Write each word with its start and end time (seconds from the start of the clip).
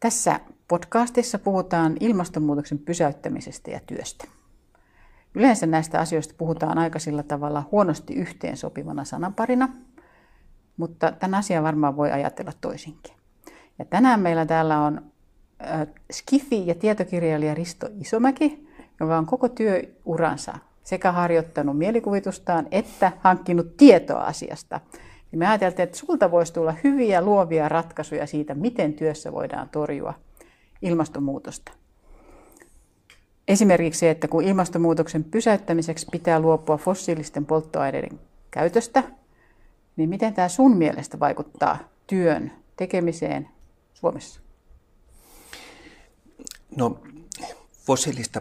Tässä 0.00 0.40
podcastissa 0.68 1.38
puhutaan 1.38 1.96
ilmastonmuutoksen 2.00 2.78
pysäyttämisestä 2.78 3.70
ja 3.70 3.80
työstä. 3.86 4.24
Yleensä 5.34 5.66
näistä 5.66 6.00
asioista 6.00 6.34
puhutaan 6.38 6.78
aika 6.78 6.98
sillä 6.98 7.22
tavalla 7.22 7.68
huonosti 7.72 8.14
yhteensopivana 8.14 9.04
sananparina, 9.04 9.68
mutta 10.76 11.12
tämän 11.12 11.38
asian 11.38 11.64
varmaan 11.64 11.96
voi 11.96 12.12
ajatella 12.12 12.52
toisinkin. 12.60 13.14
Ja 13.78 13.84
tänään 13.84 14.20
meillä 14.20 14.46
täällä 14.46 14.80
on 14.80 15.02
Skifi 16.12 16.66
ja 16.66 16.74
tietokirjailija 16.74 17.54
Risto 17.54 17.88
Isomäki, 18.00 18.68
joka 19.00 19.18
on 19.18 19.26
koko 19.26 19.48
työuransa 19.48 20.58
sekä 20.84 21.12
harjoittanut 21.12 21.78
mielikuvitustaan 21.78 22.66
että 22.70 23.12
hankkinut 23.20 23.76
tietoa 23.76 24.20
asiasta. 24.20 24.80
Ja 25.32 25.38
me 25.38 25.46
ajateltiin, 25.46 25.84
että 25.84 25.98
sulta 25.98 26.30
voisi 26.30 26.52
tulla 26.52 26.74
hyviä 26.84 27.22
luovia 27.22 27.68
ratkaisuja 27.68 28.26
siitä, 28.26 28.54
miten 28.54 28.94
työssä 28.94 29.32
voidaan 29.32 29.68
torjua 29.68 30.14
ilmastonmuutosta. 30.82 31.72
Esimerkiksi 33.48 34.00
se, 34.00 34.10
että 34.10 34.28
kun 34.28 34.44
ilmastonmuutoksen 34.44 35.24
pysäyttämiseksi 35.24 36.06
pitää 36.12 36.40
luopua 36.40 36.76
fossiilisten 36.76 37.46
polttoaineiden 37.46 38.20
käytöstä, 38.50 39.02
niin 39.96 40.08
miten 40.08 40.34
tämä 40.34 40.48
sun 40.48 40.76
mielestä 40.76 41.20
vaikuttaa 41.20 41.78
työn 42.06 42.52
tekemiseen 42.76 43.48
Suomessa? 43.94 44.40
No, 46.76 47.00
fossiilista, 47.86 48.40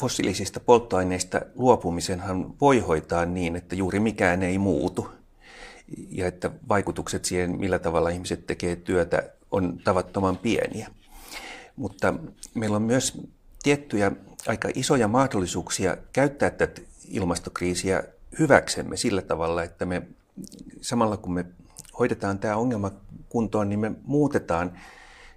fossiilisista 0.00 0.60
polttoaineista 0.60 1.40
luopumisenhan 1.54 2.60
voi 2.60 2.78
hoitaa 2.78 3.26
niin, 3.26 3.56
että 3.56 3.74
juuri 3.74 4.00
mikään 4.00 4.42
ei 4.42 4.58
muutu. 4.58 5.17
Ja 6.10 6.26
että 6.26 6.50
vaikutukset 6.68 7.24
siihen, 7.24 7.58
millä 7.58 7.78
tavalla 7.78 8.08
ihmiset 8.08 8.46
tekevät 8.46 8.84
työtä, 8.84 9.22
on 9.50 9.80
tavattoman 9.84 10.36
pieniä. 10.38 10.90
Mutta 11.76 12.14
meillä 12.54 12.76
on 12.76 12.82
myös 12.82 13.20
tiettyjä 13.62 14.12
aika 14.46 14.68
isoja 14.74 15.08
mahdollisuuksia 15.08 15.96
käyttää 16.12 16.50
tätä 16.50 16.80
ilmastokriisiä 17.08 18.02
hyväksemme 18.38 18.96
sillä 18.96 19.22
tavalla, 19.22 19.62
että 19.62 19.86
me 19.86 20.02
samalla 20.80 21.16
kun 21.16 21.32
me 21.32 21.46
hoidetaan 21.98 22.38
tämä 22.38 22.56
ongelma 22.56 22.90
kuntoon, 23.28 23.68
niin 23.68 23.80
me 23.80 23.92
muutetaan 24.04 24.72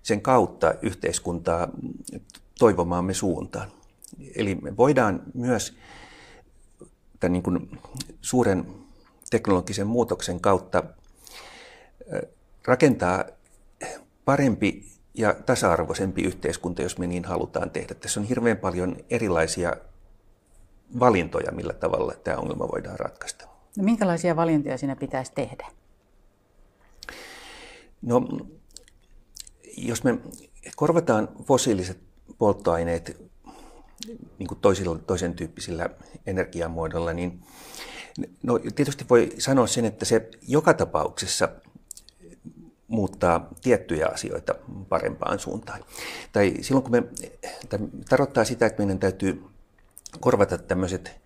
sen 0.03 0.21
kautta 0.21 0.73
yhteiskuntaa 0.81 1.67
toivomaamme 2.59 3.13
suuntaan. 3.13 3.71
Eli 4.35 4.55
me 4.55 4.77
voidaan 4.77 5.23
myös 5.33 5.77
tämän 7.19 7.33
niin 7.33 7.43
kuin 7.43 7.79
suuren 8.21 8.80
teknologisen 9.31 9.87
muutoksen 9.87 10.39
kautta 10.39 10.83
rakentaa 12.65 13.25
parempi 14.25 14.91
ja 15.13 15.33
tasa-arvoisempi 15.33 16.21
yhteiskunta, 16.21 16.81
jos 16.81 16.97
me 16.97 17.07
niin 17.07 17.25
halutaan 17.25 17.71
tehdä. 17.71 17.93
Tässä 17.93 18.19
on 18.19 18.25
hirveän 18.25 18.57
paljon 18.57 18.95
erilaisia 19.09 19.75
valintoja, 20.99 21.51
millä 21.51 21.73
tavalla 21.73 22.13
tämä 22.23 22.37
ongelma 22.37 22.67
voidaan 22.67 22.99
ratkaista. 22.99 23.47
No, 23.77 23.83
minkälaisia 23.83 24.35
valintoja 24.35 24.77
siinä 24.77 24.95
pitäisi 24.95 25.31
tehdä? 25.35 25.67
No, 28.01 28.27
jos 29.77 30.03
me 30.03 30.17
korvataan 30.75 31.29
fossiiliset 31.43 31.99
polttoaineet 32.37 33.21
niin 34.39 34.47
kuin 34.47 34.59
toisilla, 34.59 34.97
toisen 34.97 35.33
tyyppisillä 35.33 35.89
energiamuodoilla, 36.25 37.13
niin 37.13 37.43
no, 38.43 38.59
tietysti 38.75 39.05
voi 39.09 39.33
sanoa 39.37 39.67
sen, 39.67 39.85
että 39.85 40.05
se 40.05 40.29
joka 40.47 40.73
tapauksessa 40.73 41.49
muuttaa 42.87 43.49
tiettyjä 43.61 44.07
asioita 44.13 44.55
parempaan 44.89 45.39
suuntaan. 45.39 45.85
Tai 46.31 46.53
silloin 46.61 46.83
kun 46.83 46.91
me, 46.91 47.03
tarkoittaa 48.09 48.43
sitä, 48.43 48.65
että 48.65 48.81
meidän 48.81 48.99
täytyy 48.99 49.43
korvata 50.19 50.57
tämmöiset 50.57 51.21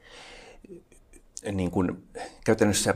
niin 1.52 1.72
kuin 1.72 2.04
käytännössä 2.46 2.96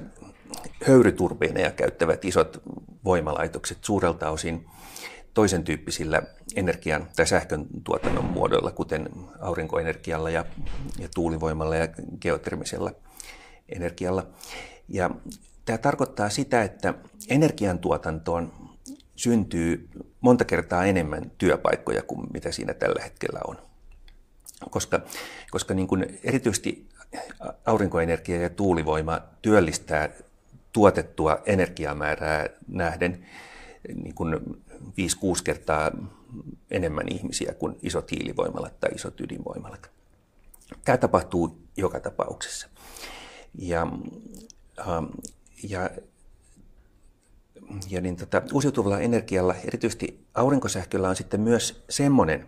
höyryturbiineja 0.88 1.72
käyttävät 1.72 2.26
isot 2.26 2.62
voimalaitokset 3.06 3.78
suurelta 3.82 4.30
osin 4.30 4.66
toisen 5.34 5.64
tyyppisillä 5.64 6.22
energian 6.56 7.08
tai 7.16 7.28
sähkön 7.28 7.66
tuotannon 7.84 8.26
muodoilla, 8.26 8.72
kuten 8.72 9.10
aurinkoenergialla 9.40 10.30
ja, 10.30 10.46
ja 11.00 11.08
tuulivoimalla 11.16 11.76
ja 11.76 11.88
geotermisella 12.22 12.92
energialla. 13.76 14.28
Ja 14.88 15.10
tämä 15.66 15.78
tarkoittaa 15.78 16.30
sitä, 16.30 16.64
että 16.64 16.94
energiantuotantoon 17.30 18.54
syntyy 19.16 19.90
monta 20.22 20.46
kertaa 20.46 20.86
enemmän 20.86 21.32
työpaikkoja 21.38 22.04
kuin 22.04 22.28
mitä 22.34 22.52
siinä 22.52 22.74
tällä 22.74 23.04
hetkellä 23.04 23.40
on. 23.48 23.58
Koska, 24.70 25.00
koska 25.52 25.74
niin 25.74 25.88
kuin 25.88 26.20
erityisesti 26.24 26.90
aurinkoenergia 27.66 28.42
ja 28.42 28.50
tuulivoima 28.50 29.22
työllistää 29.42 30.10
tuotettua 30.72 31.42
energiamäärää 31.46 32.50
nähden 32.68 33.26
niin 33.96 34.16
kuin 34.16 34.36
5-6 34.36 34.40
kertaa 35.44 35.92
enemmän 36.72 37.08
ihmisiä 37.12 37.54
kuin 37.54 37.78
isot 37.82 38.12
hiilivoimalat 38.12 38.80
tai 38.80 38.90
isot 38.96 39.22
ydinvoimalat. 39.22 39.92
Tämä 40.86 40.98
tapahtuu 40.98 41.62
joka 41.78 42.00
tapauksessa. 42.00 42.68
Ja, 43.58 43.88
ähm, 44.80 45.06
ja, 45.64 45.90
ja 47.90 48.02
niin 48.02 48.16
tota, 48.16 48.42
uusiutuvalla 48.54 49.00
energialla, 49.00 49.56
erityisesti 49.66 50.26
aurinkosähköllä 50.34 51.10
on 51.10 51.16
sitten 51.16 51.42
myös 51.42 51.84
semmoinen 51.90 52.46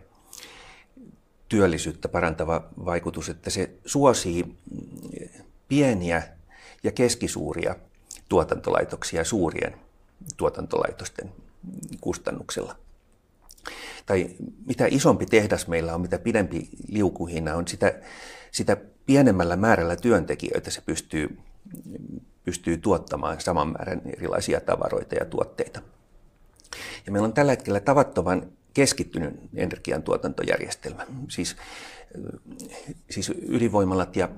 työllisyyttä 1.50 2.10
parantava 2.10 2.70
vaikutus, 2.86 3.30
että 3.30 3.50
se 3.50 3.72
suosii 3.86 4.58
pieniä 5.68 6.24
ja 6.84 6.92
keskisuuria 6.92 7.76
tuotantolaitoksia 8.30 9.24
suurien 9.24 9.76
tuotantolaitosten 10.38 11.32
kustannuksella. 12.02 12.76
Tai 14.06 14.30
mitä 14.66 14.86
isompi 14.90 15.26
tehdas 15.26 15.68
meillä 15.68 15.96
on, 15.96 16.02
mitä 16.02 16.20
pidempi 16.20 16.70
liukuhina 16.88 17.56
on, 17.56 17.68
sitä, 17.68 17.94
sitä 18.52 18.78
pienemmällä 19.06 19.56
määrällä 19.56 19.96
työntekijöitä 19.96 20.72
se 20.72 20.82
pystyy, 20.82 21.38
pystyy 22.44 22.78
tuottamaan 22.78 23.42
saman 23.42 23.68
määrän 23.68 24.02
erilaisia 24.06 24.62
tavaroita 24.62 25.16
ja 25.16 25.26
tuotteita. 25.26 25.82
Ja 27.06 27.12
meillä 27.12 27.26
on 27.26 27.34
tällä 27.34 27.52
hetkellä 27.52 27.80
tavattoman 27.80 28.52
keskittynyt 28.74 29.40
energiantuotantojärjestelmä. 29.56 31.08
Siis, 31.30 31.56
siis 33.10 33.32
ydinvoimalat 33.48 34.16
ja 34.16 34.30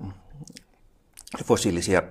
fossiilisia 1.44 2.03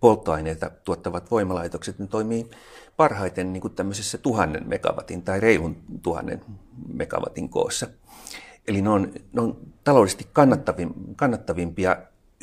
polttoaineita 0.00 0.70
tuottavat 0.84 1.30
voimalaitokset 1.30 1.98
ne 1.98 2.06
toimii 2.06 2.50
parhaiten 2.96 3.52
niin 3.52 3.60
kuin 3.60 3.74
tämmöisessä 3.74 4.18
tuhannen 4.18 4.68
megawatin 4.68 5.22
tai 5.22 5.40
reilun 5.40 5.76
tuhannen 6.02 6.40
megawatin 6.92 7.48
koossa. 7.48 7.86
Eli 8.68 8.82
ne 8.82 8.90
on, 8.90 9.12
ne 9.32 9.40
on 9.40 9.56
taloudellisesti 9.84 10.28
kannattavim, 10.32 10.90
kannattavimpia 11.16 11.96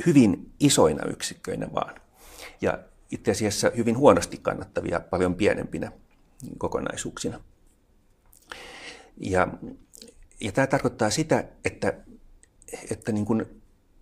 hyvin 0.06 0.52
isoina 0.60 1.06
yksikköinä 1.10 1.68
vaan. 1.74 1.96
Ja 2.62 2.80
itse 3.12 3.32
asiassa 3.32 3.72
hyvin 3.78 3.98
huonosti 3.98 4.38
kannattavia 4.38 5.00
paljon 5.00 5.36
pienempinä 5.36 5.92
kokonaisuuksina. 6.58 7.40
Ja, 9.18 9.48
ja 10.42 10.52
tämä 10.52 10.68
tarkoittaa 10.68 11.10
sitä, 11.10 11.44
että, 11.66 11.94
että 12.92 13.12
niin 13.12 13.26
kuin 13.26 13.46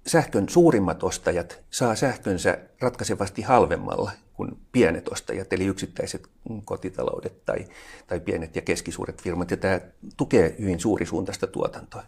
sähkön 0.07 0.49
suurimmat 0.49 1.03
ostajat 1.03 1.63
saa 1.69 1.95
sähkönsä 1.95 2.57
ratkaisevasti 2.81 3.41
halvemmalla 3.41 4.11
kuin 4.33 4.57
pienet 4.71 5.07
ostajat, 5.07 5.53
eli 5.53 5.65
yksittäiset 5.65 6.27
kotitaloudet 6.65 7.45
tai, 7.45 7.65
tai 8.07 8.19
pienet 8.19 8.55
ja 8.55 8.61
keskisuuret 8.61 9.21
firmat, 9.21 9.51
ja 9.51 9.57
tämä 9.57 9.79
tukee 10.17 10.55
hyvin 10.59 10.79
suurisuuntaista 10.79 11.47
tuotantoa. 11.47 12.03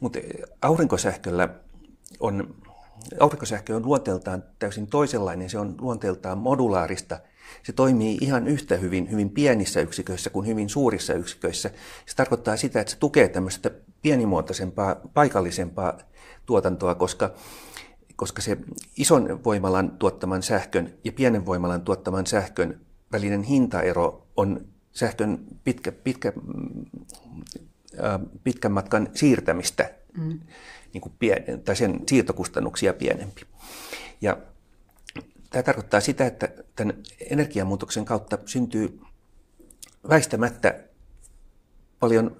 Mutta 0.00 0.18
aurinkosähköllä 0.62 1.48
on, 2.20 2.54
aurinkosähkö 3.20 3.76
on 3.76 3.84
luonteeltaan 3.86 4.44
täysin 4.58 4.86
toisenlainen, 4.86 5.50
se 5.50 5.58
on 5.58 5.74
luonteeltaan 5.80 6.38
modulaarista, 6.38 7.20
se 7.62 7.72
toimii 7.72 8.18
ihan 8.20 8.48
yhtä 8.48 8.76
hyvin 8.76 9.10
hyvin 9.10 9.30
pienissä 9.30 9.80
yksiköissä 9.80 10.30
kuin 10.30 10.46
hyvin 10.46 10.68
suurissa 10.68 11.14
yksiköissä. 11.14 11.70
Se 12.06 12.16
tarkoittaa 12.16 12.56
sitä, 12.56 12.80
että 12.80 12.90
se 12.90 12.98
tukee 12.98 13.28
tämmöistä 13.28 13.70
pienimuotoisempaa, 14.02 14.96
paikallisempaa 15.14 15.98
tuotantoa, 16.46 16.94
koska, 16.94 17.34
koska 18.20 18.42
se 18.42 18.56
ison 18.96 19.44
voimalan 19.44 19.90
tuottaman 19.90 20.42
sähkön 20.42 20.94
ja 21.04 21.12
pienen 21.12 21.46
voimalan 21.46 21.82
tuottaman 21.82 22.26
sähkön 22.26 22.80
välinen 23.12 23.42
hintaero 23.42 24.26
on 24.36 24.68
sähkön 24.92 25.46
pitkä, 25.64 25.92
pitkä, 25.92 26.32
äh, 28.04 28.20
pitkän 28.44 28.72
matkan 28.72 29.08
siirtämistä, 29.14 29.94
mm. 30.18 30.40
niin 30.92 31.00
kuin 31.00 31.12
pien, 31.18 31.62
tai 31.64 31.76
sen 31.76 32.00
siirtokustannuksia 32.08 32.92
pienempi. 32.92 33.42
Ja 34.20 34.36
tämä 35.50 35.62
tarkoittaa 35.62 36.00
sitä, 36.00 36.26
että 36.26 36.48
tämän 36.76 36.96
energiamuutoksen 37.30 38.04
kautta 38.04 38.38
syntyy 38.46 39.00
väistämättä 40.08 40.84
paljon 42.00 42.36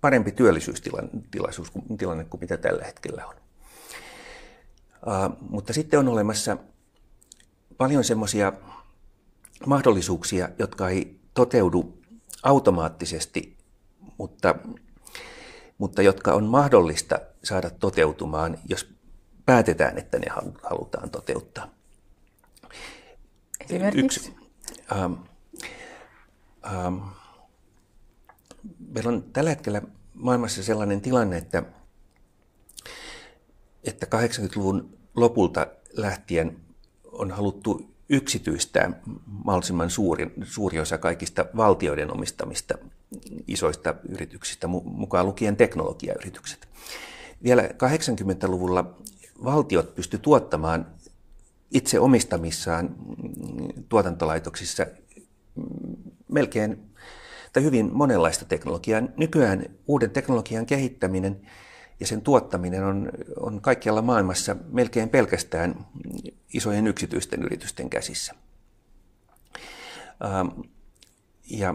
parempi 0.00 0.32
työllisyystilanne 0.32 2.24
kuin 2.24 2.40
mitä 2.40 2.56
tällä 2.56 2.84
hetkellä 2.84 3.26
on. 3.26 3.47
Uh, 5.06 5.36
mutta 5.50 5.72
sitten 5.72 5.98
on 5.98 6.08
olemassa 6.08 6.56
paljon 7.76 8.04
semmoisia 8.04 8.52
mahdollisuuksia, 9.66 10.48
jotka 10.58 10.88
ei 10.88 11.20
toteudu 11.34 11.98
automaattisesti, 12.42 13.56
mutta, 14.18 14.54
mutta 15.78 16.02
jotka 16.02 16.32
on 16.32 16.44
mahdollista 16.44 17.18
saada 17.44 17.70
toteutumaan, 17.70 18.58
jos 18.68 18.94
päätetään, 19.46 19.98
että 19.98 20.18
ne 20.18 20.26
halutaan 20.62 21.10
toteuttaa. 21.10 21.68
Esimerkiksi? 23.60 24.30
Yksi, 24.30 24.36
ähm, 24.92 25.12
ähm, 26.66 26.96
meillä 28.92 29.08
on 29.08 29.22
tällä 29.32 29.50
hetkellä 29.50 29.82
maailmassa 30.14 30.62
sellainen 30.62 31.00
tilanne, 31.00 31.36
että, 31.36 31.62
että 33.84 34.06
80-luvun 34.06 34.98
lopulta 35.16 35.66
lähtien 35.92 36.56
on 37.12 37.30
haluttu 37.30 37.90
yksityistää 38.08 39.00
mahdollisimman 39.26 39.90
suuri, 39.90 40.32
suuri 40.42 40.80
osa 40.80 40.98
kaikista 40.98 41.46
valtioiden 41.56 42.12
omistamista 42.12 42.78
isoista 43.46 43.94
yrityksistä, 44.08 44.66
mukaan 44.84 45.26
lukien 45.26 45.56
teknologiayritykset. 45.56 46.68
Vielä 47.42 47.62
80-luvulla 47.62 48.94
valtiot 49.44 49.94
pysty 49.94 50.18
tuottamaan 50.18 50.86
itse 51.70 52.00
omistamissaan 52.00 52.96
tuotantolaitoksissa 53.88 54.86
melkein 56.28 56.88
tai 57.52 57.62
hyvin 57.62 57.90
monenlaista 57.92 58.44
teknologiaa. 58.44 59.02
Nykyään 59.16 59.66
uuden 59.86 60.10
teknologian 60.10 60.66
kehittäminen 60.66 61.40
ja 62.00 62.06
sen 62.06 62.22
tuottaminen 62.22 62.84
on, 62.84 63.10
on 63.40 63.60
kaikkialla 63.60 64.02
maailmassa 64.02 64.56
melkein 64.68 65.08
pelkästään 65.08 65.86
isojen 66.54 66.86
yksityisten 66.86 67.42
yritysten 67.42 67.90
käsissä. 67.90 68.34
Ähm, 70.24 70.48
ja 71.50 71.74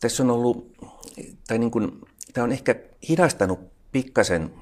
tässä 0.00 0.22
on 0.22 0.30
ollut, 0.30 0.76
tai 1.48 1.58
niin 1.58 1.70
kuin, 1.70 2.00
tämä 2.32 2.44
on 2.44 2.52
ehkä 2.52 2.74
hidastanut 3.08 3.60
pikkasen 3.92 4.54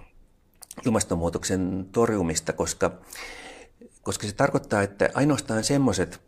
ilmastonmuutoksen 0.86 1.88
torjumista, 1.92 2.52
koska, 2.52 2.98
koska 4.02 4.26
se 4.26 4.32
tarkoittaa, 4.32 4.82
että 4.82 5.10
ainoastaan 5.14 5.64
semmoiset 5.64 6.20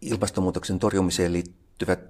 ilmastonmuutoksen 0.00 0.78
torjumiseen 0.78 1.32
liittyvät 1.32 1.63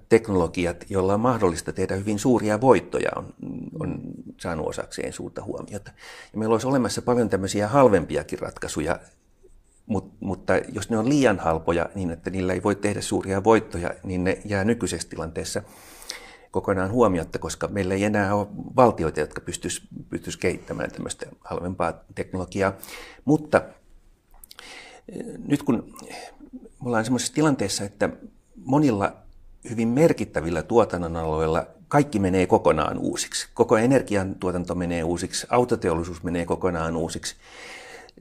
teknologiat, 0.09 0.85
joilla 0.89 1.13
on 1.13 1.19
mahdollista 1.19 1.73
tehdä 1.73 1.95
hyvin 1.95 2.19
suuria 2.19 2.61
voittoja, 2.61 3.09
on, 3.15 3.33
on 3.79 3.99
saanut 4.37 4.67
osakseen 4.67 5.13
suurta 5.13 5.43
huomiota. 5.43 5.91
Ja 6.33 6.39
meillä 6.39 6.53
olisi 6.53 6.67
olemassa 6.67 7.01
paljon 7.01 7.29
tämmöisiä 7.29 7.67
halvempiakin 7.67 8.39
ratkaisuja, 8.39 8.99
mutta 10.19 10.53
jos 10.73 10.89
ne 10.89 10.97
on 10.97 11.09
liian 11.09 11.39
halpoja 11.39 11.89
niin, 11.95 12.11
että 12.11 12.29
niillä 12.29 12.53
ei 12.53 12.63
voi 12.63 12.75
tehdä 12.75 13.01
suuria 13.01 13.43
voittoja, 13.43 13.91
niin 14.03 14.23
ne 14.23 14.41
jää 14.45 14.63
nykyisessä 14.63 15.09
tilanteessa 15.09 15.61
kokonaan 16.51 16.91
huomiotta, 16.91 17.39
koska 17.39 17.67
meillä 17.67 17.93
ei 17.93 18.03
enää 18.03 18.35
ole 18.35 18.47
valtioita, 18.75 19.19
jotka 19.19 19.41
pystyisivät 19.41 19.89
pystyis 20.09 20.37
kehittämään 20.37 20.91
tämmöistä 20.91 21.25
halvempaa 21.39 21.93
teknologiaa. 22.15 22.73
Mutta 23.25 23.61
eh, 25.09 25.25
nyt 25.47 25.63
kun 25.63 25.93
me 26.79 26.87
ollaan 26.87 27.05
sellaisessa 27.05 27.33
tilanteessa, 27.33 27.83
että 27.83 28.09
monilla 28.65 29.24
hyvin 29.69 29.87
merkittävillä 29.87 30.63
tuotannon 30.63 31.15
aloilla 31.15 31.67
kaikki 31.87 32.19
menee 32.19 32.47
kokonaan 32.47 32.97
uusiksi. 32.97 33.47
Koko 33.53 33.77
energiantuotanto 33.77 34.75
menee 34.75 35.03
uusiksi, 35.03 35.47
autoteollisuus 35.49 36.23
menee 36.23 36.45
kokonaan 36.45 36.95
uusiksi. 36.95 37.35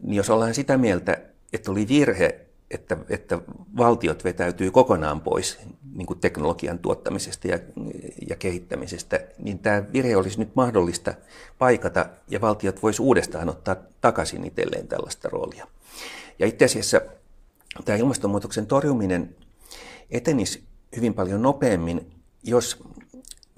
Niin 0.03 0.15
jos 0.15 0.31
ollaan 0.31 0.55
sitä 0.55 0.79
mieltä, 0.79 1.17
että 1.53 1.71
oli 1.71 1.89
virhe 1.89 2.45
että, 2.71 2.97
että 3.09 3.39
valtiot 3.77 4.25
vetäytyy 4.25 4.71
kokonaan 4.71 5.21
pois 5.21 5.59
niin 5.95 6.07
kuin 6.07 6.21
teknologian 6.21 6.79
tuottamisesta 6.79 7.49
ja, 7.49 7.59
ja 8.29 8.37
kehittämisestä, 8.37 9.21
niin 9.39 9.59
tämä 9.59 9.83
virhe 9.93 10.17
olisi 10.17 10.39
nyt 10.39 10.55
mahdollista 10.55 11.15
paikata 11.59 12.07
ja 12.29 12.41
valtiot 12.41 12.83
voisi 12.83 13.03
uudestaan 13.03 13.49
ottaa 13.49 13.77
takaisin 14.01 14.45
itselleen 14.45 14.89
tällaista 14.89 15.29
roolia. 15.29 15.67
Ja 16.39 16.47
itse 16.47 16.65
asiassa 16.65 17.01
tämä 17.85 17.99
ilmastonmuutoksen 17.99 18.67
torjuminen 18.67 19.37
etenisi 20.11 20.63
hyvin 20.97 21.15
paljon 21.15 21.43
nopeammin, 21.43 22.13
jos 22.43 22.85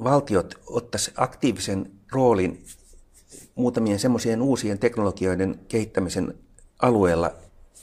valtiot 0.04 0.54
ottaisi 0.66 1.12
aktiivisen 1.16 1.90
roolin 2.12 2.64
muutamien 3.54 3.98
semmoisien 3.98 4.42
uusien 4.42 4.78
teknologioiden 4.78 5.60
kehittämisen 5.68 6.34
alueella, 6.82 7.32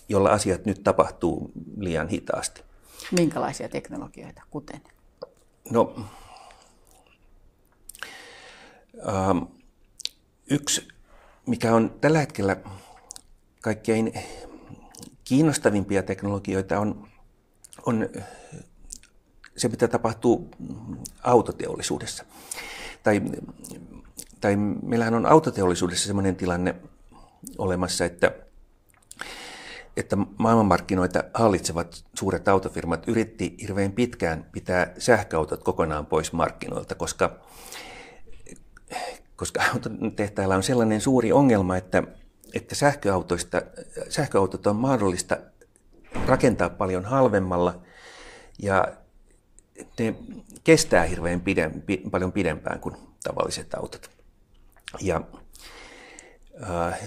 jolla 0.10 0.30
asiat 0.30 0.66
nyt 0.66 0.84
tapahtuu 0.84 1.52
liian 1.78 2.08
hitaasti. 2.08 2.64
Minkälaisia 3.12 3.70
teknologioita, 3.70 4.42
kuten? 4.50 4.82
No, 5.72 5.96
ähm, 9.08 9.38
yksi, 10.50 10.88
mikä 11.48 11.76
on 11.76 11.96
tällä 12.02 12.20
hetkellä 12.20 12.58
kaikkein 13.62 14.14
kiinnostavimpia 15.24 16.04
teknologioita, 16.04 16.80
on, 16.80 17.08
on 17.86 18.10
se, 19.58 19.68
mitä 19.68 19.88
tapahtuu 19.88 20.50
autoteollisuudessa. 21.24 22.26
Tai, 23.04 23.22
tai 24.42 24.56
meillähän 24.84 25.14
on 25.14 25.26
autoteollisuudessa 25.26 26.08
sellainen 26.08 26.36
tilanne 26.36 26.76
olemassa, 27.58 28.06
että 28.06 28.32
että 29.98 30.18
maailmanmarkkinoita 30.38 31.24
hallitsevat 31.34 32.04
suuret 32.14 32.48
autofirmat 32.48 33.08
yritti 33.08 33.56
hirveän 33.62 33.92
pitkään 33.92 34.46
pitää 34.52 34.94
sähköautot 34.98 35.64
kokonaan 35.64 36.06
pois 36.06 36.34
markkinoilta, 36.34 36.96
koska, 36.96 37.40
koska 39.36 39.64
autotehtailla 39.74 40.56
on 40.56 40.64
sellainen 40.64 41.02
suuri 41.02 41.32
ongelma, 41.32 41.78
että, 41.78 42.04
että 42.54 42.76
sähköautoista, 42.76 43.62
sähköautot 44.10 44.68
on 44.68 44.76
mahdollista 44.76 45.38
rakentaa 46.28 46.70
paljon 46.70 47.06
halvemmalla 47.06 47.82
ja 48.60 48.88
ne 50.00 50.16
kestää 50.64 51.04
hirveän 51.04 51.42
pidem, 51.42 51.72
paljon 52.12 52.32
pidempään 52.32 52.80
kuin 52.80 52.96
tavalliset 53.24 53.74
autot. 53.74 54.10
Ja, 55.02 55.22
äh, 56.64 57.00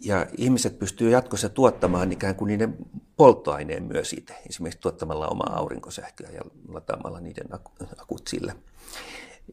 ja 0.00 0.26
ihmiset 0.36 0.78
pystyy 0.78 1.10
jatkossa 1.10 1.48
tuottamaan 1.48 2.12
ikään 2.12 2.34
kuin 2.34 2.48
niiden 2.48 2.76
polttoaineen 3.16 3.82
myös 3.82 4.12
itse, 4.12 4.34
esimerkiksi 4.48 4.80
tuottamalla 4.80 5.28
omaa 5.28 5.56
aurinkosähköä 5.56 6.30
ja 6.30 6.40
lataamalla 6.68 7.20
niiden 7.20 7.46
akut 7.98 8.28
sillä. 8.28 8.54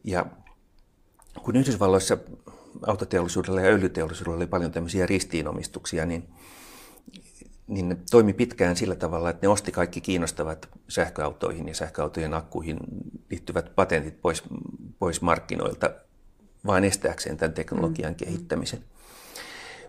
Ja 0.04 0.26
kun 1.42 1.56
Yhdysvalloissa 1.56 2.18
autoteollisuudella 2.86 3.60
ja 3.60 3.66
öljyteollisuudella 3.66 4.36
oli 4.36 4.46
paljon 4.46 4.72
tämmöisiä 4.72 5.06
ristiinomistuksia, 5.06 6.06
niin, 6.06 6.28
niin 7.68 7.88
ne 7.88 7.96
toimi 8.10 8.32
pitkään 8.32 8.76
sillä 8.76 8.94
tavalla, 8.94 9.30
että 9.30 9.46
ne 9.46 9.48
osti 9.48 9.72
kaikki 9.72 10.00
kiinnostavat 10.00 10.68
sähköautoihin 10.88 11.68
ja 11.68 11.74
sähköautojen 11.74 12.34
akkuihin 12.34 12.78
liittyvät 13.30 13.74
patentit 13.74 14.20
pois, 14.20 14.42
pois 14.98 15.22
markkinoilta 15.22 15.90
vain 16.66 16.84
estääkseen 16.84 17.36
tämän 17.36 17.52
teknologian 17.52 18.12
mm. 18.12 18.16
kehittämisen. 18.16 18.84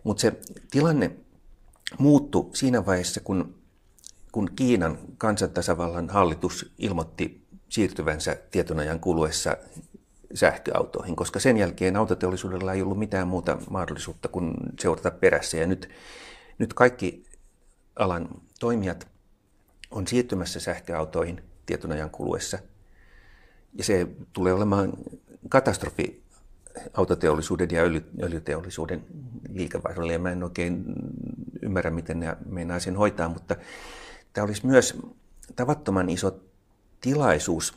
Mutta 0.03 0.21
se 0.21 0.33
tilanne 0.71 1.11
muuttui 1.99 2.49
siinä 2.53 2.85
vaiheessa, 2.85 3.21
kun, 3.21 3.55
kun 4.31 4.49
Kiinan 4.55 4.97
kansantasavallan 5.17 6.09
hallitus 6.09 6.73
ilmoitti 6.77 7.47
siirtyvänsä 7.69 8.37
tietyn 8.51 8.79
ajan 8.79 8.99
kuluessa 8.99 9.57
sähköautoihin, 10.33 11.15
koska 11.15 11.39
sen 11.39 11.57
jälkeen 11.57 11.95
autoteollisuudella 11.95 12.73
ei 12.73 12.81
ollut 12.81 12.99
mitään 12.99 13.27
muuta 13.27 13.57
mahdollisuutta 13.69 14.27
kuin 14.27 14.53
seurata 14.79 15.11
perässä. 15.11 15.57
Ja 15.57 15.67
nyt, 15.67 15.89
nyt 16.57 16.73
kaikki 16.73 17.28
alan 17.99 18.29
toimijat 18.59 19.07
on 19.91 20.07
siirtymässä 20.07 20.59
sähköautoihin 20.59 21.43
tietyn 21.65 21.91
ajan 21.91 22.09
kuluessa. 22.09 22.59
Ja 23.73 23.83
se 23.83 24.07
tulee 24.33 24.53
olemaan 24.53 24.93
katastrofi 25.49 26.23
autoteollisuuden 26.93 27.69
ja 27.71 27.81
öljy, 27.81 28.05
öljyteollisuuden 28.21 29.05
liikevaihdolle. 29.49 30.13
Ja 30.13 30.19
mä 30.19 30.31
en 30.31 30.43
oikein 30.43 30.83
ymmärrä, 31.61 31.91
miten 31.91 32.19
ne 32.19 32.37
meinaa 32.45 32.79
sen 32.79 32.95
hoitaa, 32.95 33.29
mutta 33.29 33.55
tämä 34.33 34.45
olisi 34.45 34.65
myös 34.65 34.99
tavattoman 35.55 36.09
iso 36.09 36.39
tilaisuus 37.01 37.75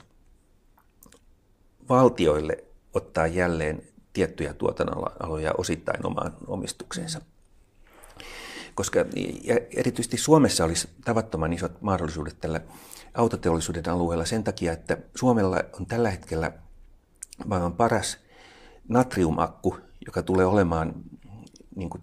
valtioille 1.89 2.65
ottaa 2.95 3.27
jälleen 3.27 3.83
tiettyjä 4.13 4.55
tuotannonaloja 4.55 5.53
osittain 5.59 6.07
omaan 6.07 6.37
omistukseensa. 6.47 7.21
Koska 8.75 9.01
erityisesti 9.77 10.17
Suomessa 10.17 10.65
olisi 10.65 10.89
tavattoman 11.05 11.53
isot 11.53 11.83
mahdollisuudet 11.83 12.41
tällä 12.41 12.61
autoteollisuuden 13.15 13.89
alueella 13.89 14.25
sen 14.25 14.45
takia, 14.45 14.73
että 14.73 14.99
Suomella 15.15 15.61
on 15.81 15.87
tällä 15.87 16.11
hetkellä 16.11 16.53
maailman 17.47 17.73
paras 17.73 18.19
natriumakku, 18.89 19.77
joka 20.07 20.23
tulee 20.23 20.47
olemaan 20.47 20.95
niin 21.77 21.91
kuin 21.91 22.03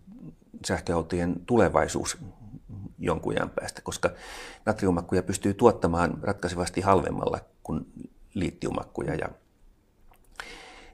sähköautojen 0.68 1.36
tulevaisuus 1.46 2.18
jonkun 3.00 3.34
ajan 3.34 3.50
päästä, 3.50 3.82
koska 3.82 4.12
natriumakkuja 4.66 5.24
pystyy 5.24 5.54
tuottamaan 5.54 6.18
ratkaisevasti 6.22 6.82
halvemmalla 6.82 7.40
kuin 7.64 7.86
liittiumakkuja. 8.34 9.16
Ja, 9.16 9.30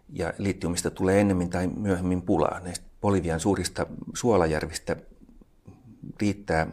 ja 0.09 0.33
liittiumista 0.37 0.91
tulee 0.91 1.21
ennemmin 1.21 1.49
tai 1.49 1.67
myöhemmin 1.67 2.21
pulaa. 2.21 2.59
Näistä 2.59 2.85
Bolivian 3.01 3.39
suurista 3.39 3.85
suolajärvistä 4.13 4.95
riittää 6.21 6.67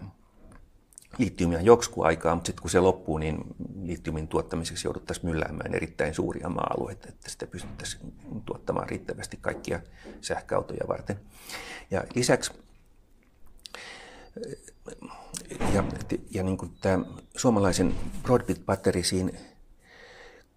liittiumia 1.18 1.60
joksku 1.60 2.02
aikaa, 2.02 2.34
mutta 2.34 2.46
sitten 2.46 2.62
kun 2.62 2.70
se 2.70 2.80
loppuu, 2.80 3.18
niin 3.18 3.38
liittiumin 3.82 4.28
tuottamiseksi 4.28 4.86
jouduttaisiin 4.86 5.26
mylläämään 5.26 5.74
erittäin 5.74 6.14
suuria 6.14 6.48
maa-alueita, 6.48 7.08
että 7.08 7.30
sitä 7.30 7.46
pystyttäisiin 7.46 8.14
tuottamaan 8.46 8.88
riittävästi 8.88 9.38
kaikkia 9.40 9.80
sähköautoja 10.20 10.88
varten. 10.88 11.20
Ja 11.90 12.04
lisäksi 12.14 12.52
ja, 15.74 15.84
ja 16.30 16.42
niin 16.42 16.56
kuin 16.56 16.72
tämä 16.80 17.04
suomalaisen 17.36 17.94
Broadbit 18.22 18.66
batterisiin 18.66 19.38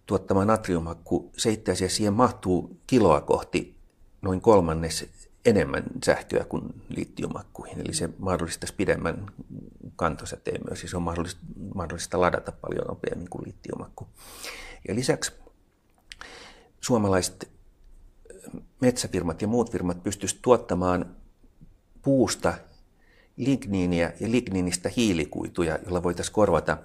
tuottama 0.05 0.45
natriumhakku, 0.45 1.31
se 1.37 1.51
itse 1.51 1.71
asiassa 1.71 1.97
siihen 1.97 2.13
mahtuu 2.13 2.79
kiloa 2.87 3.21
kohti 3.21 3.75
noin 4.21 4.41
kolmannes 4.41 5.09
enemmän 5.45 5.83
sähköä 6.05 6.45
kuin 6.45 6.63
litiumakkuihin, 6.89 7.79
eli 7.79 7.93
se 7.93 8.09
mahdollistaisi 8.19 8.73
pidemmän 8.73 9.25
kantosäteen 9.95 10.61
myös, 10.69 10.79
siis 10.79 10.93
on 10.93 11.01
mahdollista, 11.01 11.41
mahdollista 11.75 12.21
ladata 12.21 12.51
paljon 12.51 12.87
nopeammin 12.87 13.29
kuin 13.29 13.45
litiumakku. 13.47 14.07
Ja 14.87 14.95
lisäksi 14.95 15.31
suomalaiset 16.81 17.49
metsäfirmat 18.81 19.41
ja 19.41 19.47
muut 19.47 19.71
firmat 19.71 20.03
pystyisivät 20.03 20.41
tuottamaan 20.41 21.15
puusta 22.01 22.53
ligniiniä 23.37 24.13
ja 24.19 24.31
ligniinistä 24.31 24.89
hiilikuituja, 24.97 25.79
jolla 25.85 26.03
voitaisiin 26.03 26.33
korvata 26.33 26.77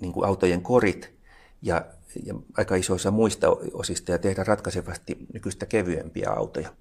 niin 0.00 0.12
kuin 0.12 0.26
autojen 0.26 0.62
korit 0.62 1.10
ja, 1.62 1.86
ja 2.24 2.34
aika 2.56 2.76
isoissa 2.76 3.10
muista 3.10 3.50
osista 3.72 4.12
ja 4.12 4.18
tehdä 4.18 4.44
ratkaisevasti 4.44 5.26
nykyistä 5.32 5.66
kevyempiä 5.66 6.30
autoja. 6.30 6.72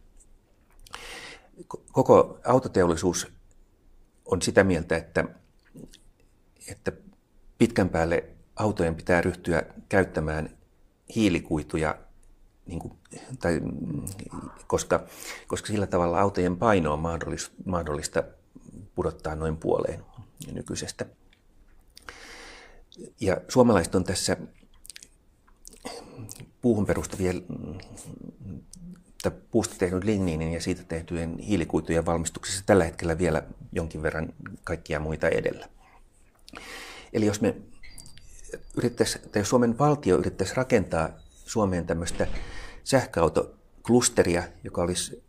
Koko 1.91 2.39
autoteollisuus 2.45 3.27
on 4.25 4.41
sitä 4.41 4.63
mieltä, 4.63 4.97
että, 4.97 5.25
että 6.67 6.91
pitkän 7.57 7.89
päälle 7.89 8.23
autojen 8.55 8.95
pitää 8.95 9.21
ryhtyä 9.21 9.63
käyttämään 9.89 10.57
hiilikuituja, 11.15 11.99
niin 12.65 12.79
kuin, 12.79 12.93
tai, 13.39 13.61
koska, 14.67 15.03
koska 15.47 15.67
sillä 15.67 15.87
tavalla 15.87 16.21
autojen 16.21 16.57
paino 16.57 16.93
on 16.93 16.99
mahdollista, 17.65 18.23
pudottaa 18.95 19.35
noin 19.35 19.57
puoleen 19.57 20.05
nykyisestä. 20.53 21.05
Ja 23.21 23.37
suomalaiset 23.47 23.95
on 23.95 24.03
tässä 24.03 24.37
puuhun 26.61 26.85
perustavien 26.85 27.45
puusta 29.51 29.75
tehnyt 29.77 30.03
ligniinin 30.03 30.53
ja 30.53 30.61
siitä 30.61 30.83
tehtyjen 30.83 31.37
hiilikuitujen 31.37 32.05
valmistuksessa 32.05 32.63
tällä 32.65 32.83
hetkellä 32.83 33.17
vielä 33.17 33.43
jonkin 33.71 34.03
verran 34.03 34.33
kaikkia 34.63 34.99
muita 34.99 35.29
edellä. 35.29 35.69
Eli 37.13 37.25
jos 37.25 37.41
me 37.41 37.55
tai 39.31 39.41
jos 39.41 39.49
Suomen 39.49 39.77
valtio 39.77 40.17
yrittäisi 40.17 40.55
rakentaa 40.55 41.09
Suomeen 41.45 41.85
tämmöistä 41.85 42.27
sähköautoklusteria, 42.83 44.43
joka 44.63 44.81
olisi 44.81 45.23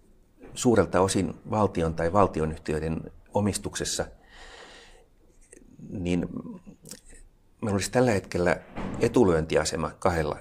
suurelta 0.54 1.00
osin 1.00 1.34
valtion 1.50 1.94
tai 1.94 2.12
valtionyhtiöiden 2.12 3.00
omistuksessa, 3.34 4.06
niin 5.90 6.28
meillä 7.62 7.74
olisi 7.74 7.90
tällä 7.90 8.10
hetkellä 8.10 8.56
etulyöntiasema 9.00 9.90
kahdella 9.90 10.38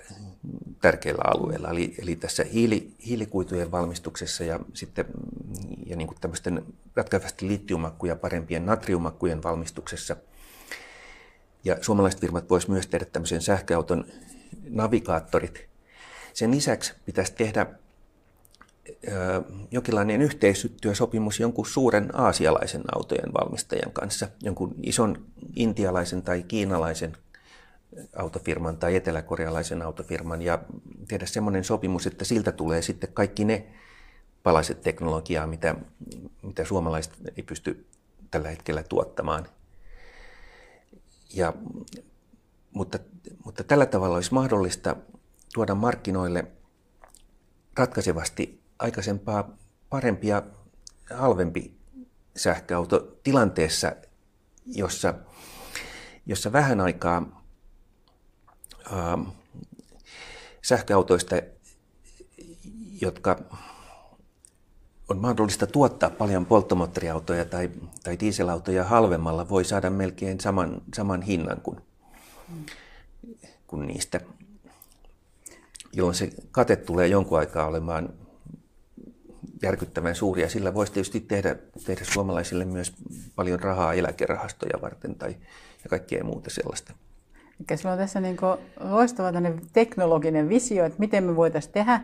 tärkeillä 0.82 1.24
alueilla, 1.26 1.70
eli, 1.70 1.96
eli 2.02 2.16
tässä 2.16 2.44
hiili, 2.44 2.94
hiilikuitujen 3.06 3.72
valmistuksessa 3.72 4.44
ja 4.44 4.60
sitten 4.74 5.06
ja 5.86 5.96
niin 5.96 6.08
kuin 6.08 6.18
tämmöisten 6.22 6.66
ratkaisevasti 6.96 7.48
litiumakkuja 7.48 8.16
parempien 8.16 8.66
natriumakkujen 8.66 9.44
valmistuksessa. 9.44 10.16
Ja 11.64 11.78
suomalaiset 11.82 12.22
firmat 12.22 12.50
voisivat 12.50 12.74
myös 12.74 12.88
tehdä 12.88 13.06
tämmöisen 13.06 13.42
sähköauton 13.42 14.06
navigaattorit. 14.70 15.70
Sen 16.34 16.52
lisäksi 16.52 16.94
pitäisi 17.06 17.34
tehdä 17.34 17.66
jonkinlainen 19.72 20.22
yhteistyösopimus 20.22 21.40
jonkun 21.40 21.66
suuren 21.66 22.16
aasialaisen 22.16 22.84
autojen 22.96 23.34
valmistajan 23.34 23.92
kanssa, 23.92 24.28
jonkun 24.42 24.76
ison 24.84 25.26
intialaisen 25.56 26.22
tai 26.22 26.44
kiinalaisen 26.44 27.18
autofirman 28.16 28.78
tai 28.78 28.96
eteläkorealaisen 28.96 29.82
autofirman 29.82 30.42
ja 30.42 30.60
tehdä 31.08 31.26
semmoinen 31.26 31.64
sopimus, 31.64 32.08
että 32.08 32.26
siltä 32.26 32.52
tulee 32.52 32.82
sitten 32.82 33.14
kaikki 33.14 33.46
ne 33.46 33.68
palaset 34.44 34.82
teknologiaa, 34.82 35.48
mitä, 35.48 35.76
mitä 36.42 36.66
suomalaiset 36.66 37.14
ei 37.38 37.44
pysty 37.44 37.88
tällä 38.32 38.50
hetkellä 38.50 38.84
tuottamaan. 38.84 39.46
Ja, 41.34 41.54
mutta, 42.74 43.00
mutta 43.46 43.64
tällä 43.64 43.86
tavalla 43.86 44.16
olisi 44.16 44.34
mahdollista 44.34 44.96
tuoda 45.54 45.76
markkinoille 45.76 46.48
ratkaisevasti 47.78 48.64
aikaisempaa 48.80 49.58
parempi 49.90 50.28
ja 50.28 50.44
halvempi 51.14 51.80
sähköauto 52.36 53.20
tilanteessa, 53.24 53.96
jossa, 54.66 55.14
jossa 56.26 56.52
vähän 56.52 56.82
aikaa 56.82 57.39
ähm, 58.94 59.22
sähköautoista, 60.62 61.36
jotka 63.02 63.40
on 65.10 65.18
mahdollista 65.18 65.68
tuottaa 65.68 66.10
paljon 66.10 66.46
polttomoottoriautoja 66.46 67.46
tai, 67.46 67.70
tai 68.04 68.20
dieselautoja 68.20 68.84
halvemmalla, 68.84 69.50
voi 69.50 69.66
saada 69.66 69.90
melkein 69.90 70.40
saman, 70.40 70.82
saman 70.94 71.22
hinnan 71.22 71.62
kuin, 71.62 71.82
kuin 73.68 73.88
niistä, 73.88 74.20
jolloin 75.94 76.16
se 76.16 76.30
kate 76.52 76.76
tulee 76.76 77.08
jonkun 77.08 77.40
aikaa 77.40 77.68
olemaan 77.68 78.14
järkyttävän 79.62 80.16
suuri 80.16 80.42
ja 80.42 80.50
sillä 80.50 80.74
voisi 80.74 80.92
tietysti 80.92 81.20
tehdä, 81.20 81.56
tehdä 81.86 82.06
suomalaisille 82.06 82.66
myös 82.66 82.94
paljon 83.36 83.60
rahaa 83.60 83.94
eläkerahastoja 83.94 84.82
varten 84.82 85.16
tai 85.16 85.36
ja 85.84 85.90
kaikkea 85.90 86.24
muuta 86.24 86.50
sellaista. 86.50 86.94
Eli 87.60 87.78
sulla 87.78 87.94
on 87.94 88.00
tässä 88.00 88.20
niin 88.20 88.38
loistava 88.80 89.32
teknologinen 89.74 90.50
visio, 90.50 90.86
että 90.86 91.00
miten 91.00 91.24
me 91.24 91.36
voitaisiin 91.36 91.74
tehdä 91.74 92.02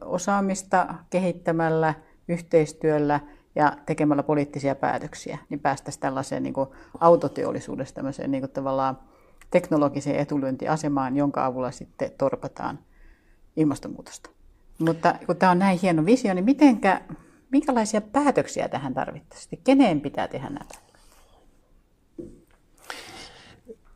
osaamista 0.00 0.94
kehittämällä, 1.10 1.94
yhteistyöllä 2.28 3.20
ja 3.54 3.76
tekemällä 3.86 4.22
poliittisia 4.22 4.74
päätöksiä, 4.74 5.38
niin 5.48 5.60
päästäisiin 5.60 6.00
tällaiseen 6.00 6.42
niin 6.42 6.54
autoteollisuudesta 7.00 7.94
tämmöiseen 7.94 8.30
niin 8.30 8.50
tavallaan 8.50 8.98
teknologiseen 9.50 10.20
etulyöntiasemaan, 10.20 11.16
jonka 11.16 11.46
avulla 11.46 11.70
sitten 11.70 12.10
torpataan 12.18 12.78
ilmastonmuutosta. 13.56 14.30
Mutta 14.78 15.14
kun 15.26 15.36
tämä 15.36 15.52
on 15.52 15.58
näin 15.58 15.78
hieno 15.82 16.04
visio, 16.04 16.34
niin 16.34 16.44
mitenkä, 16.44 17.00
minkälaisia 17.50 18.00
päätöksiä 18.00 18.68
tähän 18.68 18.94
tarvittaisiin? 18.94 19.60
Keneen 19.64 20.00
pitää 20.00 20.28
tehdä 20.28 20.48
näitä? 20.48 20.74
Ähm, 22.20 23.93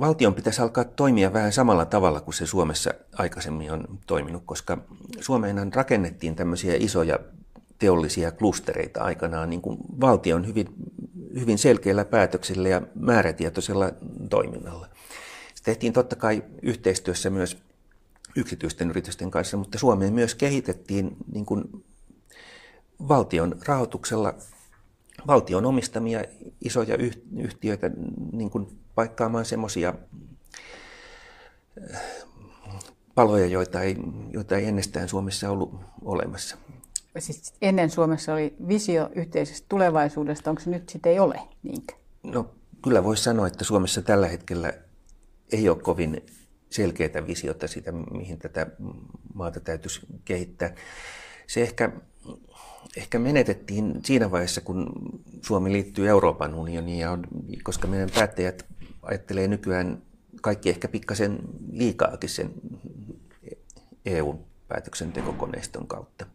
valtion 0.00 0.34
pitäisi 0.34 0.62
alkaa 0.62 0.84
toimia 0.84 1.32
vähän 1.32 1.52
samalla 1.52 1.84
tavalla 1.84 2.20
kuin 2.20 2.34
se 2.34 2.46
Suomessa 2.46 2.90
aikaisemmin 3.12 3.72
on 3.72 3.98
toiminut, 4.06 4.42
koska 4.46 4.78
Suomeenhan 5.20 5.72
rakennettiin 5.72 6.36
tämmöisiä 6.36 6.74
isoja 6.78 7.18
teollisia 7.78 8.32
klustereita 8.32 9.02
aikanaan 9.02 9.50
niin 9.50 9.62
kuin 9.62 9.78
valtion 10.00 10.46
hyvin, 10.46 10.66
hyvin 11.40 11.58
selkeillä 11.58 12.04
päätöksillä 12.04 12.68
ja 12.68 12.82
määrätietoisella 12.94 13.92
toiminnalla. 14.30 14.88
Se 15.54 15.64
tehtiin 15.64 15.92
totta 15.92 16.16
kai 16.16 16.44
yhteistyössä 16.62 17.30
myös 17.30 17.58
yksityisten 18.36 18.90
yritysten 18.90 19.30
kanssa, 19.30 19.56
mutta 19.56 19.78
Suomeen 19.78 20.14
myös 20.14 20.34
kehitettiin 20.34 21.16
niin 21.32 21.46
kuin 21.46 21.84
valtion 23.08 23.56
rahoituksella 23.66 24.34
valtion 25.26 25.66
omistamia 25.66 26.24
isoja 26.64 26.96
yhtiöitä 27.36 27.90
niin 28.32 28.50
kuin 28.50 28.66
paikkaamaan 28.98 29.44
semmoisia 29.44 29.94
äh, 31.94 32.00
paloja, 33.14 33.46
joita 33.46 33.82
ei, 33.82 33.96
joita 34.30 34.56
ei 34.56 34.66
ennestään 34.66 35.08
Suomessa 35.08 35.50
ollut 35.50 35.74
olemassa. 36.02 36.56
siis 37.18 37.54
ennen 37.62 37.90
Suomessa 37.90 38.32
oli 38.32 38.56
visio 38.68 39.10
yhteisestä 39.14 39.66
tulevaisuudesta, 39.68 40.50
onko 40.50 40.62
se 40.62 40.70
nyt 40.70 40.88
sitten 40.88 41.12
ei 41.12 41.18
ole 41.18 41.40
niinkö? 41.62 41.94
No 42.22 42.54
kyllä 42.82 43.04
voisi 43.04 43.22
sanoa, 43.22 43.46
että 43.46 43.64
Suomessa 43.64 44.02
tällä 44.02 44.28
hetkellä 44.28 44.72
ei 45.52 45.68
ole 45.68 45.78
kovin 45.78 46.26
selkeää 46.70 47.26
visiota 47.26 47.68
siitä, 47.68 47.92
mihin 47.92 48.38
tätä 48.38 48.66
maata 49.34 49.60
täytyisi 49.60 50.00
kehittää. 50.24 50.74
Se 51.46 51.62
ehkä, 51.62 51.92
ehkä 52.96 53.18
menetettiin 53.18 54.00
siinä 54.04 54.30
vaiheessa, 54.30 54.60
kun 54.60 54.86
Suomi 55.42 55.72
liittyy 55.72 56.08
Euroopan 56.08 56.54
unioniin, 56.54 56.98
ja 56.98 57.10
on, 57.10 57.24
koska 57.62 57.88
meidän 57.88 58.10
päättäjät 58.14 58.66
ajattelee 59.02 59.48
nykyään 59.48 60.02
kaikki 60.42 60.68
ehkä 60.68 60.88
pikkasen 60.88 61.38
liikaakin 61.72 62.30
sen 62.30 62.52
EU-päätöksentekokoneiston 64.06 65.86
kautta. 65.86 66.26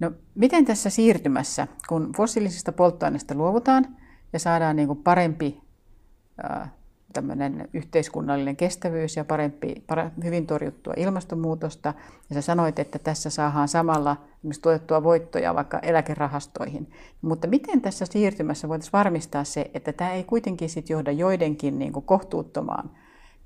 No, 0.00 0.12
miten 0.34 0.64
tässä 0.64 0.90
siirtymässä, 0.90 1.68
kun 1.88 2.12
fossiilisista 2.16 2.72
polttoaineista 2.72 3.34
luovutaan 3.34 3.96
ja 4.32 4.38
saadaan 4.38 4.76
niin 4.76 4.88
kuin 4.88 5.02
parempi 5.02 5.60
tämmöinen 7.12 7.68
yhteiskunnallinen 7.72 8.56
kestävyys 8.56 9.16
ja 9.16 9.24
parempi, 9.24 9.84
hyvin 10.24 10.46
torjuttua 10.46 10.94
ilmastonmuutosta. 10.96 11.94
Ja 12.30 12.34
sä 12.34 12.40
sanoit, 12.40 12.78
että 12.78 12.98
tässä 12.98 13.30
saadaan 13.30 13.68
samalla 13.68 14.16
tuotettua 14.62 15.02
voittoja 15.02 15.54
vaikka 15.54 15.78
eläkerahastoihin. 15.78 16.90
Mutta 17.22 17.48
miten 17.48 17.80
tässä 17.80 18.06
siirtymässä 18.06 18.68
voitaisiin 18.68 18.92
varmistaa 18.92 19.44
se, 19.44 19.70
että 19.74 19.92
tämä 19.92 20.12
ei 20.12 20.24
kuitenkin 20.24 20.68
sit 20.68 20.90
johda 20.90 21.12
joidenkin 21.12 21.78
niin 21.78 21.92
kuin 21.92 22.04
kohtuuttomaan 22.04 22.90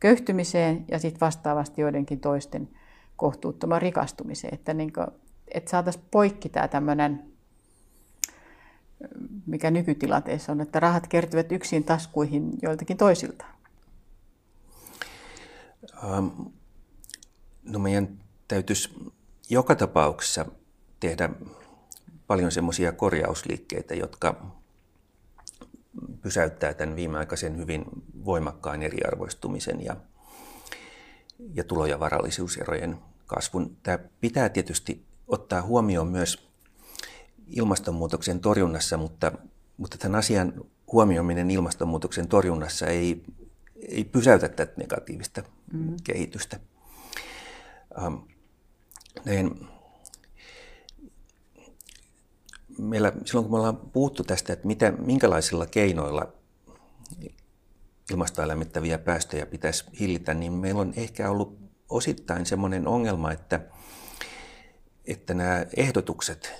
köyhtymiseen 0.00 0.85
ja 0.88 0.99
sitten 0.99 1.20
vastaavasti 1.20 1.80
joidenkin 1.80 2.20
toisten 2.20 2.68
kohtuuttomaan 3.16 3.82
rikastumiseen. 3.82 4.54
Että, 4.54 4.75
niin 4.75 4.92
kuin, 4.92 5.06
että 5.54 5.70
saataisiin 5.70 6.04
poikki 6.11 6.49
tämä 6.49 6.68
tämmöinen 6.68 7.37
mikä 9.46 9.70
nykytilanteessa 9.70 10.52
on, 10.52 10.61
että 10.61 10.80
rahat 10.80 11.06
kertyvät 11.06 11.52
yksin 11.52 11.85
taskuihin 11.85 12.52
joiltakin 12.62 12.96
toisilta? 12.96 13.44
Ähm, 16.05 16.28
no 17.62 17.78
meidän 17.78 18.19
täytyisi 18.49 18.90
joka 19.50 19.75
tapauksessa 19.75 20.47
tehdä 21.00 21.31
paljon 22.26 22.52
semmoisia 22.52 22.93
korjausliikkeitä, 22.93 23.95
jotka 23.95 24.57
pysäyttää 26.23 26.75
tämän 26.75 26.97
viimeaikaisen 26.97 27.57
hyvin 27.57 27.85
voimakkaan 28.25 28.83
eriarvoistumisen 28.83 29.85
ja, 29.85 29.97
ja 31.55 31.64
tulo- 31.64 31.87
ja 31.87 32.00
varallisuuserojen 32.00 32.99
kasvun. 33.26 33.76
Tämä 33.83 33.99
pitää 34.21 34.49
tietysti 34.49 35.05
ottaa 35.28 35.62
huomioon 35.62 36.09
myös 36.09 36.49
ilmastonmuutoksen 37.47 38.40
torjunnassa, 38.40 38.97
mutta, 38.97 39.33
mutta 39.76 39.99
tämän 39.99 40.19
asian 40.19 40.52
huomioiminen 40.93 41.50
ilmastonmuutoksen 41.50 42.28
torjunnassa 42.28 42.87
ei, 42.87 43.25
ei 43.88 44.04
pysäytä 44.04 44.49
tätä 44.49 44.73
negatiivista 44.76 45.42
mm. 45.73 45.97
kehitystä. 46.04 46.61
Ähm, 48.02 48.14
niin, 49.25 49.68
meillä, 52.78 53.12
silloin 53.25 53.45
kun 53.45 53.52
me 53.52 53.56
ollaan 53.56 53.76
puhuttu 53.76 54.25
tästä, 54.25 54.52
että 54.52 54.66
mitä, 54.66 54.90
minkälaisilla 54.90 55.66
keinoilla 55.66 56.33
ilmastoa 58.11 58.49
lämmittäviä 58.49 58.99
päästöjä 58.99 59.47
pitäisi 59.47 59.85
hillitä, 60.00 60.35
niin 60.35 60.52
meillä 60.52 60.80
on 60.80 60.92
ehkä 60.97 61.30
ollut 61.30 61.59
osittain 61.88 62.47
sellainen 62.47 62.88
ongelma, 62.88 63.33
että, 63.33 63.61
että 65.04 65.35
nämä 65.35 65.66
ehdotukset 65.76 66.52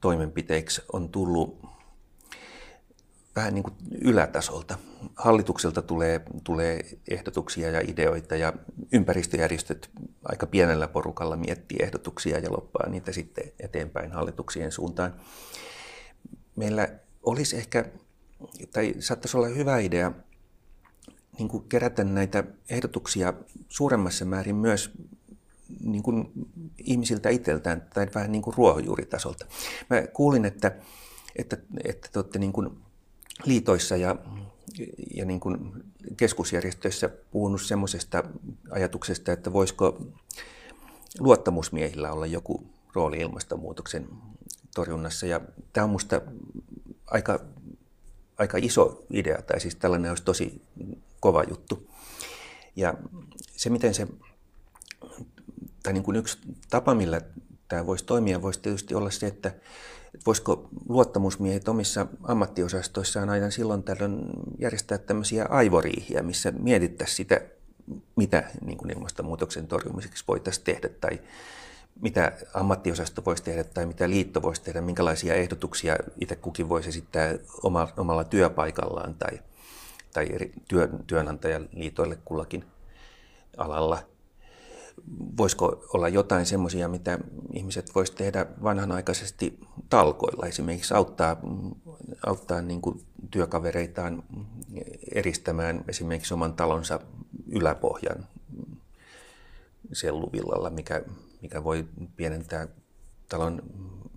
toimenpiteiksi 0.00 0.82
on 0.92 1.08
tullut 1.08 1.69
vähän 3.36 3.54
niin 3.54 3.62
kuin 3.62 3.74
ylätasolta. 4.00 4.78
Hallitukselta 5.16 5.82
tulee, 5.82 6.22
tulee 6.44 6.80
ehdotuksia 7.10 7.70
ja 7.70 7.80
ideoita 7.80 8.36
ja 8.36 8.52
ympäristöjärjestöt 8.92 9.90
aika 10.24 10.46
pienellä 10.46 10.88
porukalla 10.88 11.36
miettii 11.36 11.78
ehdotuksia 11.80 12.38
ja 12.38 12.52
loppaa 12.52 12.88
niitä 12.88 13.12
sitten 13.12 13.52
eteenpäin 13.60 14.12
hallituksien 14.12 14.72
suuntaan. 14.72 15.20
Meillä 16.56 16.88
olisi 17.22 17.56
ehkä, 17.56 17.84
tai 18.72 18.94
saattaisi 18.98 19.36
olla 19.36 19.48
hyvä 19.48 19.78
idea 19.78 20.12
niin 21.38 21.48
kuin 21.48 21.68
kerätä 21.68 22.04
näitä 22.04 22.44
ehdotuksia 22.70 23.34
suuremmassa 23.68 24.24
määrin 24.24 24.56
myös 24.56 24.90
niin 25.84 26.02
kuin 26.02 26.32
ihmisiltä 26.78 27.28
itseltään 27.28 27.88
tai 27.94 28.06
vähän 28.14 28.32
niin 28.32 28.42
kuin 28.42 28.56
ruohonjuuritasolta. 28.56 29.46
Mä 29.90 30.06
kuulin, 30.06 30.44
että, 30.44 30.76
että, 31.36 31.56
että 31.84 32.08
te 32.12 32.18
olette 32.18 32.38
niin 32.38 32.52
kuin 32.52 32.70
liitoissa 33.44 33.96
ja, 33.96 34.16
ja 35.14 35.24
niin 35.24 35.40
kuin 35.40 35.72
keskusjärjestöissä 36.16 37.08
puhunut 37.30 37.62
semmoisesta 37.62 38.24
ajatuksesta, 38.70 39.32
että 39.32 39.52
voisiko 39.52 40.00
luottamusmiehillä 41.18 42.12
olla 42.12 42.26
joku 42.26 42.66
rooli 42.94 43.18
ilmastonmuutoksen 43.18 44.08
torjunnassa. 44.74 45.26
Ja 45.26 45.40
tämä 45.72 45.84
on 45.84 45.90
minusta 45.90 46.20
aika, 47.06 47.40
aika 48.38 48.58
iso 48.60 49.04
idea, 49.10 49.42
tai 49.42 49.60
siis 49.60 49.74
tällainen 49.74 50.10
olisi 50.10 50.24
tosi 50.24 50.62
kova 51.20 51.44
juttu. 51.44 51.90
Ja 52.76 52.94
se, 53.38 53.70
miten 53.70 53.94
se, 53.94 54.06
tai 55.82 55.92
niin 55.92 56.02
kuin 56.02 56.16
yksi 56.16 56.38
tapa, 56.70 56.94
millä 56.94 57.20
tämä 57.68 57.86
voisi 57.86 58.04
toimia, 58.04 58.42
voisi 58.42 58.60
tietysti 58.60 58.94
olla 58.94 59.10
se, 59.10 59.26
että 59.26 59.54
voisiko 60.26 60.68
luottamusmiehet 60.88 61.68
omissa 61.68 62.06
ammattiosastoissaan 62.22 63.30
aina 63.30 63.50
silloin 63.50 63.82
tällöin 63.82 64.20
järjestää 64.58 64.98
tämmöisiä 64.98 65.46
aivoriihiä, 65.48 66.22
missä 66.22 66.50
mietittäisiin 66.58 67.16
sitä, 67.16 67.40
mitä 68.16 68.50
niin 68.64 68.78
kuin 68.78 68.90
ilmastonmuutoksen 68.90 69.66
torjumiseksi 69.66 70.24
voitaisiin 70.28 70.64
tehdä 70.64 70.88
tai 70.88 71.20
mitä 72.00 72.32
ammattiosasto 72.54 73.22
voisi 73.24 73.42
tehdä 73.42 73.64
tai 73.64 73.86
mitä 73.86 74.10
liitto 74.10 74.42
voisi 74.42 74.62
tehdä, 74.62 74.80
minkälaisia 74.80 75.34
ehdotuksia 75.34 75.96
itse 76.20 76.36
kukin 76.36 76.68
voisi 76.68 76.88
esittää 76.88 77.34
omalla 77.96 78.24
työpaikallaan 78.24 79.14
tai, 79.14 79.40
tai 80.12 80.26
eri 80.32 80.52
työ, 80.68 80.88
työnantajaliitoille 81.06 82.18
kullakin 82.24 82.64
alalla 83.56 83.98
voisiko 85.36 85.84
olla 85.94 86.08
jotain 86.08 86.46
semmoisia, 86.46 86.88
mitä 86.88 87.18
ihmiset 87.52 87.94
voisivat 87.94 88.18
tehdä 88.18 88.46
vanhanaikaisesti 88.62 89.60
talkoilla, 89.90 90.46
esimerkiksi 90.46 90.94
auttaa, 90.94 91.36
auttaa 92.26 92.62
niin 92.62 92.80
kuin 92.80 93.00
työkavereitaan 93.30 94.22
eristämään 95.14 95.84
esimerkiksi 95.88 96.34
oman 96.34 96.54
talonsa 96.54 97.00
yläpohjan 97.48 98.26
selluvillalla, 99.92 100.70
mikä, 100.70 101.02
mikä 101.42 101.64
voi 101.64 101.86
pienentää 102.16 102.68
talon 103.28 103.62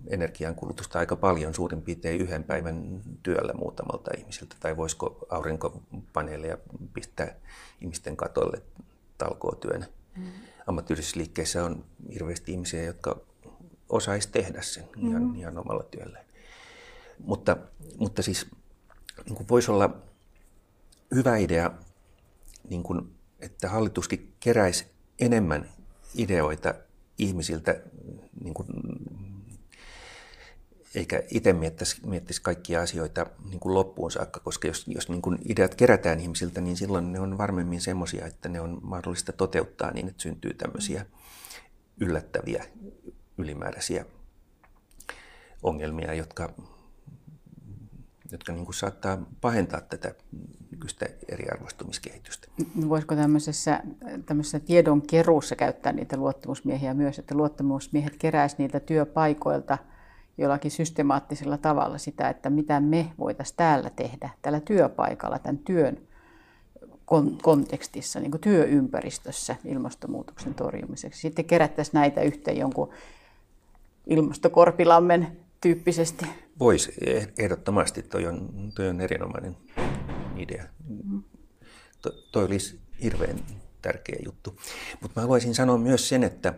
energiankulutusta 0.06 0.98
aika 0.98 1.16
paljon, 1.16 1.54
suurin 1.54 1.82
piirtein 1.82 2.20
yhden 2.20 2.44
päivän 2.44 3.02
työllä 3.22 3.52
muutamalta 3.52 4.10
ihmisiltä, 4.18 4.56
tai 4.60 4.76
voisiko 4.76 5.26
aurinkopaneeleja 5.30 6.58
pistää 6.94 7.34
ihmisten 7.80 8.16
katolle 8.16 8.62
talkootyönä. 9.18 9.86
Mm 10.16 10.24
ammattiyhdistysliikkeessä 10.66 11.64
on 11.64 11.84
hirveästi 12.14 12.52
ihmisiä, 12.52 12.82
jotka 12.82 13.20
osaisi 13.88 14.28
tehdä 14.32 14.62
sen 14.62 14.84
ihan, 14.96 15.22
mm. 15.22 15.34
ihan 15.34 15.58
omalla 15.58 15.82
työllään. 15.82 16.24
Mutta, 17.18 17.56
mutta 17.98 18.22
siis 18.22 18.46
niin 19.24 19.34
kuin 19.34 19.48
voisi 19.48 19.70
olla 19.70 19.96
hyvä 21.14 21.36
idea, 21.36 21.70
niin 22.70 22.82
kuin, 22.82 23.14
että 23.40 23.68
hallituskin 23.68 24.34
keräisi 24.40 24.86
enemmän 25.18 25.68
ideoita 26.14 26.74
ihmisiltä 27.18 27.80
niin 28.40 28.54
kuin 28.54 28.68
eikä 30.94 31.22
itse 31.30 31.52
miettisi, 31.52 32.06
miettisi 32.06 32.42
kaikkia 32.42 32.82
asioita 32.82 33.26
niin 33.50 33.60
kuin 33.60 33.74
loppuun 33.74 34.10
saakka, 34.10 34.40
koska 34.40 34.68
jos, 34.68 34.88
jos 34.88 35.08
niin 35.08 35.22
kuin 35.22 35.38
ideat 35.48 35.74
kerätään 35.74 36.20
ihmisiltä, 36.20 36.60
niin 36.60 36.76
silloin 36.76 37.12
ne 37.12 37.20
on 37.20 37.38
varmemmin 37.38 37.80
semmoisia, 37.80 38.26
että 38.26 38.48
ne 38.48 38.60
on 38.60 38.78
mahdollista 38.82 39.32
toteuttaa 39.32 39.90
niin, 39.90 40.08
että 40.08 40.22
syntyy 40.22 40.54
tämmöisiä 40.54 41.06
yllättäviä, 42.00 42.64
ylimääräisiä 43.38 44.04
ongelmia, 45.62 46.14
jotka, 46.14 46.52
jotka 48.32 48.52
niin 48.52 48.64
kuin 48.64 48.74
saattaa 48.74 49.26
pahentaa 49.40 49.80
tätä 49.80 50.14
nykyistä 50.70 51.06
eriarvoistumiskehitystä. 51.28 52.48
Voisiko 52.88 53.16
tämmöisessä, 53.16 53.82
tämmöisessä 54.26 54.60
tiedonkeruussa 54.60 55.56
käyttää 55.56 55.92
niitä 55.92 56.16
luottamusmiehiä 56.16 56.94
myös, 56.94 57.18
että 57.18 57.34
luottamusmiehet 57.34 58.16
keräisivät 58.16 58.58
niitä 58.58 58.80
työpaikoilta– 58.80 59.78
jollakin 60.38 60.70
systemaattisella 60.70 61.58
tavalla 61.58 61.98
sitä, 61.98 62.28
että 62.28 62.50
mitä 62.50 62.80
me 62.80 63.12
voitaisiin 63.18 63.56
täällä 63.56 63.90
tehdä, 63.90 64.30
tällä 64.42 64.60
työpaikalla, 64.60 65.38
tämän 65.38 65.58
työn 65.58 65.98
kontekstissa, 67.42 68.20
niin 68.20 68.40
työympäristössä 68.40 69.56
ilmastonmuutoksen 69.64 70.54
torjumiseksi. 70.54 71.20
Sitten 71.20 71.44
kerättäisiin 71.44 71.94
näitä 71.94 72.22
yhteen 72.22 72.56
jonkun 72.56 72.90
ilmastokorpilammen 74.06 75.36
tyyppisesti? 75.60 76.26
Voisi, 76.58 76.94
ehdottomasti. 77.38 78.02
Toi 78.02 78.26
on, 78.26 78.48
toi 78.74 78.88
on 78.88 79.00
erinomainen 79.00 79.56
idea. 80.36 80.64
To, 82.02 82.10
toi 82.32 82.44
olisi 82.44 82.80
hirveän 83.02 83.38
tärkeä 83.82 84.18
juttu. 84.24 84.56
Mutta 85.00 85.20
mä 85.20 85.22
haluaisin 85.22 85.54
sanoa 85.54 85.78
myös 85.78 86.08
sen, 86.08 86.24
että, 86.24 86.54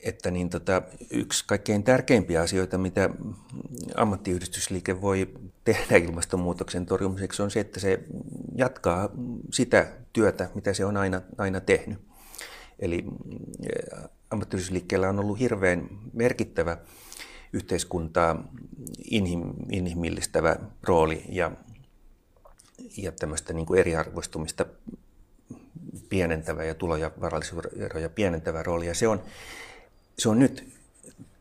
että 0.00 0.30
niin 0.30 0.50
tota, 0.50 0.82
yksi 1.10 1.44
kaikkein 1.46 1.84
tärkeimpiä 1.84 2.40
asioita, 2.40 2.78
mitä 2.78 3.10
ammattiyhdistysliike 3.94 5.00
voi 5.00 5.34
tehdä 5.64 5.96
ilmastonmuutoksen 5.96 6.86
torjumiseksi, 6.86 7.42
on 7.42 7.50
se, 7.50 7.60
että 7.60 7.80
se 7.80 8.00
jatkaa 8.54 9.08
sitä 9.52 9.86
työtä, 10.12 10.50
mitä 10.54 10.72
se 10.72 10.84
on 10.84 10.96
aina, 10.96 11.22
aina 11.38 11.60
tehnyt. 11.60 11.98
Eli 12.78 13.04
ammattiyhdistysliikkeellä 14.30 15.08
on 15.08 15.18
ollut 15.18 15.40
hirveän 15.40 15.88
merkittävä 16.12 16.76
yhteiskuntaa 17.52 18.52
inhim, 19.10 19.42
inhimillistävä 19.72 20.56
rooli 20.82 21.24
ja, 21.28 21.50
ja 22.96 23.12
tämmöistä 23.12 23.52
niin 23.52 23.66
kuin 23.66 23.80
eriarvoistumista 23.80 24.66
pienentävä 26.08 26.64
ja 26.64 26.74
tulo- 26.74 26.96
ja 26.96 27.10
varallisuuseroja 27.20 28.08
pienentävä 28.08 28.62
rooli. 28.62 28.86
Ja 28.86 28.94
se 28.94 29.08
on, 29.08 29.22
se 30.18 30.28
on 30.28 30.38
nyt 30.38 30.68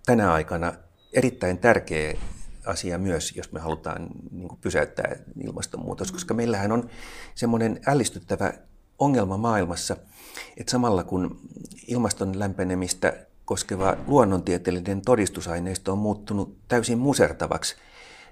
tänä 0.05 0.33
aikana 0.33 0.73
erittäin 1.13 1.57
tärkeä 1.57 2.17
asia 2.65 2.97
myös, 2.97 3.35
jos 3.35 3.51
me 3.51 3.59
halutaan 3.59 4.07
niin 4.31 4.47
kuin 4.47 4.59
pysäyttää 4.61 5.15
ilmastonmuutos, 5.43 6.11
koska 6.11 6.33
meillähän 6.33 6.71
on 6.71 6.89
semmoinen 7.35 7.81
ällistyttävä 7.87 8.53
ongelma 8.99 9.37
maailmassa, 9.37 9.97
että 10.57 10.71
samalla 10.71 11.03
kun 11.03 11.39
ilmaston 11.87 12.39
lämpenemistä 12.39 13.13
koskeva 13.45 13.97
luonnontieteellinen 14.07 15.01
todistusaineisto 15.01 15.91
on 15.91 15.97
muuttunut 15.97 16.57
täysin 16.67 16.97
musertavaksi, 16.97 17.75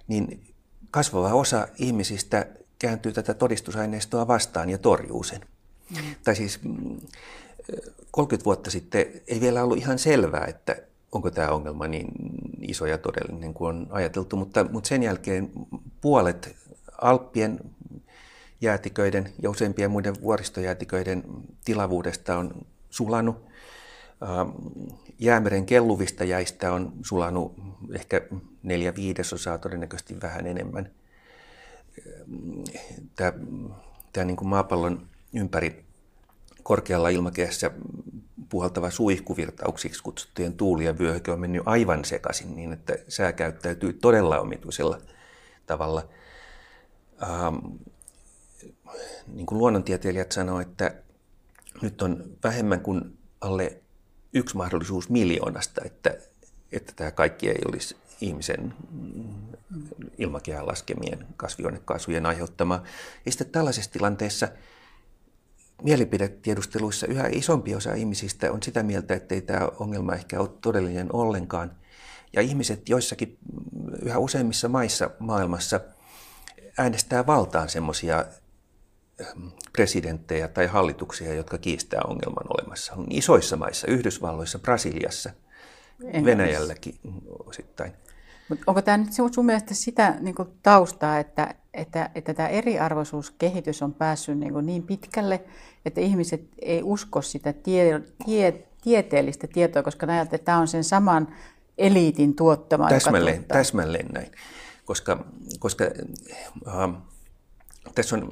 niin 0.07 0.53
kasvava 0.91 1.33
osa 1.33 1.67
ihmisistä 1.77 2.47
kääntyy 2.79 3.11
tätä 3.11 3.33
todistusaineistoa 3.33 4.27
vastaan 4.27 4.69
ja 4.69 4.77
torjuu 4.77 5.23
sen. 5.23 5.41
Mm. 5.91 6.15
Tai 6.23 6.35
siis 6.35 6.59
30 8.11 8.43
mm, 8.43 8.45
vuotta 8.45 8.71
sitten 8.71 9.05
ei 9.27 9.41
vielä 9.41 9.63
ollut 9.63 9.77
ihan 9.77 9.99
selvää, 9.99 10.45
että 10.45 10.75
onko 11.11 11.31
tämä 11.31 11.49
ongelma 11.49 11.87
niin 11.87 12.07
iso 12.61 12.85
ja 12.85 12.97
todellinen 12.97 13.53
kuin 13.53 13.69
on 13.69 13.87
ajateltu, 13.89 14.35
mutta, 14.35 14.63
mutta 14.63 14.87
sen 14.87 15.03
jälkeen 15.03 15.51
puolet 16.01 16.55
Alppien 17.01 17.59
jäätiköiden 18.61 19.33
ja 19.41 19.49
useimpien 19.49 19.91
muiden 19.91 20.21
vuoristojäätiköiden 20.21 21.23
tilavuudesta 21.65 22.37
on 22.37 22.65
sulanut. 22.89 23.45
Ähm, 24.23 24.49
Jäämeren 25.19 25.65
kelluvista 25.65 26.23
jäistä 26.23 26.71
on 26.71 26.93
sulanut 27.01 27.53
ehkä 27.93 28.21
neljä 28.63 28.95
viidesosaa, 28.95 29.57
todennäköisesti 29.57 30.21
vähän 30.21 30.47
enemmän. 30.47 30.89
Tämä, 33.15 33.33
tämä 34.13 34.25
niin 34.25 34.37
kuin 34.37 34.47
maapallon 34.47 35.07
ympäri 35.33 35.84
korkealla 36.65 37.09
ilmakehässä 37.09 37.71
puhaltava 38.49 38.89
suihkuvirtauksiksi 38.89 40.03
kutsuttujen 40.03 40.53
tuulien 40.53 40.99
vyöhyke 40.99 41.31
on 41.31 41.39
mennyt 41.39 41.61
aivan 41.65 42.05
sekaisin 42.05 42.55
niin, 42.55 42.73
että 42.73 42.97
sää 43.07 43.33
käyttäytyy 43.33 43.93
todella 43.93 44.39
omituisella 44.39 44.97
tavalla. 45.65 46.07
Ähm, 47.23 47.55
niin 49.27 49.45
kuin 49.45 49.59
luonnontieteilijät 49.59 50.31
sanoivat, 50.31 50.67
että 50.67 50.95
nyt 51.81 52.01
on 52.01 52.23
vähemmän 52.43 52.81
kuin 52.81 53.17
alle 53.41 53.81
yksi 54.33 54.57
mahdollisuus 54.57 55.09
miljoonasta, 55.09 55.81
että, 55.85 56.17
että 56.71 56.93
tämä 56.95 57.11
kaikki 57.11 57.49
ei 57.49 57.61
olisi 57.67 57.95
ihmisen 58.21 58.73
ilmakehän 60.17 60.67
laskemien 60.67 61.27
kasvihuonekaasujen 61.37 62.25
aiheuttama. 62.25 62.83
Ja 63.25 63.31
sitten 63.31 63.49
tällaisessa 63.49 63.91
tilanteessa 63.91 64.47
mielipidetiedusteluissa 65.83 67.07
yhä 67.07 67.27
isompi 67.31 67.75
osa 67.75 67.93
ihmisistä 67.93 68.51
on 68.51 68.63
sitä 68.63 68.83
mieltä, 68.83 69.13
että 69.13 69.35
ei 69.35 69.41
tämä 69.41 69.69
ongelma 69.79 70.13
ehkä 70.13 70.39
ole 70.39 70.49
todellinen 70.61 71.15
ollenkaan. 71.15 71.75
Ja 72.33 72.41
ihmiset 72.41 72.89
joissakin 72.89 73.37
yhä 74.01 74.17
useimmissa 74.17 74.69
maissa 74.69 75.09
maailmassa 75.19 75.79
äänestää 76.77 77.25
valtaan 77.25 77.69
semmoisia 77.69 78.25
presidenttejä 79.71 80.47
tai 80.47 80.67
hallituksia, 80.67 81.33
jotka 81.33 81.57
kiistää 81.57 82.01
ongelman 82.07 82.45
olemassa. 82.49 82.93
On 82.93 83.07
isoissa 83.09 83.57
maissa, 83.57 83.87
Yhdysvalloissa, 83.87 84.59
Brasiliassa, 84.59 85.29
en 86.03 86.25
Venäjälläkin 86.25 86.95
osittain. 87.45 87.93
Mut 88.49 88.59
onko 88.67 88.81
tämä 88.81 88.97
nyt 88.97 89.13
sinun 89.13 89.45
mielestä 89.45 89.73
sitä 89.73 90.15
niin 90.19 90.35
kuin 90.35 90.49
taustaa, 90.63 91.19
että, 91.19 91.55
että, 91.75 92.09
että 92.15 92.33
tämä 92.33 92.47
eriarvoisuuskehitys 92.47 93.81
on 93.81 93.93
päässyt 93.93 94.37
niin, 94.37 94.53
kuin 94.53 94.65
niin 94.65 94.83
pitkälle, 94.83 95.43
että 95.85 96.01
ihmiset 96.01 96.41
ei 96.61 96.83
usko 96.83 97.21
sitä 97.21 97.53
tie, 97.53 98.01
tie, 98.25 98.63
tieteellistä 98.81 99.47
tietoa, 99.47 99.83
koska 99.83 100.05
näet, 100.05 100.33
että 100.33 100.45
tämä 100.45 100.57
on 100.57 100.67
sen 100.67 100.83
saman 100.83 101.35
eliitin 101.77 102.35
tuottama. 102.35 102.89
Täsmälleen, 102.89 103.43
täsmälleen 103.43 104.07
näin. 104.07 104.31
Koska, 104.85 105.25
koska 105.59 105.83
äh, 106.67 107.01
tässä 107.95 108.15
on, 108.15 108.29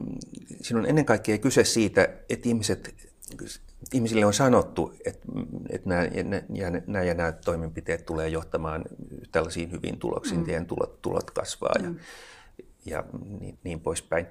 siinä 0.61 0.79
on 0.79 0.85
ennen 0.85 1.05
kaikkea 1.05 1.37
kyse 1.37 1.63
siitä, 1.63 2.07
että 2.29 2.49
ihmiset, 2.49 2.95
ihmisille 3.93 4.25
on 4.25 4.33
sanottu, 4.33 4.93
että, 5.05 5.27
että 5.69 5.89
nämä, 5.89 6.03
ja 6.53 6.71
nämä 6.87 7.03
ja 7.03 7.13
nämä 7.13 7.31
toimenpiteet 7.31 8.05
tulee 8.05 8.29
johtamaan 8.29 8.85
tällaisiin 9.31 9.71
hyviin 9.71 9.99
tuloksiin, 9.99 10.39
mm. 10.39 10.45
teidän 10.45 10.65
tulot, 10.65 11.01
tulot 11.01 11.31
kasvaa 11.31 11.73
mm. 11.79 11.85
ja 11.85 11.91
niin, 13.39 13.57
niin 13.63 13.79
poispäin. 13.79 14.25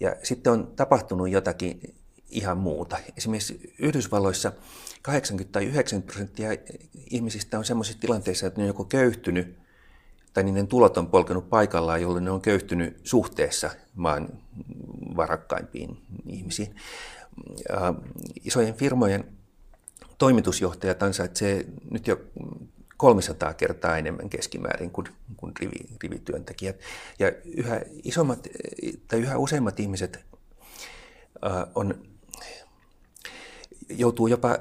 Ja 0.00 0.16
sitten 0.22 0.52
on 0.52 0.72
tapahtunut 0.76 1.28
jotakin 1.28 1.94
ihan 2.30 2.58
muuta. 2.58 2.98
Esimerkiksi 3.16 3.74
Yhdysvalloissa 3.78 4.52
80 5.02 5.52
tai 5.52 5.64
90 5.64 6.12
prosenttia 6.12 6.50
ihmisistä 7.10 7.58
on 7.58 7.64
sellaisissa 7.64 8.00
tilanteissa, 8.00 8.46
että 8.46 8.60
ne 8.60 8.64
on 8.64 8.68
joko 8.68 8.84
köyhtynyt 8.84 9.58
tai 10.32 10.44
niiden 10.44 10.66
tulot 10.66 10.98
on 10.98 11.06
polkenut 11.06 11.50
paikallaan, 11.50 12.02
jolloin 12.02 12.24
ne 12.24 12.30
on 12.30 12.40
köyhtynyt 12.40 13.00
suhteessa 13.04 13.70
maan 13.94 14.28
varakkaimpiin 15.16 15.98
ihmisiin. 16.26 16.76
Ja 17.68 17.94
isojen 18.44 18.74
firmojen 18.74 19.24
toimitusjohtajat 20.18 21.02
ansaitsee 21.02 21.66
nyt 21.90 22.06
jo 22.06 22.20
300 23.04 23.54
kertaa 23.54 23.98
enemmän 23.98 24.30
keskimäärin 24.30 24.90
kuin, 24.90 25.06
kuin 25.36 25.52
rivi, 25.60 25.76
rivityöntekijät. 26.02 26.80
Ja 27.18 27.32
yhä, 27.44 27.80
isommat, 28.04 28.48
tai 29.08 29.20
yhä 29.20 29.38
useimmat 29.38 29.80
ihmiset 29.80 30.24
äh, 31.46 31.66
on, 31.74 31.94
joutuu 33.88 34.26
jopa 34.26 34.58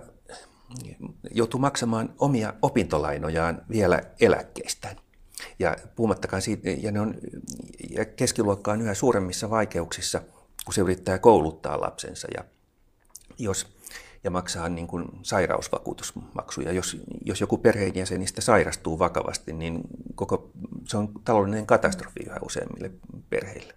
joutuu 1.32 1.60
maksamaan 1.60 2.13
omia 2.19 2.53
opintolainojaan 2.62 3.62
vielä 3.69 4.01
eläkkeestään. 4.19 4.95
Ja 5.60 5.75
puhumattakaan 5.95 6.41
siitä, 6.41 6.69
ja, 6.69 6.91
ne 6.91 7.01
on, 7.01 7.15
ja 7.89 8.06
keskiluokka 8.06 8.71
on 8.71 8.82
yhä 8.82 8.93
suuremmissa 8.93 9.49
vaikeuksissa, 9.49 10.21
kun 10.65 10.73
se 10.73 10.82
yrittää 10.82 11.19
kouluttaa 11.19 11.82
lapsensa 11.82 12.27
ja, 12.36 12.43
jos, 13.38 13.67
ja 14.23 14.31
maksaa 14.31 14.69
niin 14.69 14.88
kuin 14.88 15.05
sairausvakuutusmaksuja. 15.21 16.71
Jos, 16.71 16.97
jos 17.25 17.41
joku 17.41 17.57
perheenjäsenistä 17.57 18.41
sairastuu 18.41 18.99
vakavasti, 18.99 19.53
niin 19.53 19.81
koko, 20.15 20.51
se 20.88 20.97
on 20.97 21.09
taloudellinen 21.25 21.65
katastrofi 21.65 22.19
yhä 22.25 22.38
useimmille 22.41 22.91
perheille. 23.29 23.73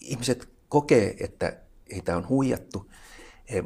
Ihmiset 0.00 0.48
kokee, 0.68 1.16
että 1.20 1.56
heitä 1.92 2.16
on 2.16 2.28
huijattu. 2.28 2.90
He 3.52 3.64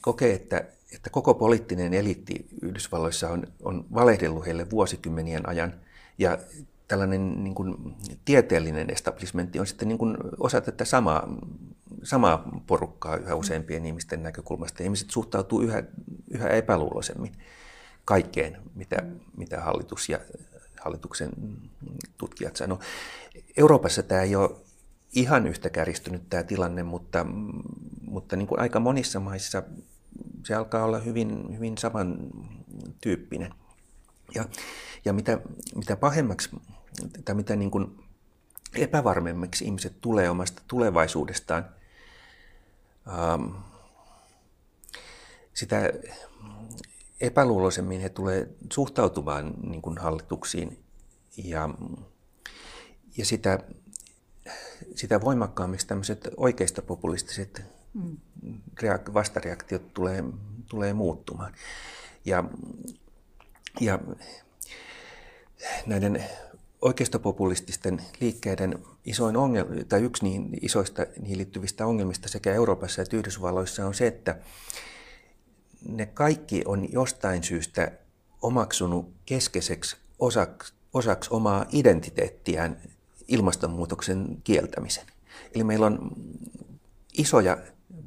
kokee, 0.00 0.32
että, 0.32 0.64
että 0.94 1.10
koko 1.10 1.34
poliittinen 1.34 1.94
eliitti 1.94 2.46
Yhdysvalloissa 2.62 3.30
on, 3.30 3.46
on 3.62 3.86
valehdellut 3.94 4.46
heille 4.46 4.70
vuosikymmenien 4.70 5.48
ajan– 5.48 5.74
ja 6.18 6.38
tällainen 6.88 7.44
niin 7.44 7.54
kuin, 7.54 7.96
tieteellinen 8.24 8.90
establishmentti 8.90 9.60
on 9.60 9.66
sitten 9.66 9.88
niin 9.88 9.98
kuin, 9.98 10.16
osa 10.38 10.60
tätä 10.60 10.84
samaa, 10.84 11.28
samaa 12.02 12.62
porukkaa 12.66 13.16
yhä 13.16 13.34
useampien 13.34 13.86
ihmisten 13.86 14.22
näkökulmasta. 14.22 14.82
Ihmiset 14.82 15.10
suhtautuu 15.10 15.60
yhä, 15.60 15.82
yhä 16.30 16.48
epäluuloisemmin 16.48 17.32
kaikkeen, 18.04 18.62
mitä, 18.74 18.96
mitä 19.36 19.60
hallitus 19.60 20.08
ja 20.08 20.18
hallituksen 20.80 21.30
tutkijat 22.18 22.56
sanoo. 22.56 22.78
Euroopassa 23.56 24.02
tämä 24.02 24.22
ei 24.22 24.36
ole 24.36 24.50
ihan 25.12 25.46
yhtä 25.46 25.70
kärjistynyt 25.70 26.28
tämä 26.30 26.42
tilanne, 26.42 26.82
mutta, 26.82 27.26
mutta 28.00 28.36
niin 28.36 28.46
kuin 28.46 28.60
aika 28.60 28.80
monissa 28.80 29.20
maissa 29.20 29.62
se 30.44 30.54
alkaa 30.54 30.84
olla 30.84 30.98
hyvin, 30.98 31.56
hyvin 31.56 31.78
samantyyppinen. 31.78 33.54
Ja, 34.34 34.44
ja 35.04 35.12
mitä, 35.12 35.40
mitä 35.74 35.96
pahemmaksi 35.96 36.50
tai 37.24 37.34
mitä 37.34 37.56
niin 37.56 37.70
kuin 37.70 38.04
epävarmemmiksi 38.76 39.64
ihmiset 39.64 40.00
tulee 40.00 40.30
omasta 40.30 40.62
tulevaisuudestaan, 40.68 41.64
ähm, 43.08 43.56
sitä 45.54 45.92
epäluuloisemmin 47.20 48.00
he 48.00 48.08
tulee 48.08 48.48
suhtautumaan 48.72 49.54
niin 49.62 49.82
kuin 49.82 49.98
hallituksiin 49.98 50.84
ja, 51.36 51.68
ja 53.16 53.24
sitä, 53.24 53.58
sitä 54.94 55.20
voimakkaammiksi 55.20 55.86
tämmöiset 55.86 56.28
oikeista 56.36 56.82
populistiset 56.82 57.62
vastareaktiot 59.14 59.94
tulee, 59.94 60.24
tulee 60.68 60.92
muuttumaan. 60.92 61.54
Ja, 62.24 62.44
ja 63.80 63.98
näiden 65.86 66.24
oikeistopopulististen 66.84 68.02
liikkeiden 68.20 68.78
isoin 69.04 69.36
ongelma, 69.36 69.70
tai 69.88 70.02
yksi 70.02 70.24
niin 70.24 70.48
isoista 70.62 71.06
niihin 71.20 71.38
liittyvistä 71.38 71.86
ongelmista 71.86 72.28
sekä 72.28 72.52
Euroopassa 72.52 73.02
että 73.02 73.16
Yhdysvalloissa 73.16 73.86
on 73.86 73.94
se, 73.94 74.06
että 74.06 74.38
ne 75.88 76.06
kaikki 76.06 76.62
on 76.64 76.92
jostain 76.92 77.42
syystä 77.42 77.92
omaksunut 78.42 79.12
keskeiseksi 79.26 79.96
osaksi, 80.18 80.74
osaksi 80.94 81.30
omaa 81.32 81.66
identiteettiään 81.72 82.80
ilmastonmuutoksen 83.28 84.38
kieltämisen. 84.44 85.06
Eli 85.54 85.64
meillä 85.64 85.86
on 85.86 86.10
isoja 87.12 87.58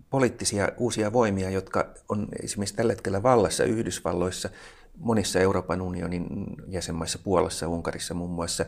poliittisia 0.10 0.70
uusia 0.78 1.14
voimia, 1.14 1.50
jotka 1.50 1.94
on 2.10 2.28
esimerkiksi 2.44 2.76
tällä 2.76 2.94
hetkellä 2.94 3.24
vallassa 3.24 3.64
Yhdysvalloissa, 3.64 4.50
monissa 5.00 5.40
Euroopan 5.40 5.82
unionin 5.82 6.28
jäsenmaissa, 6.68 7.20
Puolassa, 7.20 7.68
Unkarissa 7.68 8.14
muun 8.14 8.32
muassa, 8.32 8.66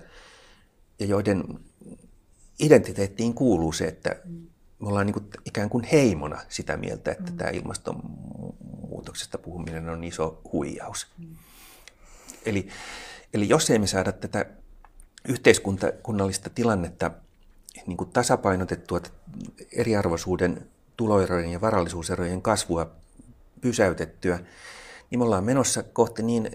ja 0.99 1.05
joiden 1.05 1.43
identiteettiin 2.59 3.33
kuuluu 3.33 3.71
se, 3.71 3.85
että 3.85 4.15
me 4.79 4.87
ollaan 4.87 5.05
niin 5.05 5.13
kuin 5.13 5.25
ikään 5.45 5.69
kuin 5.69 5.83
heimona 5.83 6.41
sitä 6.49 6.77
mieltä, 6.77 7.11
että 7.11 7.31
mm. 7.31 7.37
tämä 7.37 7.49
ilmastonmuutoksesta 7.49 9.37
puhuminen 9.37 9.89
on 9.89 10.03
iso 10.03 10.41
huijaus. 10.53 11.07
Mm. 11.17 11.35
Eli, 12.45 12.67
eli 13.33 13.49
jos 13.49 13.69
ei 13.69 13.79
me 13.79 13.87
saada 13.87 14.11
tätä 14.11 14.45
yhteiskunnallista 15.27 16.49
tilannetta 16.49 17.11
niin 17.87 17.97
kuin 17.97 18.09
tasapainotettua 18.09 19.01
eriarvoisuuden, 19.71 20.67
tuloerojen 20.97 21.51
ja 21.51 21.61
varallisuuserojen 21.61 22.41
kasvua 22.41 22.91
pysäytettyä, 23.61 24.39
niin 25.09 25.19
me 25.19 25.25
ollaan 25.25 25.43
menossa 25.43 25.83
kohti 25.83 26.23
niin 26.23 26.51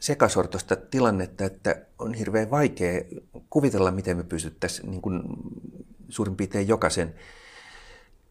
sekasortoista 0.00 0.76
tilannetta, 0.76 1.44
että 1.44 1.86
on 1.98 2.14
hirveän 2.14 2.50
vaikea 2.50 3.02
kuvitella, 3.50 3.90
miten 3.90 4.16
me 4.16 4.24
pystyttäisiin 4.24 4.90
niin 4.90 5.02
kuin 5.02 5.22
suurin 6.08 6.36
piirtein 6.36 6.68
jokaisen 6.68 7.14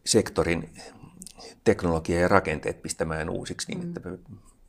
sektorin 0.06 0.70
teknologia 1.64 2.20
ja 2.20 2.28
rakenteet 2.28 2.82
pistämään 2.82 3.30
uusiksi 3.30 3.74
niin, 3.74 3.88
että 3.88 4.10
me 4.10 4.18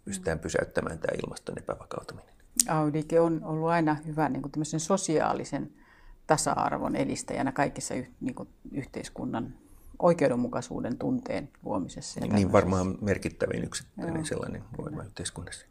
pystytään 0.05 0.39
pysäyttämään 0.39 0.99
tämä 0.99 1.17
ilmaston 1.23 1.57
epävakautuminen. 1.57 2.35
Audike 2.67 3.19
on 3.19 3.43
ollut 3.43 3.69
aina 3.69 3.97
hyvä 4.07 4.29
niin 4.29 4.41
kuin 4.41 4.65
sosiaalisen 4.77 5.71
tasa-arvon 6.27 6.95
edistäjänä 6.95 7.51
kaikissa 7.51 7.93
niin 8.21 8.35
kuin 8.35 8.49
yhteiskunnan 8.71 9.55
oikeudenmukaisuuden 9.99 10.97
tunteen 10.97 11.49
luomisessa. 11.63 12.19
Ja 12.19 12.27
niin 12.27 12.51
varmaan 12.51 12.97
merkittävin 13.01 13.63
yksittäinen 13.63 14.15
Joo. 14.15 14.25
sellainen 14.25 14.63
voima 14.77 15.03
yhteiskunnassa. 15.03 15.65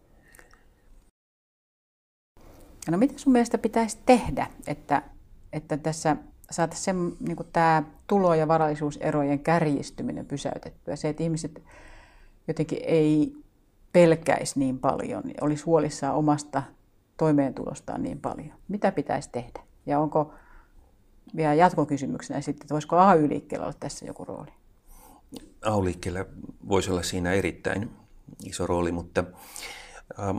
No 2.90 2.98
mitä 2.98 3.14
sun 3.16 3.32
mielestä 3.32 3.58
pitäisi 3.58 3.98
tehdä, 4.06 4.46
että, 4.66 5.02
että 5.52 5.76
tässä 5.76 6.16
saataisiin 6.50 7.16
niin 7.20 7.36
tämä 7.52 7.82
tulo- 8.06 8.34
ja 8.34 8.48
varallisuuserojen 8.48 9.38
kärjistyminen 9.38 10.26
pysäytettyä? 10.26 10.96
Se, 10.96 11.08
että 11.08 11.22
ihmiset 11.22 11.62
jotenkin 12.48 12.78
ei 12.82 13.36
pelkäisi 13.92 14.58
niin 14.58 14.78
paljon, 14.78 15.22
niin 15.24 15.44
olisi 15.44 15.64
huolissaan 15.64 16.14
omasta 16.14 16.62
toimeentulostaan 17.16 18.02
niin 18.02 18.20
paljon. 18.20 18.52
Mitä 18.68 18.92
pitäisi 18.92 19.28
tehdä? 19.32 19.60
Ja 19.86 19.98
onko 19.98 20.32
vielä 21.36 21.54
jatkokysymyksenä 21.54 22.40
sitten, 22.40 22.64
että 22.64 22.74
voisiko 22.74 22.96
AY-liikkeellä 22.96 23.66
olla 23.66 23.76
tässä 23.80 24.06
joku 24.06 24.24
rooli? 24.24 24.50
AY-liikkeellä 25.62 26.26
voisi 26.68 26.90
olla 26.90 27.02
siinä 27.02 27.32
erittäin 27.32 27.90
iso 28.44 28.66
rooli, 28.66 28.92
mutta 28.92 29.24
ähm, 30.18 30.38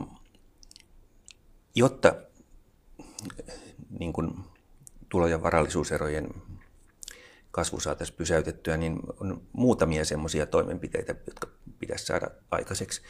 jotta 1.74 2.14
niin 3.98 4.12
kuin 4.12 4.34
tulo- 5.08 5.26
ja 5.26 5.42
varallisuuserojen 5.42 6.28
kasvu 7.50 7.80
saataisiin 7.80 8.16
pysäytettyä, 8.16 8.76
niin 8.76 8.98
on 9.20 9.42
muutamia 9.52 10.04
semmoisia 10.04 10.46
toimenpiteitä, 10.46 11.14
jotka 11.26 11.48
pitäisi 11.78 12.06
saada 12.06 12.26
aikaiseksi. 12.50 13.02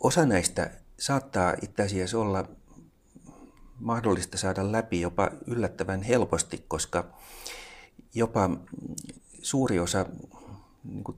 Osa 0.00 0.26
näistä 0.26 0.70
saattaa 0.98 1.54
itse 1.62 1.82
asiassa 1.82 2.18
olla 2.18 2.48
mahdollista 3.80 4.38
saada 4.38 4.72
läpi 4.72 5.00
jopa 5.00 5.30
yllättävän 5.46 6.02
helposti, 6.02 6.64
koska 6.68 7.04
jopa 8.14 8.50
suuri 9.42 9.80
osa 9.80 10.06
niin 10.84 11.04
kuin 11.04 11.16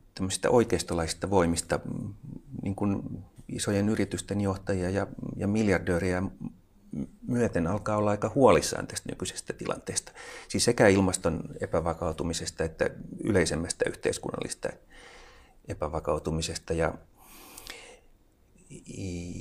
oikeistolaisista 0.49 1.31
voimista, 1.31 1.81
niin 2.63 2.75
kuin 2.75 3.03
isojen 3.49 3.89
yritysten 3.89 4.41
johtajia 4.41 4.91
ja, 4.91 5.07
ja 5.37 5.49
miljardöörejä 5.49 6.23
myöten 7.29 7.67
alkaa 7.67 7.97
olla 7.97 8.11
aika 8.11 8.33
huolissaan 8.35 8.87
tästä 8.87 9.09
nykyisestä 9.09 9.53
tilanteesta. 9.53 10.13
Siis 10.49 10.65
sekä 10.65 10.89
ilmaston 10.89 11.45
epävakautumisesta 11.61 12.65
että 12.65 12.91
yleisemmästä 13.25 13.85
yhteiskunnallista 13.89 14.69
epävakautumisesta. 15.69 16.73
Ja, 16.73 16.95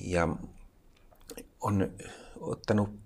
ja 0.04 0.28
on 1.62 1.92
ottanut 2.40 3.05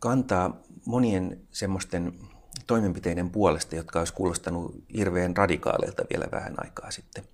kantaa 0.00 0.60
monien 0.86 1.40
semmoisten 1.50 2.18
toimenpiteiden 2.66 3.30
puolesta, 3.30 3.76
jotka 3.76 3.98
olisi 3.98 4.14
kuulostanut 4.14 4.74
hirveän 4.96 5.36
radikaaleilta 5.36 6.04
vielä 6.10 6.28
vähän 6.32 6.54
aikaa 6.56 6.90
sitten. 6.90 7.24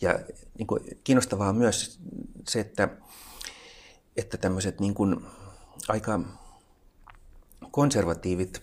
Ja 0.00 0.18
niin 0.58 0.66
kuin, 0.66 0.80
kiinnostavaa 1.04 1.48
on 1.48 1.56
myös 1.56 2.00
se, 2.48 2.60
että, 2.60 2.88
että 4.16 4.36
tämmöiset 4.36 4.80
niin 4.80 4.94
kuin, 4.94 5.26
aika 5.88 6.20
konservatiivit 7.70 8.60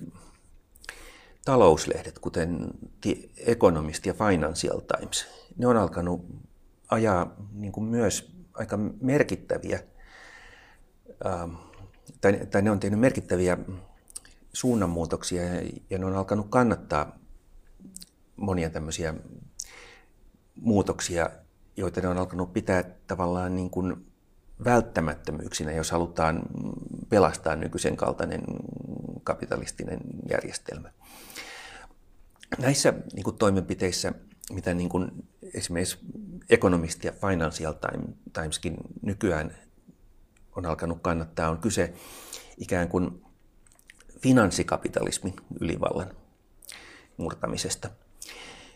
talouslehdet, 1.46 2.20
kuten 2.20 2.68
The 3.02 3.16
Economist 3.38 4.06
ja 4.06 4.14
Financial 4.14 4.80
Times, 4.80 5.26
ne 5.58 5.68
on 5.68 5.78
alkanut 5.78 6.26
ajaa 6.90 7.36
niin 7.52 7.72
kuin 7.72 7.84
myös 7.84 8.32
aika 8.54 8.78
merkittäviä 9.02 9.80
ähm, 11.26 11.69
tai, 12.22 12.48
tai 12.52 12.62
ne 12.62 12.72
on 12.72 12.80
tehnyt 12.80 13.00
merkittäviä 13.00 13.58
suunnanmuutoksia 14.54 15.44
ja 15.90 15.98
ne 15.98 16.06
on 16.06 16.16
alkanut 16.16 16.48
kannattaa 16.50 17.20
monia 18.36 18.70
tämmöisiä 18.70 19.14
muutoksia, 20.62 21.30
joita 21.78 22.02
ne 22.02 22.08
on 22.08 22.18
alkanut 22.18 22.54
pitää 22.54 22.84
tavallaan 23.08 23.56
niin 23.56 23.70
kuin 23.70 24.06
välttämättömyyksinä, 24.66 25.72
jos 25.72 25.92
halutaan 25.92 26.42
pelastaa 27.10 27.56
nykyisen 27.56 27.98
kaltainen 27.98 28.42
kapitalistinen 29.24 30.00
järjestelmä. 30.30 30.92
Näissä 32.58 32.94
niin 33.14 33.24
kuin 33.24 33.38
toimenpiteissä, 33.38 34.14
mitä 34.54 34.74
niin 34.74 34.90
kuin 34.90 35.12
esimerkiksi 35.54 36.00
Economist 36.50 37.04
ja 37.04 37.12
Financial 37.12 37.74
Timeskin 38.34 38.78
nykyään 39.02 39.56
on 40.56 40.66
alkanut 40.66 41.00
kannattaa, 41.02 41.50
on 41.50 41.58
kyse 41.58 41.94
ikään 42.58 42.90
kuin 42.90 43.26
finanssikapitalismin 44.22 45.36
ylivallan 45.60 46.12
murtamisesta. 47.18 47.90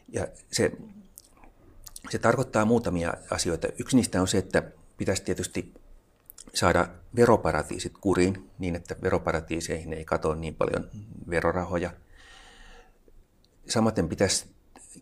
Ja 0.08 0.28
se, 0.52 0.72
se 2.10 2.20
tarkoittaa 2.20 2.66
muutamia 2.66 3.14
asioita. 3.30 3.68
Yksi 3.80 3.96
niistä 3.96 4.22
on 4.22 4.28
se, 4.28 4.38
että 4.38 4.64
pitäisi 4.98 5.24
tietysti 5.24 5.74
saada 6.54 6.88
veroparatiisit 7.16 7.98
kuriin 7.98 8.50
niin, 8.60 8.76
että 8.76 8.96
veroparatiiseihin 9.02 9.94
ei 9.94 10.06
katoa 10.06 10.36
niin 10.36 10.56
paljon 10.56 10.90
verorahoja. 11.30 11.94
Samaten 13.70 14.10
pitäisi 14.10 14.46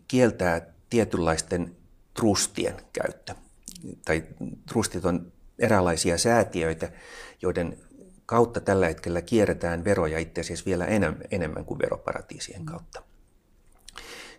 kieltää 0.08 0.72
tietynlaisten 0.90 1.76
trustien 2.14 2.76
käyttö. 2.92 3.34
Tai 4.04 4.24
trustit 4.68 5.04
on 5.04 5.32
eräänlaisia 5.58 6.18
säätiöitä, 6.18 6.92
joiden 7.42 7.78
kautta 8.26 8.60
tällä 8.60 8.86
hetkellä 8.86 9.22
kierretään 9.22 9.84
veroja 9.84 10.18
itse 10.18 10.40
asiassa 10.40 10.64
vielä 10.64 10.86
enemmän 11.30 11.64
kuin 11.64 11.78
veroparatiisien 11.78 12.64
kautta. 12.64 13.02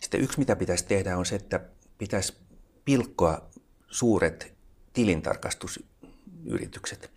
Sitten 0.02 0.22
yksi, 0.22 0.40
mitä 0.40 0.56
pitäisi 0.56 0.86
tehdä, 0.86 1.18
on 1.18 1.26
se, 1.26 1.36
että 1.36 1.60
pitäisi 1.98 2.34
pilkkoa 2.86 3.50
suuret 3.88 4.54
tilintarkastusyritykset. 4.94 7.12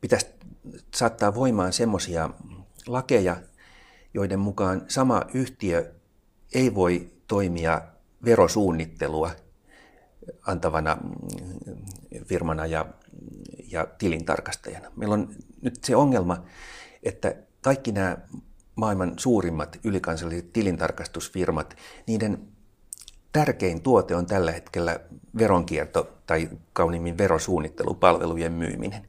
Pitäisi 0.00 0.26
saattaa 0.94 1.34
voimaan 1.34 1.72
semmoisia 1.72 2.30
lakeja, 2.86 3.36
joiden 4.14 4.40
mukaan 4.40 4.84
sama 4.88 5.22
yhtiö 5.34 5.94
ei 6.54 6.74
voi 6.74 7.10
toimia 7.26 7.82
verosuunnittelua 8.24 9.30
antavana 10.46 10.98
firmana 12.24 12.66
ja, 12.66 12.86
ja 13.70 13.86
tilintarkastajana. 13.98 14.92
Meillä 14.96 15.14
on 15.14 15.34
nyt 15.62 15.84
se 15.84 15.96
ongelma, 15.96 16.44
että 17.02 17.34
kaikki 17.60 17.92
nämä 17.92 18.16
maailman 18.74 19.12
suurimmat 19.16 19.78
ylikansalliset 19.84 20.52
tilintarkastusfirmat, 20.52 21.76
niiden 22.06 22.48
tärkein 23.32 23.82
tuote 23.82 24.16
on 24.16 24.26
tällä 24.26 24.52
hetkellä 24.52 25.00
veronkierto 25.38 26.18
tai 26.26 26.48
kauniimmin 26.72 27.18
verosuunnittelupalvelujen 27.18 28.52
myyminen. 28.52 29.08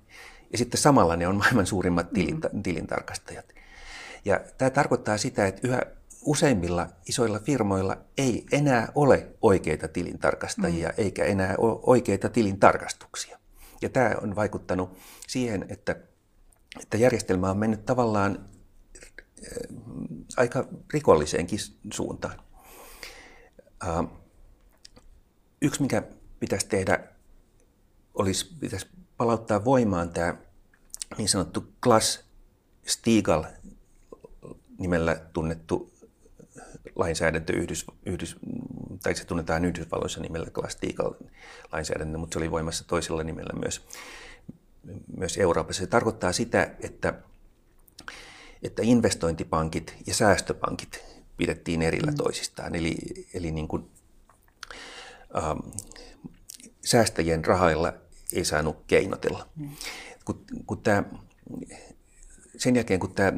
Ja 0.52 0.58
sitten 0.58 0.82
samalla 0.82 1.16
ne 1.16 1.28
on 1.28 1.36
maailman 1.36 1.66
suurimmat 1.66 2.08
mm. 2.12 2.62
tilintarkastajat. 2.64 3.54
Ja 4.26 4.40
tämä 4.58 4.70
tarkoittaa 4.70 5.18
sitä, 5.18 5.48
että 5.48 5.68
yhä 5.68 5.82
useimmilla 6.22 6.88
isoilla 7.10 7.40
firmoilla 7.40 7.98
ei 8.18 8.46
enää 8.52 8.92
ole 8.96 9.28
oikeita 9.42 9.88
tilintarkastajia 9.88 10.90
mm. 10.90 10.94
eikä 10.98 11.26
enää 11.26 11.56
ole 11.58 11.80
oikeita 11.84 12.30
tilintarkastuksia. 12.30 13.40
Ja 13.82 13.90
tämä 13.90 14.16
on 14.22 14.36
vaikuttanut 14.36 14.98
siihen, 15.28 15.66
että, 15.70 15.96
että 16.82 16.98
järjestelmä 16.98 17.52
on 17.52 17.58
mennyt 17.58 17.86
tavallaan 17.86 18.40
äh, 18.40 19.78
aika 20.38 20.68
rikolliseenkin 20.94 21.60
suuntaan. 21.94 22.42
Äh, 23.88 24.06
yksi, 25.62 25.82
mikä 25.82 26.04
pitäisi 26.40 26.68
tehdä, 26.68 27.08
olisi, 28.14 28.56
pitäisi 28.60 28.88
palauttaa 29.18 29.66
voimaan 29.66 30.10
tämä 30.10 30.36
niin 31.18 31.30
sanottu 31.30 31.74
Glass-Steagall 31.86 33.46
nimellä 34.78 35.16
tunnettu 35.16 35.91
lainsäädäntö, 37.02 37.54
Yhdys, 37.54 37.86
Yhdys, 38.06 38.36
tai 39.04 39.16
se 39.16 39.26
tunnetaan 39.26 39.66
Yhdysvalloissa 39.66 40.22
nimellä 40.22 40.48
Glass-Steagall-lainsäädäntö, 40.52 42.18
mutta 42.18 42.34
se 42.34 42.40
oli 42.40 42.52
voimassa 42.52 42.88
toisella 42.88 43.24
nimellä 43.24 43.60
myös, 43.60 43.86
myös 45.18 45.38
Euroopassa. 45.38 45.80
Se 45.80 45.88
tarkoittaa 45.88 46.32
sitä, 46.32 46.76
että, 46.80 47.14
että 48.64 48.82
investointipankit 48.86 49.96
ja 50.08 50.14
säästöpankit 50.14 51.04
pidettiin 51.38 51.82
erillä 51.82 52.12
mm. 52.12 52.18
toisistaan. 52.18 52.76
Eli, 52.76 52.98
eli 53.34 53.52
niin 53.52 53.68
kuin, 53.68 53.90
ähm, 55.38 55.60
säästäjien 56.86 57.46
rahailla 57.46 57.94
ei 58.34 58.46
saanut 58.46 58.84
keinotella. 58.88 59.48
Mm. 59.56 59.70
Kun, 60.26 60.46
kun 60.66 60.82
tämä, 60.82 61.04
sen 62.58 62.76
jälkeen, 62.76 63.00
kun 63.00 63.16
tämä 63.16 63.34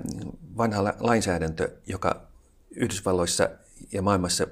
vanha 0.58 0.84
lainsäädäntö, 1.00 1.72
joka 1.88 2.33
Yhdysvalloissa 2.76 3.50
ja 3.92 4.02
maailmassa 4.02 4.48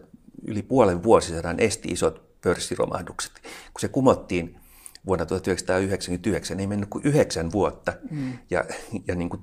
yli 0.47 0.62
puolen 0.62 1.03
vuosisadan 1.03 1.60
esti 1.60 1.89
isot 1.89 2.41
pörssiromahdukset, 2.41 3.31
kun 3.43 3.81
se 3.81 3.88
kumottiin 3.88 4.62
vuonna 5.05 5.25
1999, 5.25 6.60
ei 6.60 6.67
mennyt 6.67 6.89
kuin 6.89 7.05
yhdeksän 7.05 7.51
vuotta. 7.51 7.93
Mm. 8.12 8.34
Ja, 8.49 8.65
ja, 9.07 9.15
niin 9.15 9.29
kuin, 9.29 9.41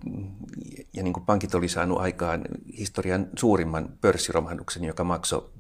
ja 0.93 1.03
niin 1.03 1.13
kuin 1.13 1.27
pankit 1.27 1.55
oli 1.55 1.69
saanut 1.69 2.01
aikaan 2.01 2.45
historian 2.79 3.29
suurimman 3.37 3.99
pörssiromahduksen, 4.01 4.85
joka 4.85 5.05
maksoi 5.05 5.51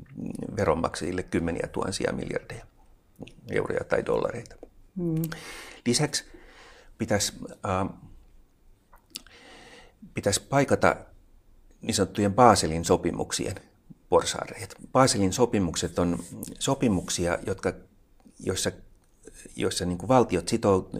veronmaksajille 0.57 1.22
kymmeniä 1.22 1.68
tuhansia 1.72 2.12
miljardeja 2.12 2.66
euroja 3.50 3.85
tai 3.85 4.07
dollareita. 4.07 4.57
Mm. 4.96 5.22
Lisäksi 5.87 6.24
pitäisi, 6.98 7.33
äh, 7.66 7.88
pitäisi 10.14 10.42
paikata 10.48 10.96
niin 11.83 11.95
sanottujen 11.95 12.35
Baselin 12.35 12.85
sopimuksien 12.85 13.55
porsaareet. 14.09 14.75
Baselin 14.93 15.33
sopimukset 15.33 15.99
on 15.99 16.19
sopimuksia, 16.59 17.38
jotka, 17.47 17.73
joissa, 18.41 18.73
joissa 19.57 19.85
niin 19.85 19.99
kuin 19.99 20.09
valtiot 20.09 20.49
sitou, 20.49 20.91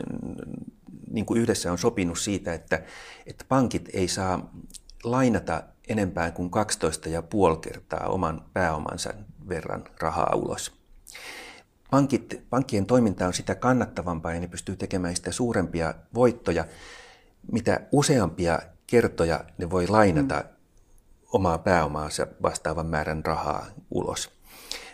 niin 1.11 1.27
kuin 1.27 1.41
yhdessä 1.41 1.73
on 1.73 1.79
sopinut 1.79 2.19
siitä, 2.19 2.55
että, 2.55 2.83
että 3.27 3.45
pankit 3.49 3.89
ei 3.93 4.09
saa 4.09 4.51
lainata 5.05 5.63
enempää 5.89 6.31
kuin 6.31 6.51
12,5 7.55 7.59
kertaa 7.61 8.07
oman 8.07 8.45
pääomansa 8.53 9.15
verran 9.49 9.85
rahaa 10.01 10.35
ulos. 10.35 10.73
Pankit, 11.91 12.43
pankkien 12.51 12.87
toiminta 12.87 13.27
on 13.27 13.35
sitä 13.35 13.55
kannattavampaa 13.55 14.35
ja 14.35 14.41
ne 14.41 14.49
pystyy 14.49 14.77
tekemään 14.77 15.17
sitä 15.17 15.33
suurempia 15.33 15.95
voittoja, 16.15 16.65
mitä 17.53 17.81
useampia 17.93 18.59
kertoja 18.87 19.45
ne 19.59 19.71
voi 19.71 19.87
lainata 19.87 20.35
mm. 20.35 20.58
Omaa 21.33 21.59
pääomaansa 21.59 22.27
vastaavan 22.43 22.87
määrän 22.87 23.25
rahaa 23.25 23.67
ulos. 23.91 24.31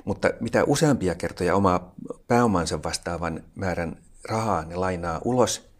Mutta 0.04 0.30
mitä 0.40 0.64
useampia 0.64 1.14
kertoja 1.14 1.54
omaa 1.54 1.94
pääomansa 2.28 2.82
vastaavan 2.82 3.44
määrän 3.54 3.96
rahaa 4.28 4.64
ne 4.64 4.76
lainaa 4.76 5.20
ulos, 5.24 5.70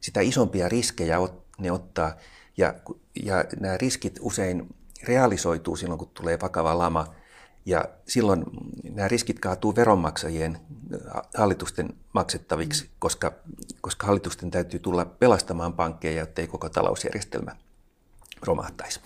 sitä 0.00 0.20
isompia 0.20 0.68
riskejä 0.68 1.16
ne 1.58 1.72
ottaa. 1.72 2.16
Ja, 2.56 2.74
ja 3.22 3.44
nämä 3.60 3.78
riskit 3.78 4.18
usein 4.20 4.74
realisoituu 5.04 5.76
silloin, 5.76 5.98
kun 5.98 6.10
tulee 6.14 6.40
vakava 6.40 6.78
lama– 6.78 7.06
ja 7.66 7.84
silloin 8.08 8.44
nämä 8.90 9.08
riskit 9.08 9.38
kaatuu 9.38 9.76
veronmaksajien 9.76 10.58
hallitusten 11.36 11.94
maksettaviksi, 12.12 12.90
koska, 12.98 13.32
koska 13.80 14.06
hallitusten 14.06 14.50
täytyy 14.50 14.80
tulla 14.80 15.04
pelastamaan 15.04 15.72
pankkeja, 15.72 16.20
jottei 16.20 16.46
koko 16.46 16.68
talousjärjestelmä 16.68 17.56
romahtaisi. 18.42 19.00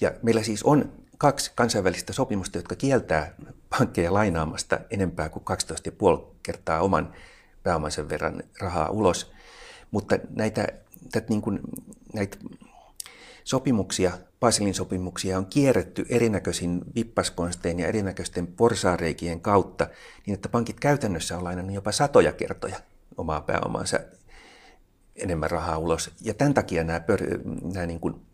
Ja 0.00 0.12
meillä 0.22 0.42
siis 0.42 0.62
on 0.62 0.92
kaksi 1.18 1.52
kansainvälistä 1.54 2.12
sopimusta, 2.12 2.58
jotka 2.58 2.76
kieltää 2.76 3.34
pankkeja 3.78 4.14
lainaamasta 4.14 4.80
enempää 4.90 5.28
kuin 5.28 5.44
12,5 6.20 6.24
kertaa 6.42 6.80
oman 6.80 7.12
pääomansa 7.62 8.08
verran 8.08 8.42
rahaa 8.60 8.90
ulos. 8.90 9.32
Mutta 9.90 10.18
näitä, 10.36 10.66
näitä, 11.14 11.28
niin 11.28 11.42
kuin, 11.42 11.60
näitä 12.14 12.38
sopimuksia, 13.44 14.18
Baselin 14.40 14.74
sopimuksia 14.74 15.38
on 15.38 15.46
kierretty 15.46 16.06
erinäköisin 16.08 16.80
vippaskonstein 16.94 17.78
ja 17.78 17.86
erinäköisten 17.86 18.46
porsaareikien 18.46 19.40
kautta, 19.40 19.88
niin 20.26 20.34
että 20.34 20.48
pankit 20.48 20.80
käytännössä 20.80 21.38
on 21.38 21.44
lainannut 21.44 21.74
jopa 21.74 21.92
satoja 21.92 22.32
kertoja 22.32 22.80
omaa 23.16 23.40
pääomaansa 23.40 24.00
enemmän 25.16 25.50
rahaa 25.50 25.78
ulos. 25.78 26.10
Ja 26.20 26.34
tämän 26.34 26.54
takia 26.54 26.84
nämä, 26.84 27.00
pör, 27.00 27.20
nämä 27.62 27.86
niin 27.86 28.00
kuin 28.00 28.27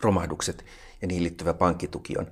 romahdukset 0.00 0.64
ja 1.02 1.08
niihin 1.08 1.22
liittyvä 1.22 1.54
pankkituki 1.54 2.18
on, 2.18 2.26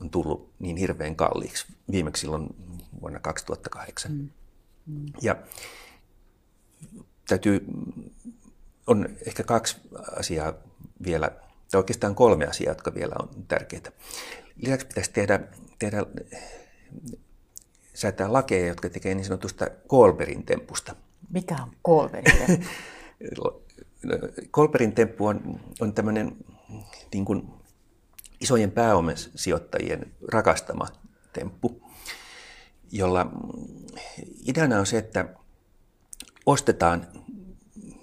on 0.00 0.10
tullut 0.10 0.52
niin 0.58 0.76
hirveän 0.76 1.16
kalliiksi. 1.16 1.66
Viimeksi 1.90 2.20
silloin 2.20 2.46
vuonna 3.00 3.20
2008. 3.20 4.12
Mm. 4.12 4.28
Mm. 4.86 5.06
Ja 5.22 5.36
täytyy, 7.28 7.66
on 8.86 9.08
ehkä 9.26 9.42
kaksi 9.42 9.76
asiaa 10.16 10.52
vielä, 11.04 11.30
tai 11.70 11.78
oikeastaan 11.78 12.14
kolme 12.14 12.46
asiaa, 12.46 12.70
jotka 12.70 12.94
vielä 12.94 13.14
on 13.18 13.28
tärkeitä. 13.48 13.92
Lisäksi 14.56 14.86
pitäisi 14.86 15.12
tehdä, 15.12 15.40
tehdä 15.78 16.06
säätää 17.94 18.32
lakeja, 18.32 18.66
jotka 18.66 18.88
tekee 18.88 19.14
niin 19.14 19.24
sanotusta 19.24 19.66
Kolberin 19.86 20.46
tempusta. 20.46 20.96
Mikä 21.30 21.54
on 21.62 21.70
Kolberin 21.82 22.38
temppu? 22.46 22.66
Kolberin 24.50 24.92
temppu 24.92 25.26
on, 25.26 25.60
on 25.80 25.92
tämmöinen 25.92 26.36
niin 27.12 27.24
kuin 27.24 27.48
isojen 28.40 28.70
pääomasijoittajien 28.70 30.12
rakastama 30.28 30.86
temppu, 31.32 31.82
jolla 32.92 33.26
ideana 34.46 34.78
on 34.78 34.86
se, 34.86 34.98
että 34.98 35.28
ostetaan 36.46 37.06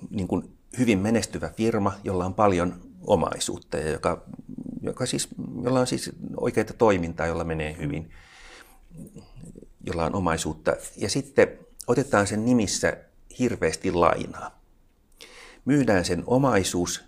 niin 0.09 0.27
kuin 0.27 0.57
hyvin 0.77 0.99
menestyvä 0.99 1.49
firma, 1.49 1.93
jolla 2.03 2.25
on 2.25 2.33
paljon 2.33 2.81
omaisuutta 3.07 3.77
ja 3.77 3.89
joka, 3.91 4.23
joka 4.81 5.05
siis, 5.05 5.27
jolla 5.63 5.79
on 5.79 5.87
siis 5.87 6.11
oikeita 6.37 6.73
toimintaa, 6.73 7.27
jolla 7.27 7.43
menee 7.43 7.77
hyvin, 7.77 8.11
jolla 9.85 10.05
on 10.05 10.15
omaisuutta. 10.15 10.75
Ja 10.97 11.09
sitten 11.09 11.59
otetaan 11.87 12.27
sen 12.27 12.45
nimissä 12.45 12.97
hirveästi 13.39 13.91
lainaa. 13.91 14.59
Myydään 15.65 16.05
sen 16.05 16.23
omaisuus 16.25 17.03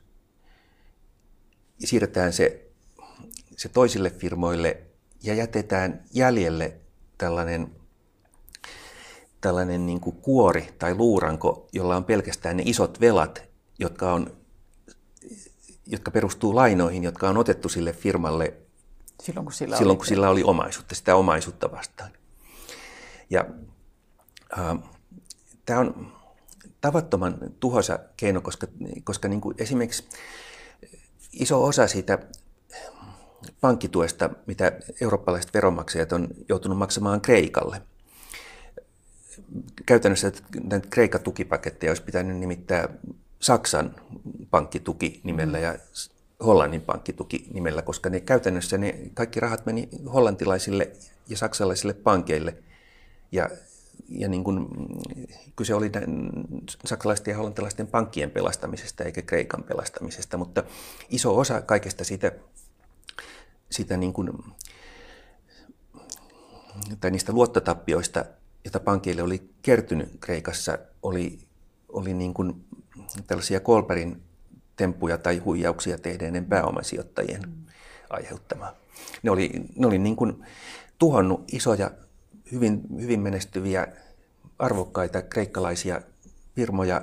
siirretään 1.88 2.34
se, 2.34 2.72
se 3.58 3.70
toisille 3.70 4.10
firmoille 4.10 4.82
ja 5.24 5.34
jätetään 5.34 6.03
jäljelle 6.14 6.74
tällainen, 7.18 7.72
tällainen 9.41 9.86
niin 9.86 10.01
kuin 10.01 10.16
kuori 10.16 10.70
tai 10.80 10.95
luuranko, 10.95 11.68
jolla 11.74 11.95
on 11.95 12.03
pelkästään 12.03 12.58
ne 12.58 12.64
isot 12.66 12.99
velat, 12.99 13.43
jotka 13.80 14.14
on 14.14 14.39
jotka 15.89 16.12
perustuu 16.12 16.56
lainoihin, 16.56 17.03
jotka 17.03 17.30
on 17.30 17.38
otettu 17.38 17.70
sille 17.70 17.93
firmalle 17.93 18.53
silloin, 19.24 19.45
kun 19.45 19.53
sillä, 19.53 19.78
silloin, 19.78 19.93
oli, 19.93 19.97
kun 19.97 20.06
sillä 20.06 20.30
oli 20.30 20.43
omaisuutta, 20.43 20.95
sitä 20.95 21.16
omaisuutta 21.16 21.72
vastaan. 21.72 22.12
Ja 23.30 23.45
äh, 24.60 24.78
tämä 25.66 25.80
on 25.80 26.12
tavattoman 26.82 27.38
tuhoisa 27.60 27.99
keino, 28.18 28.41
koska, 28.41 28.68
koska 29.03 29.28
niin 29.28 29.41
kuin 29.41 29.56
esimerkiksi 29.58 30.03
iso 31.34 31.63
osa 31.63 31.88
siitä 31.88 32.19
pankkituesta, 33.61 34.30
mitä 34.45 34.71
eurooppalaiset 35.01 35.53
veronmaksajat 35.53 36.11
on 36.11 36.27
joutunut 36.49 36.77
maksamaan 36.77 37.21
Kreikalle, 37.21 37.82
käytännössä 39.86 40.32
näitä 40.63 40.88
Kreikan 40.89 41.21
tukipaketteja 41.21 41.91
olisi 41.91 42.03
pitänyt 42.03 42.38
nimittää 42.38 42.89
Saksan 43.39 43.95
pankkituki 44.49 45.21
nimellä 45.23 45.59
ja 45.59 45.75
Hollannin 46.45 46.82
pankkituki 46.82 47.47
nimellä, 47.53 47.82
koska 47.82 48.09
ne 48.09 48.19
käytännössä 48.19 48.77
ne 48.77 48.95
kaikki 49.13 49.39
rahat 49.39 49.65
meni 49.65 49.89
hollantilaisille 50.13 50.91
ja 51.27 51.38
saksalaisille 51.38 51.93
pankeille. 51.93 52.55
Ja, 53.32 53.49
ja 54.10 54.30
niin 54.30 54.43
kuin, 54.43 54.68
kyse 55.56 55.74
oli 55.76 55.91
saksalaisten 56.86 57.32
ja 57.32 57.38
hollantilaisten 57.38 57.88
pankkien 57.88 58.32
pelastamisesta 58.32 59.04
eikä 59.04 59.22
Kreikan 59.22 59.64
pelastamisesta, 59.64 60.38
mutta 60.38 60.64
iso 61.10 61.38
osa 61.38 61.62
kaikesta 61.62 62.04
siitä, 62.04 62.32
siitä 63.70 63.97
niin 63.97 64.14
kuin, 64.14 64.32
tai 67.00 67.12
niistä 67.12 67.34
luottotappioista, 67.34 68.26
joita 68.64 68.80
pankeille 68.80 69.22
oli 69.24 69.50
kertynyt 69.62 70.10
Kreikassa, 70.20 70.78
oli, 71.04 71.39
oli 71.89 72.14
niin 72.14 72.34
kuin 72.34 72.66
tällaisia 73.28 73.60
Kolperin 73.60 74.22
temppuja 74.76 75.18
tai 75.18 75.38
huijauksia 75.38 75.97
tehneiden 75.97 76.45
pääomasijoittajien 76.45 77.41
mm. 77.41 77.66
aiheuttamaa. 78.10 78.76
Ne 79.24 79.32
oli, 79.32 79.52
ne 79.76 79.88
oli 79.88 79.97
niin 79.97 80.16
kuin 80.16 80.45
tuhonnut 81.00 81.54
isoja, 81.54 81.91
hyvin, 82.52 82.82
hyvin 83.02 83.20
menestyviä, 83.20 83.88
arvokkaita 84.60 85.22
kreikkalaisia 85.22 86.02
firmoja 86.56 87.02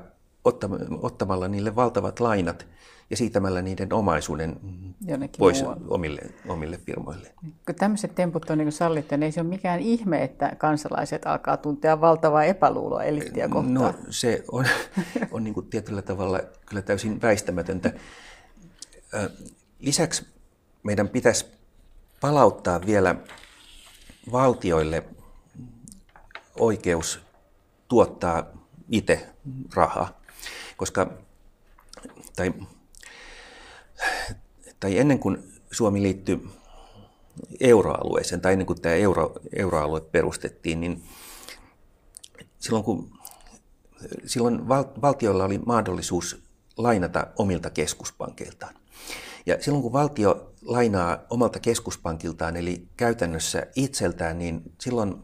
ottamalla 1.02 1.48
niille 1.48 1.76
valtavat 1.76 2.20
lainat 2.20 2.66
ja 3.10 3.16
siitämällä 3.16 3.62
niiden 3.62 3.92
omaisuuden 3.92 4.56
Jonnekin 5.06 5.38
pois 5.38 5.64
omille, 5.88 6.20
omille 6.48 6.78
firmoille. 6.78 7.34
Kun 7.66 7.74
tämmöiset 7.74 8.14
temput 8.14 8.50
on 8.50 8.58
niin 8.58 8.72
sallittu, 8.72 9.14
niin 9.14 9.22
ei 9.22 9.32
se 9.32 9.40
ole 9.40 9.48
mikään 9.48 9.80
ihme, 9.80 10.22
että 10.22 10.52
kansalaiset 10.58 11.26
alkaa 11.26 11.56
tuntea 11.56 12.00
valtavaa 12.00 12.44
epäluuloa 12.44 13.02
elittiä 13.02 13.48
kohtaan. 13.48 13.74
No 13.74 13.94
se 14.10 14.44
on, 14.52 14.64
on 15.30 15.44
niin 15.44 15.54
kuin 15.54 15.66
tietyllä 15.66 16.02
tavalla 16.02 16.40
kyllä 16.66 16.82
täysin 16.82 17.22
väistämätöntä. 17.22 17.92
Lisäksi 19.78 20.26
meidän 20.82 21.08
pitäisi 21.08 21.46
palauttaa 22.20 22.86
vielä 22.86 23.14
valtioille 24.32 25.04
oikeus 26.60 27.20
tuottaa 27.88 28.46
itse 28.90 29.28
rahaa, 29.74 30.20
koska 30.76 31.12
tai 32.36 32.52
tai 34.80 34.98
ennen 34.98 35.18
kuin 35.18 35.52
Suomi 35.70 36.02
liittyi 36.02 36.48
euroalueeseen, 37.60 38.40
tai 38.40 38.52
ennen 38.52 38.66
kuin 38.66 38.80
tämä 38.80 38.94
euro, 38.94 39.34
euroalue 39.56 40.00
perustettiin, 40.00 40.80
niin 40.80 41.02
silloin 42.58 42.84
kun 42.84 43.10
silloin 44.26 44.68
val, 44.68 44.84
valtioilla 45.02 45.44
oli 45.44 45.58
mahdollisuus 45.58 46.42
lainata 46.76 47.26
omilta 47.38 47.70
keskuspankiltaan. 47.70 48.74
Ja 49.46 49.62
silloin 49.62 49.82
kun 49.82 49.92
valtio 49.92 50.52
lainaa 50.62 51.18
omalta 51.30 51.60
keskuspankiltaan, 51.60 52.56
eli 52.56 52.88
käytännössä 52.96 53.66
itseltään, 53.76 54.38
niin 54.38 54.62
silloin 54.80 55.14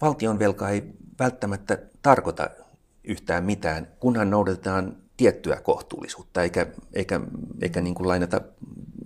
valtion 0.00 0.38
velka 0.38 0.68
ei 0.68 0.84
välttämättä 1.18 1.78
tarkoita 2.02 2.50
yhtään 3.04 3.44
mitään, 3.44 3.88
kunhan 4.00 4.30
noudatetaan 4.30 4.96
tiettyä 5.16 5.60
kohtuullisuutta, 5.60 6.42
eikä, 6.42 6.66
eikä, 6.92 7.20
eikä 7.62 7.80
niin 7.80 7.94
kuin 7.94 8.08
lainata 8.08 8.40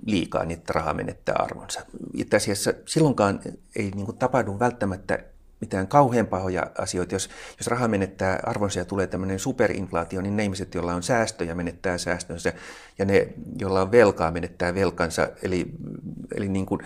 liikaa, 0.07 0.45
niin 0.45 0.59
että 0.59 0.73
raha 0.73 0.95
menettää 0.95 1.35
arvonsa. 1.39 1.81
Itse 2.15 2.37
asiassa 2.37 2.73
silloinkaan 2.87 3.41
ei 3.77 3.91
niin 3.91 4.07
kuin 4.07 4.19
tapahdu 4.19 4.59
välttämättä 4.59 5.19
mitään 5.61 5.89
kauhean 5.89 6.27
pahoja 6.27 6.71
asioita. 6.79 7.15
Jos, 7.15 7.31
jos 7.59 7.67
raha 7.67 7.89
menettää 7.89 8.41
arvonsa 8.47 8.79
ja 8.79 8.85
tulee 8.85 9.07
tämmöinen 9.07 9.39
superinflaatio, 9.39 10.21
niin 10.21 10.37
ne 10.37 10.43
ihmiset, 10.43 10.75
joilla 10.75 10.95
on 10.95 11.03
säästöjä, 11.03 11.55
menettää 11.55 11.99
säästönsä, 11.99 12.53
ja 12.99 13.05
ne, 13.05 13.29
joilla 13.59 13.83
on 13.83 13.93
velkaa, 13.93 14.31
menettää 14.31 14.75
velkansa. 14.75 15.29
Eli, 15.43 15.67
eli 16.35 16.49
niin 16.49 16.67
kuin 16.67 16.81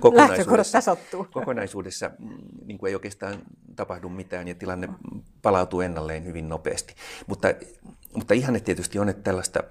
kokonaisuudessa, 0.00 0.96
kokonaisuudessa 1.32 2.10
mm, 2.18 2.38
niin 2.66 2.78
kuin 2.78 2.88
ei 2.88 2.94
oikeastaan 2.94 3.42
tapahdu 3.76 4.08
mitään, 4.08 4.48
ja 4.48 4.54
tilanne 4.54 4.88
palautuu 5.42 5.80
ennalleen 5.80 6.24
hyvin 6.24 6.48
nopeasti. 6.48 6.94
Mutta, 7.26 7.48
mutta 8.14 8.34
ihanne 8.34 8.60
tietysti 8.60 8.98
on, 8.98 9.08
että 9.08 9.22
tällaista 9.22 9.62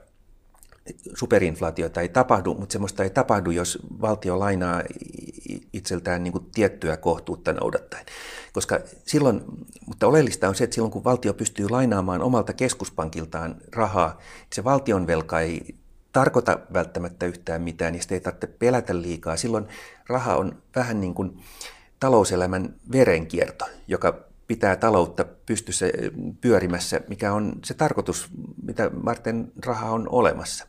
superinflaatiota 1.13 2.01
ei 2.01 2.09
tapahdu, 2.09 2.53
mutta 2.53 2.73
semmoista 2.73 3.03
ei 3.03 3.09
tapahdu, 3.09 3.51
jos 3.51 3.79
valtio 4.01 4.39
lainaa 4.39 4.81
itseltään 5.73 6.23
niin 6.23 6.31
kuin 6.31 6.45
tiettyä 6.53 6.97
kohtuutta 6.97 7.53
noudattaen. 7.53 8.05
Koska 8.53 8.79
silloin, 9.05 9.41
mutta 9.85 10.07
oleellista 10.07 10.49
on 10.49 10.55
se, 10.55 10.63
että 10.63 10.73
silloin 10.73 10.91
kun 10.91 11.03
valtio 11.03 11.33
pystyy 11.33 11.69
lainaamaan 11.69 12.21
omalta 12.21 12.53
keskuspankiltaan 12.53 13.55
rahaa, 13.75 14.17
niin 14.17 14.47
se 14.53 14.63
valtion 14.63 15.07
velka 15.07 15.39
ei 15.39 15.75
tarkoita 16.11 16.59
välttämättä 16.73 17.25
yhtään 17.25 17.61
mitään, 17.61 17.93
niin 17.93 18.01
sitä 18.01 18.15
ei 18.15 18.21
tarvitse 18.21 18.47
pelätä 18.47 19.01
liikaa. 19.01 19.37
Silloin 19.37 19.67
raha 20.07 20.35
on 20.35 20.61
vähän 20.75 21.01
niin 21.01 21.13
kuin 21.13 21.43
talouselämän 21.99 22.75
verenkierto, 22.91 23.65
joka 23.87 24.28
pitää 24.49 24.75
taloutta 24.75 25.25
pystyssä 25.45 25.85
pyörimässä, 26.41 27.01
mikä 27.07 27.33
on 27.33 27.53
se 27.65 27.73
tarkoitus, 27.73 28.29
mitä 28.63 28.91
varten 29.05 29.51
raha 29.65 29.91
on 29.91 30.09
olemassa. 30.09 30.67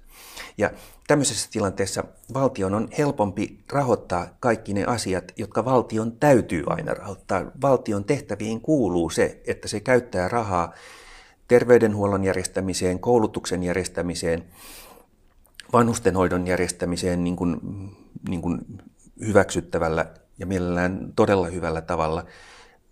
Ja 0.59 0.71
tämmöisessä 1.07 1.49
tilanteessa 1.53 2.05
valtion 2.35 2.75
on 2.75 2.89
helpompi 2.99 3.65
rahoittaa 3.73 4.27
kaikki 4.41 4.75
ne 4.75 4.85
asiat, 4.85 5.33
jotka 5.37 5.65
valtion 5.65 6.13
täytyy 6.13 6.65
aina 6.67 6.95
rahoittaa. 6.95 7.45
Valtion 7.63 8.05
tehtäviin 8.05 8.61
kuuluu 8.61 9.11
se, 9.11 9.41
että 9.47 9.69
se 9.69 9.81
käyttää 9.81 10.29
rahaa 10.29 10.75
terveydenhuollon 11.49 12.25
järjestämiseen, 12.25 12.99
koulutuksen 12.99 13.63
järjestämiseen, 13.63 14.45
vanhustenhoidon 15.73 16.47
järjestämiseen 16.47 17.25
niin 17.25 17.37
kuin, 17.37 17.61
niin 18.29 18.43
kuin 18.43 18.61
hyväksyttävällä 19.27 20.07
ja 20.39 20.47
mielellään 20.47 21.13
todella 21.17 21.47
hyvällä 21.47 21.81
tavalla– 21.81 22.25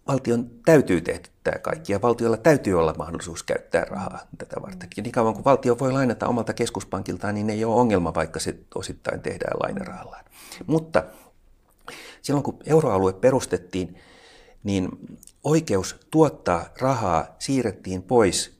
valtion 0.08 0.50
täytyy 0.64 1.00
tehdä 1.00 1.28
tämä 1.44 1.58
kaikki 1.58 1.92
ja 1.92 2.02
valtiolla 2.02 2.36
täytyy 2.36 2.78
olla 2.78 2.94
mahdollisuus 2.98 3.42
käyttää 3.42 3.84
rahaa 3.84 4.20
tätä 4.38 4.56
varten. 4.62 4.88
Ja 4.96 5.02
niin 5.02 5.12
kauan 5.12 5.34
kuin 5.34 5.44
valtio 5.44 5.78
voi 5.78 5.92
lainata 5.92 6.28
omalta 6.28 6.52
keskuspankiltaan, 6.52 7.34
niin 7.34 7.50
ei 7.50 7.64
ole 7.64 7.74
ongelma, 7.74 8.14
vaikka 8.14 8.40
se 8.40 8.58
osittain 8.74 9.20
tehdään 9.20 9.58
lainarahallaan. 9.62 10.24
Mutta 10.66 11.04
silloin 12.22 12.44
kun 12.44 12.58
euroalue 12.66 13.12
perustettiin, 13.12 13.96
niin 14.64 14.88
oikeus 15.44 15.96
tuottaa 16.10 16.64
rahaa 16.80 17.36
siirrettiin 17.38 18.02
pois 18.02 18.58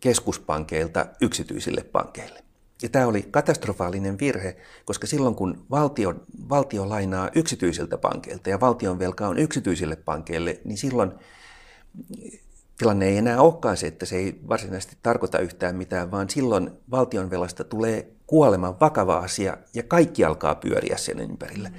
keskuspankeilta 0.00 1.06
yksityisille 1.20 1.82
pankeille. 1.82 2.43
Ja 2.84 2.90
tämä 2.90 3.06
oli 3.06 3.22
katastrofaalinen 3.30 4.18
virhe, 4.18 4.56
koska 4.84 5.06
silloin 5.06 5.34
kun 5.34 5.66
valtio, 5.70 6.14
valtio 6.48 6.88
lainaa 6.88 7.30
yksityisiltä 7.34 7.98
pankeilta 7.98 8.50
ja 8.50 8.60
valtion 8.60 8.98
velka 8.98 9.28
on 9.28 9.38
yksityisille 9.38 9.96
pankeille, 9.96 10.60
niin 10.64 10.78
silloin 10.78 11.12
tilanne 12.78 13.06
ei 13.06 13.16
enää 13.16 13.40
olekaan 13.40 13.76
se, 13.76 13.86
että 13.86 14.06
se 14.06 14.16
ei 14.16 14.40
varsinaisesti 14.48 14.96
tarkoita 15.02 15.38
yhtään 15.38 15.76
mitään, 15.76 16.10
vaan 16.10 16.30
silloin 16.30 16.70
valtion 16.90 17.30
velasta 17.30 17.64
tulee 17.64 18.08
kuoleman 18.26 18.80
vakava 18.80 19.16
asia 19.16 19.56
ja 19.74 19.82
kaikki 19.82 20.24
alkaa 20.24 20.54
pyöriä 20.54 20.96
sen 20.96 21.20
ympärillä. 21.20 21.70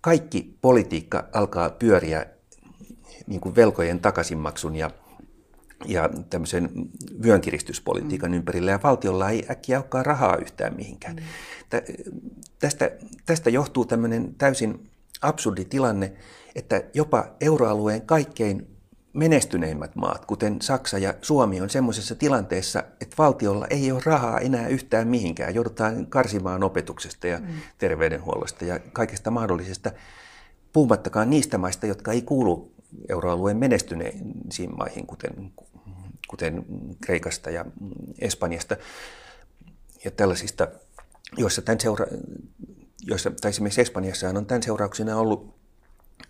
Kaikki 0.00 0.58
politiikka 0.62 1.28
alkaa 1.32 1.70
pyöriä 1.70 2.26
niin 3.26 3.40
kuin 3.40 3.56
velkojen 3.56 4.00
takaisinmaksun 4.00 4.76
ja 4.76 4.90
ja 5.86 6.10
tämmöisen 6.30 6.70
vyönkiristyspolitiikan 7.22 8.30
mm. 8.30 8.36
ympärillä, 8.36 8.70
ja 8.70 8.80
valtiolla 8.82 9.30
ei 9.30 9.46
äkkiä 9.50 9.78
olekaan 9.78 10.06
rahaa 10.06 10.36
yhtään 10.36 10.76
mihinkään. 10.76 11.16
Mm. 11.16 11.22
Tästä, 12.58 12.90
tästä 13.26 13.50
johtuu 13.50 13.84
tämmöinen 13.84 14.34
täysin 14.38 14.90
absurdi 15.22 15.64
tilanne, 15.64 16.12
että 16.54 16.82
jopa 16.94 17.26
euroalueen 17.40 18.02
kaikkein 18.02 18.66
menestyneimmät 19.12 19.96
maat, 19.96 20.24
kuten 20.26 20.62
Saksa 20.62 20.98
ja 20.98 21.14
Suomi, 21.22 21.60
on 21.60 21.70
semmoisessa 21.70 22.14
tilanteessa, 22.14 22.84
että 23.00 23.16
valtiolla 23.18 23.66
ei 23.70 23.92
ole 23.92 24.02
rahaa 24.04 24.40
enää 24.40 24.68
yhtään 24.68 25.08
mihinkään. 25.08 25.54
Joudutaan 25.54 26.06
karsimaan 26.06 26.62
opetuksesta 26.62 27.26
ja 27.26 27.38
mm. 27.38 27.46
terveydenhuollosta 27.78 28.64
ja 28.64 28.78
kaikesta 28.92 29.30
mahdollisesta, 29.30 29.90
puhumattakaan 30.72 31.30
niistä 31.30 31.58
maista, 31.58 31.86
jotka 31.86 32.12
ei 32.12 32.22
kuulu 32.22 32.72
euroalueen 33.08 33.56
menestyneisiin 33.56 34.76
maihin, 34.76 35.06
kuten 35.06 35.52
kuten 36.32 36.64
Kreikasta 37.00 37.50
ja 37.50 37.64
Espanjasta 38.18 38.76
ja 40.04 40.10
tällaisista, 40.10 40.68
joissa 41.36 41.62
tämän 41.62 41.80
seura- 41.80 42.06
joissa, 43.02 43.30
tai 43.30 43.48
esimerkiksi 43.48 43.80
Espanjassa 43.80 44.28
on 44.28 44.46
tämän 44.46 44.62
seurauksena 44.62 45.16
ollut, 45.16 45.54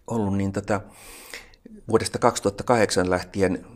ollut 0.06 0.36
niin 0.36 0.52
tota, 0.52 0.80
vuodesta 1.88 2.18
2008 2.18 3.10
lähtien 3.10 3.66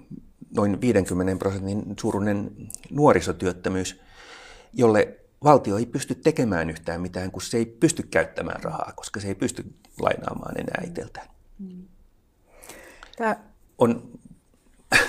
noin 0.56 0.80
50 0.80 1.36
prosentin 1.38 1.82
suuruinen 2.00 2.50
nuorisotyöttömyys, 2.90 4.00
jolle 4.72 5.18
valtio 5.44 5.76
ei 5.76 5.86
pysty 5.86 6.14
tekemään 6.14 6.70
yhtään 6.70 7.00
mitään, 7.00 7.30
kun 7.30 7.42
se 7.42 7.56
ei 7.56 7.66
pysty 7.66 8.02
käyttämään 8.02 8.62
rahaa, 8.62 8.92
koska 8.96 9.20
se 9.20 9.28
ei 9.28 9.34
pysty 9.34 9.74
lainaamaan 10.00 10.60
enää 10.60 10.82
itseltään. 10.86 11.28
Tämä 13.16 13.36
on, 13.78 14.15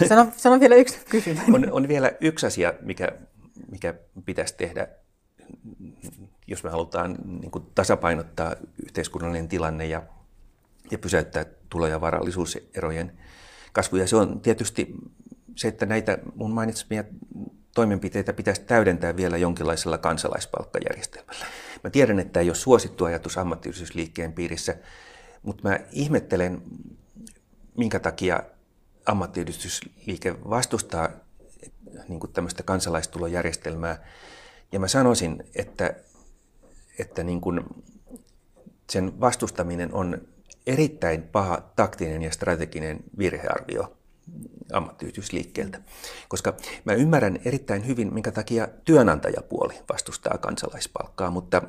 sano, 0.08 0.32
sano 0.38 0.60
vielä 0.60 0.76
yksi 0.76 1.00
kysymys. 1.10 1.44
On, 1.54 1.72
on 1.72 1.88
vielä 1.88 2.12
yksi 2.22 2.46
asia, 2.46 2.74
mikä, 2.82 3.12
mikä 3.72 3.94
pitäisi 4.26 4.56
tehdä, 4.58 4.88
jos 6.48 6.64
me 6.64 6.70
halutaan 6.70 7.18
niin 7.26 7.52
kuin 7.52 7.66
tasapainottaa 7.76 8.56
yhteiskunnallinen 8.86 9.48
tilanne 9.48 9.86
ja, 9.86 10.04
ja 10.92 10.98
pysäyttää 10.98 11.46
tulo- 11.70 11.88
ja 11.88 12.02
varallisuuserojen 12.02 13.12
kasvu. 13.74 13.98
Ja 13.98 14.08
se 14.08 14.16
on 14.16 14.42
tietysti 14.42 14.96
se, 15.56 15.68
että 15.68 15.86
näitä 15.86 16.18
mun 16.36 16.52
mainitsemia 16.52 17.04
toimenpiteitä 17.76 18.34
pitäisi 18.34 18.62
täydentää 18.62 19.16
vielä 19.16 19.38
jonkinlaisella 19.38 19.98
kansalaispalkkajärjestelmällä. 19.98 21.46
Mä 21.84 21.90
tiedän, 21.90 22.20
että 22.20 22.40
ei 22.40 22.50
ole 22.50 22.56
suosittu 22.56 23.06
ajatus 23.06 23.38
ammattiyhdistysliikkeen 23.38 24.34
piirissä, 24.34 24.76
mutta 25.44 25.70
mä 25.70 25.80
ihmettelen, 25.92 26.62
minkä 27.78 28.00
takia 28.00 28.44
ammattiyhdistysliike 29.08 30.36
vastustaa 30.50 31.10
niin 32.08 32.20
kuin 32.20 32.34
tämmöistä 32.34 32.64
kansalaistulojärjestelmää. 32.64 34.06
Ja 34.72 34.80
mä 34.80 34.88
sanoisin, 34.88 35.44
että, 35.56 35.94
että 37.00 37.24
niin 37.24 37.42
kuin 37.42 37.62
sen 38.90 39.20
vastustaminen 39.20 39.94
on 39.94 40.22
erittäin 40.68 41.24
paha 41.24 41.62
taktinen 41.76 42.22
ja 42.22 42.32
strateginen 42.32 43.00
virhearvio 43.18 43.98
ammattiyhdysliikkeeltä. 44.74 45.82
Koska 46.28 46.54
mä 46.86 46.94
ymmärrän 46.94 47.40
erittäin 47.46 47.88
hyvin, 47.88 48.14
minkä 48.14 48.32
takia 48.32 48.68
työnantajapuoli 48.86 49.74
vastustaa 49.94 50.38
kansalaispalkkaa, 50.38 51.32
mutta, 51.32 51.62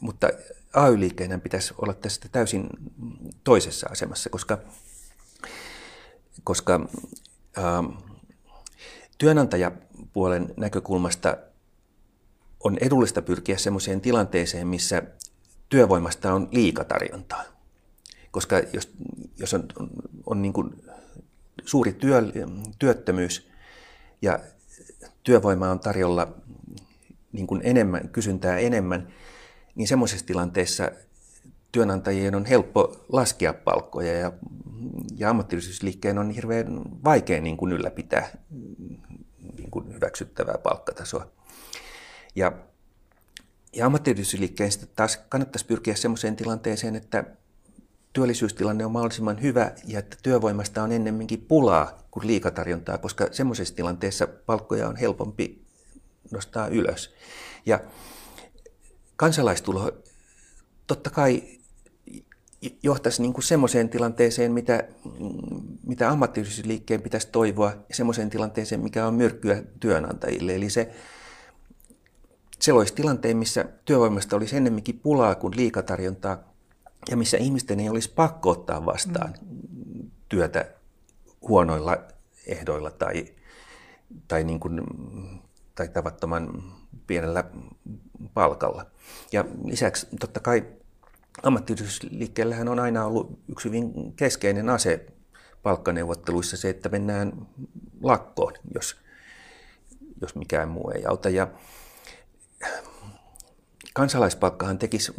mutta 0.00 0.28
AY-liikkeenä 0.74 1.38
pitäisi 1.38 1.74
olla 1.78 1.94
tästä 1.94 2.28
täysin 2.32 2.66
toisessa 3.44 3.88
asemassa, 3.90 4.30
koska, 4.30 4.58
koska 6.44 6.88
ähm, 7.58 7.86
työnantajapuolen 9.18 10.54
näkökulmasta 10.56 11.36
on 12.64 12.78
edullista 12.80 13.22
pyrkiä 13.22 13.56
sellaiseen 13.56 14.00
tilanteeseen, 14.00 14.66
missä 14.66 15.02
työvoimasta 15.68 16.32
on 16.32 16.48
liikatarjontaa. 16.52 17.44
Koska 18.30 18.58
jos, 18.58 18.92
jos 19.38 19.54
on, 19.54 19.64
on, 19.78 19.90
on 20.26 20.42
niin 20.42 20.52
kuin 20.52 20.84
suuri 21.64 21.92
työ, 21.92 22.22
työttömyys 22.78 23.48
ja 24.22 24.38
työvoimaa 25.22 25.70
on 25.70 25.80
tarjolla 25.80 26.34
niin 27.32 27.46
kuin 27.46 27.60
enemmän, 27.64 28.08
kysyntää 28.08 28.58
enemmän, 28.58 29.08
niin 29.74 29.88
semmoisessa 29.88 30.26
tilanteessa 30.26 30.90
työnantajien 31.72 32.34
on 32.34 32.44
helppo 32.44 33.04
laskea 33.12 33.52
palkkoja 33.52 34.12
ja, 34.12 34.32
ja 35.16 35.30
ammattiyhdistysliikkeen 35.30 36.18
on 36.18 36.30
hirveän 36.30 36.82
vaikea 37.04 37.40
niin 37.40 37.56
kuin 37.56 37.72
ylläpitää 37.72 38.28
niin 39.56 39.70
kuin 39.70 39.94
hyväksyttävää 39.94 40.58
palkkatasoa. 40.58 41.26
Ja, 42.34 42.52
ja 43.72 43.86
ammattiyhdistysliikkeen 43.86 44.72
sitten 44.72 44.88
taas 44.96 45.16
kannattaisi 45.28 45.66
pyrkiä 45.66 45.94
semmoiseen 45.94 46.36
tilanteeseen, 46.36 46.96
että 46.96 47.24
työllisyystilanne 48.12 48.84
on 48.84 48.92
mahdollisimman 48.92 49.42
hyvä 49.42 49.72
ja 49.86 49.98
että 49.98 50.16
työvoimasta 50.22 50.82
on 50.82 50.92
ennemminkin 50.92 51.40
pulaa 51.40 51.98
kuin 52.10 52.26
liikatarjontaa, 52.26 52.98
koska 52.98 53.28
semmoisessa 53.30 53.76
tilanteessa 53.76 54.26
palkkoja 54.26 54.88
on 54.88 54.96
helpompi 54.96 55.64
nostaa 56.30 56.68
ylös. 56.68 57.14
Ja 57.66 57.80
kansalaistulo 59.16 59.92
totta 60.86 61.10
kai 61.10 61.58
johtaisi 62.82 63.22
niin 63.22 63.32
kuin 63.32 63.44
semmoiseen 63.44 63.88
tilanteeseen, 63.88 64.52
mitä, 64.52 64.84
mitä 65.86 66.10
ammattiyhdistysliikkeen 66.10 67.02
pitäisi 67.02 67.28
toivoa, 67.32 67.70
ja 67.88 67.94
semmoiseen 67.94 68.30
tilanteeseen, 68.30 68.80
mikä 68.80 69.06
on 69.06 69.14
myrkkyä 69.14 69.62
työnantajille. 69.80 70.54
Eli 70.54 70.70
se, 70.70 70.94
se 72.60 72.72
olisi 72.72 72.94
tilanteen, 72.94 73.36
missä 73.36 73.64
työvoimasta 73.84 74.36
olisi 74.36 74.56
ennemminkin 74.56 74.98
pulaa 74.98 75.34
kuin 75.34 75.56
liikatarjontaa, 75.56 76.54
ja 77.10 77.16
missä 77.16 77.36
ihmisten 77.36 77.80
ei 77.80 77.88
olisi 77.88 78.12
pakko 78.14 78.50
ottaa 78.50 78.86
vastaan 78.86 79.34
mm. 79.42 80.10
työtä 80.28 80.70
huonoilla 81.48 81.98
ehdoilla 82.46 82.90
tai, 82.90 83.26
tai, 84.28 84.44
niin 84.44 84.60
kuin, 84.60 84.82
tai 85.74 85.88
tavattoman 85.88 86.62
pienellä 87.06 87.44
palkalla. 88.34 88.86
Ja 89.32 89.44
lisäksi 89.64 90.06
totta 90.20 90.40
kai 90.40 90.64
ammattiyhdistysliikkeellähän 91.42 92.68
on 92.68 92.80
aina 92.80 93.04
ollut 93.04 93.38
yksi 93.48 93.68
hyvin 93.68 94.12
keskeinen 94.16 94.68
ase 94.68 95.06
palkkaneuvotteluissa 95.62 96.56
se, 96.56 96.70
että 96.70 96.88
mennään 96.88 97.46
lakkoon, 98.02 98.52
jos, 98.74 98.96
jos 100.20 100.34
mikään 100.34 100.68
muu 100.68 100.90
ei 100.90 101.06
auta. 101.06 101.28
Ja 101.28 101.48
kansalaispalkkahan 103.94 104.78
tekisi 104.78 105.12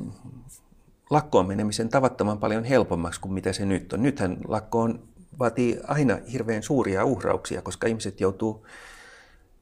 lakkoon 1.10 1.48
menemisen 1.48 1.90
tavattoman 1.90 2.38
paljon 2.38 2.64
helpommaksi 2.64 3.22
kuin 3.22 3.34
mitä 3.34 3.54
se 3.54 3.66
nyt 3.66 3.94
on. 3.94 4.04
Nythän 4.04 4.38
lakkoon 4.48 5.08
vaatii 5.40 5.80
aina 5.84 6.18
hirveän 6.32 6.64
suuria 6.64 7.06
uhrauksia, 7.06 7.62
koska 7.62 7.88
ihmiset 7.88 8.22
joutuu, 8.22 8.68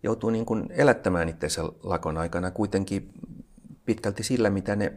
joutuu 0.04 0.30
niin 0.30 0.45
kuin 0.45 0.66
elättämään 0.70 1.30
itsensä 1.30 1.64
lakon 1.84 2.18
aikana 2.18 2.51
kuitenkin 2.51 3.14
pitkälti 3.86 4.24
sillä, 4.24 4.49
mitä 4.49 4.76
ne 4.76 4.93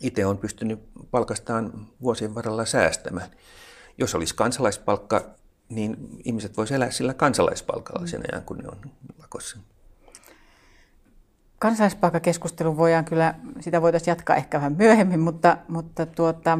itse 0.00 0.26
on 0.26 0.38
pystynyt 0.38 0.80
palkastaan 1.10 1.86
vuosien 2.02 2.34
varrella 2.34 2.64
säästämään. 2.64 3.30
Jos 3.98 4.14
olisi 4.14 4.34
kansalaispalkka, 4.34 5.34
niin 5.68 5.96
ihmiset 6.24 6.56
voisivat 6.56 6.76
elää 6.76 6.90
sillä 6.90 7.14
kansalaispalkalla 7.14 8.06
sen 8.06 8.22
ajan, 8.32 8.44
kun 8.44 8.58
ne 8.58 8.68
on 8.68 8.90
lakossa. 9.18 9.58
Kansalaispalkkakeskustelu 11.58 12.76
voidaan 12.76 13.04
kyllä, 13.04 13.34
sitä 13.60 13.82
voitaisiin 13.82 14.12
jatkaa 14.12 14.36
ehkä 14.36 14.58
vähän 14.58 14.76
myöhemmin, 14.78 15.20
mutta, 15.20 15.56
mutta 15.68 16.06
tuota, 16.06 16.58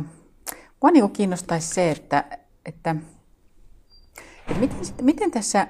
mua 0.82 0.90
niin 0.90 1.10
kiinnostaisi 1.10 1.74
se, 1.74 1.90
että, 1.90 2.24
että, 2.66 2.96
että 4.48 4.60
miten, 4.60 4.78
miten 5.02 5.30
tässä 5.30 5.68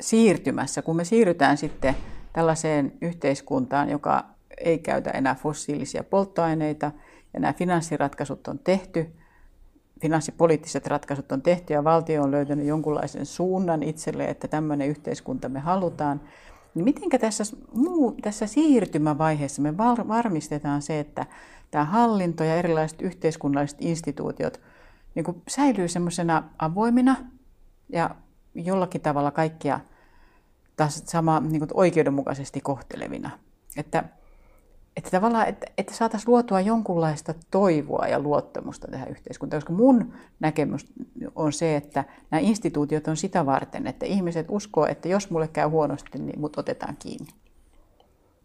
siirtymässä, 0.00 0.82
kun 0.82 0.96
me 0.96 1.04
siirrytään 1.04 1.56
sitten 1.56 1.96
tällaiseen 2.32 2.92
yhteiskuntaan, 3.00 3.90
joka 3.90 4.24
ei 4.64 4.78
käytä 4.78 5.10
enää 5.10 5.34
fossiilisia 5.34 6.04
polttoaineita, 6.04 6.92
ja 7.34 7.40
nämä 7.40 7.52
finanssiratkaisut 7.52 8.48
on 8.48 8.58
tehty, 8.58 9.06
finanssipoliittiset 10.00 10.86
ratkaisut 10.86 11.32
on 11.32 11.42
tehty, 11.42 11.72
ja 11.72 11.84
valtio 11.84 12.22
on 12.22 12.30
löytänyt 12.30 12.66
jonkunlaisen 12.66 13.26
suunnan 13.26 13.82
itselle, 13.82 14.24
että 14.24 14.48
tämmöinen 14.48 14.88
yhteiskunta 14.88 15.48
me 15.48 15.60
halutaan, 15.60 16.20
niin 16.74 16.84
miten 16.84 17.20
tässä, 17.20 17.44
muu, 17.74 18.16
tässä 18.22 18.46
siirtymävaiheessa 18.46 19.62
me 19.62 19.76
varmistetaan 19.76 20.82
se, 20.82 21.00
että 21.00 21.26
tämä 21.70 21.84
hallinto 21.84 22.44
ja 22.44 22.56
erilaiset 22.56 23.02
yhteiskunnalliset 23.02 23.78
instituutiot 23.80 24.60
niin 25.14 25.24
kuin 25.24 25.42
säilyy 25.48 25.88
semmoisena 25.88 26.44
avoimina 26.58 27.16
ja 27.88 28.10
jollakin 28.54 29.00
tavalla 29.00 29.30
kaikkia 29.30 29.80
taas 30.76 31.02
sama 31.06 31.40
niin 31.40 31.58
kuin 31.58 31.70
oikeudenmukaisesti 31.74 32.60
kohtelevina. 32.60 33.30
Että 33.76 34.04
että 34.98 35.10
tavallaan, 35.10 35.48
että, 35.48 35.66
että 35.78 35.94
saataisiin 35.94 36.30
luotua 36.30 36.60
jonkunlaista 36.60 37.34
toivoa 37.50 38.06
ja 38.06 38.20
luottamusta 38.20 38.88
tähän 38.88 39.08
yhteiskuntaan, 39.08 39.62
koska 39.62 39.72
mun 39.72 40.12
näkemys 40.40 40.86
on 41.34 41.52
se, 41.52 41.76
että 41.76 42.04
nämä 42.30 42.40
instituutiot 42.40 43.08
on 43.08 43.16
sitä 43.16 43.46
varten, 43.46 43.86
että 43.86 44.06
ihmiset 44.06 44.46
uskoo, 44.50 44.86
että 44.86 45.08
jos 45.08 45.30
mulle 45.30 45.48
käy 45.48 45.68
huonosti, 45.68 46.18
niin 46.18 46.40
mut 46.40 46.58
otetaan 46.58 46.96
kiinni. 46.98 47.28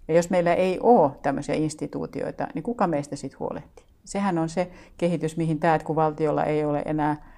Ja 0.08 0.14
jos 0.14 0.30
meillä 0.30 0.54
ei 0.54 0.80
ole 0.80 1.12
tämmöisiä 1.22 1.56
instituutioita, 1.56 2.48
niin 2.54 2.64
kuka 2.64 2.88
meistä 2.88 3.16
sitten 3.16 3.40
huolehtii? 3.40 3.86
Sehän 4.06 4.38
on 4.38 4.50
se 4.50 4.72
kehitys, 4.98 5.38
mihin 5.38 5.60
tämä, 5.60 5.76
että 5.76 5.86
kun 5.86 5.96
valtiolla 5.96 6.44
ei 6.44 6.66
ole 6.66 6.82
enää 6.86 7.30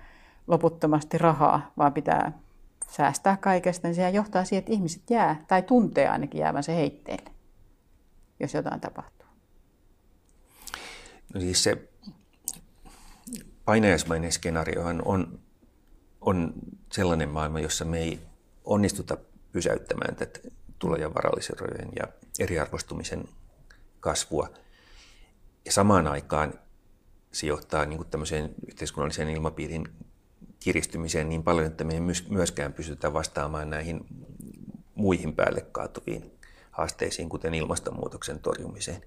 loputtomasti 0.47 1.17
rahaa, 1.17 1.71
vaan 1.77 1.93
pitää 1.93 2.31
säästää 2.89 3.37
kaikesta, 3.37 3.87
niin 3.87 3.95
sehän 3.95 4.13
johtaa 4.13 4.45
siihen, 4.45 4.59
että 4.59 4.73
ihmiset 4.73 5.09
jää, 5.09 5.43
tai 5.47 5.61
tuntee 5.61 6.09
ainakin 6.09 6.41
jäävänsä 6.41 6.71
heitteille 6.71 7.34
jos 8.39 8.53
jotain 8.53 8.81
tapahtuu? 8.81 9.27
No 11.33 11.41
siis 11.41 11.63
se 11.63 11.89
painajaismainen 13.65 14.31
skenaariohan 14.31 15.01
on, 15.05 15.39
on 16.21 16.53
sellainen 16.91 17.29
maailma, 17.29 17.59
jossa 17.59 17.85
me 17.85 17.99
ei 17.99 18.19
onnistuta 18.63 19.17
pysäyttämään 19.51 20.15
tätä 20.15 20.39
tulo- 20.79 20.95
ja 20.95 21.13
varallisuuden 21.13 21.89
ja 21.99 22.07
eriarvostumisen 22.39 23.25
kasvua. 23.99 24.49
Ja 25.65 25.71
samaan 25.71 26.07
aikaan 26.07 26.53
se 27.31 27.47
johtaa 27.47 27.85
niin 27.85 27.97
kuin 27.97 28.09
tämmöiseen 28.09 28.55
yhteiskunnalliseen 28.67 29.29
ilmapiirin 29.29 29.89
kiristymiseen 30.59 31.29
niin 31.29 31.43
paljon, 31.43 31.67
että 31.67 31.83
me 31.83 31.93
ei 31.93 32.01
myöskään 32.29 32.73
pystytä 32.73 33.13
vastaamaan 33.13 33.69
näihin 33.69 34.05
muihin 34.95 35.35
päälle 35.35 35.61
kaatuviin 35.61 36.31
haasteisiin, 36.77 37.29
kuten 37.29 37.53
ilmastonmuutoksen 37.53 38.39
torjumiseen. 38.39 39.01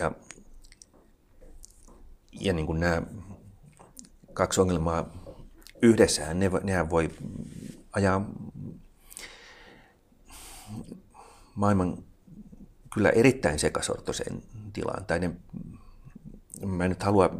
Ja, 0.00 0.12
ja 2.32 2.52
niin 2.52 2.66
kuin 2.66 2.80
nämä 2.80 3.02
kaksi 4.32 4.60
ongelmaa 4.60 5.10
yhdessähän 5.82 6.38
ne, 6.38 6.50
nehän 6.62 6.90
voi 6.90 7.10
ajaa 7.92 8.30
maailman 11.54 12.04
kyllä 12.94 13.10
erittäin 13.10 13.58
sekasortoiseen 13.58 14.42
tilaan. 14.72 15.04
Tai 15.04 15.18
ne, 15.18 15.30
mä 16.66 16.84
en 16.84 16.90
nyt 16.90 17.02
halua 17.02 17.30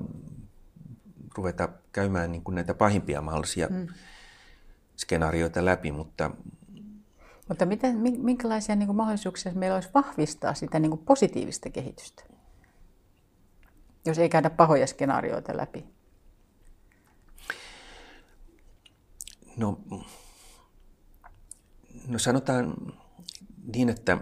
ruveta 1.36 1.68
käymään 1.92 2.32
niin 2.32 2.42
kuin 2.44 2.54
näitä 2.54 2.74
pahimpia 2.74 3.20
mahdollisia 3.20 3.68
mm. 3.68 3.86
skenaarioita 4.96 5.64
läpi, 5.64 5.92
mutta... 5.92 6.30
Mutta 7.48 7.66
miten, 7.66 7.96
minkälaisia 7.98 8.76
niin 8.76 8.86
kuin 8.86 8.96
mahdollisuuksia 8.96 9.52
meillä 9.52 9.74
olisi 9.74 9.90
vahvistaa 9.94 10.54
sitä 10.54 10.78
niin 10.78 10.90
kuin 10.90 11.04
positiivista 11.04 11.70
kehitystä, 11.70 12.22
jos 14.04 14.18
ei 14.18 14.28
käydä 14.28 14.50
pahoja 14.50 14.86
skenaarioita 14.86 15.56
läpi? 15.56 15.86
No, 19.56 19.80
no 22.08 22.18
sanotaan 22.18 22.74
niin, 23.74 23.88
että 23.88 24.18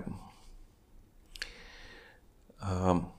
äh, 2.63 3.15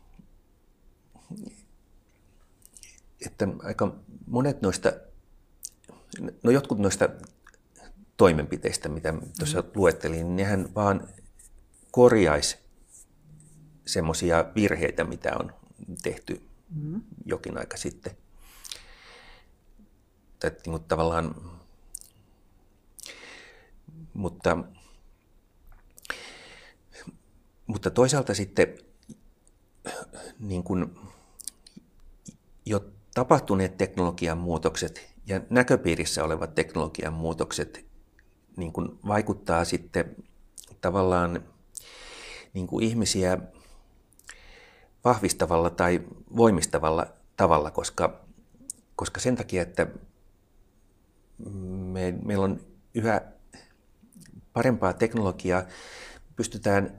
että 3.25 3.47
aika 3.63 3.95
monet 4.27 4.61
noista, 4.61 4.91
no 6.43 6.51
jotkut 6.51 6.79
noista 6.79 7.09
toimenpiteistä, 8.17 8.89
mitä 8.89 9.13
tuossa 9.39 9.61
mm. 9.61 9.67
luettelin, 9.75 10.19
niin 10.19 10.35
nehän 10.35 10.75
vaan 10.75 11.07
korjaisi 11.91 12.57
semmoisia 13.85 14.45
virheitä, 14.55 15.03
mitä 15.03 15.31
on 15.39 15.53
tehty 16.03 16.41
mm. 16.75 17.01
jokin 17.25 17.57
aika 17.57 17.77
sitten. 17.77 18.17
Tai 20.39 20.51
niin 20.65 20.83
tavallaan, 20.83 21.35
mutta, 24.13 24.57
mutta 27.67 27.91
toisaalta 27.91 28.33
sitten 28.33 28.77
niin 30.39 30.63
kuin 30.63 30.99
jo 32.65 32.85
tapahtuneet 33.13 33.77
teknologian 33.77 34.37
muutokset 34.37 35.13
ja 35.27 35.41
näköpiirissä 35.49 36.23
olevat 36.23 36.55
teknologian 36.55 37.13
muutokset 37.13 37.85
niin 38.57 38.71
kuin 38.71 38.99
vaikuttaa 39.07 39.65
sitten 39.65 40.15
tavallaan 40.81 41.43
niin 42.53 42.67
kuin 42.67 42.85
ihmisiä 42.85 43.37
vahvistavalla 45.05 45.69
tai 45.69 46.01
voimistavalla 46.35 47.07
tavalla, 47.37 47.71
koska, 47.71 48.21
koska 48.95 49.19
sen 49.19 49.35
takia, 49.35 49.61
että 49.61 49.87
me, 51.93 52.11
meillä 52.23 52.43
on 52.43 52.61
yhä 52.93 53.21
parempaa 54.53 54.93
teknologiaa, 54.93 55.63
pystytään 56.35 56.97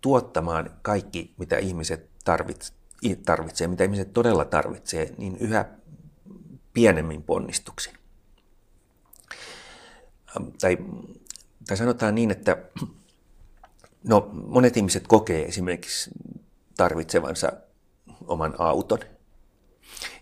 tuottamaan 0.00 0.70
kaikki, 0.82 1.34
mitä 1.38 1.58
ihmiset 1.58 2.10
tarvitsevat 2.24 3.70
mitä 3.70 3.84
ihmiset 3.84 4.12
todella 4.12 4.44
tarvitsee, 4.44 5.14
niin 5.18 5.36
yhä 5.36 5.64
pienemmin 6.72 7.22
ponnistuksin. 7.22 8.01
Ähm, 10.36 10.48
tai, 10.60 10.78
tai 11.66 11.76
sanotaan 11.76 12.14
niin, 12.14 12.30
että 12.30 12.56
no, 14.08 14.30
monet 14.32 14.76
ihmiset 14.76 15.06
kokee 15.06 15.44
esimerkiksi 15.44 16.10
tarvitsevansa 16.76 17.52
oman 18.26 18.54
auton. 18.58 18.98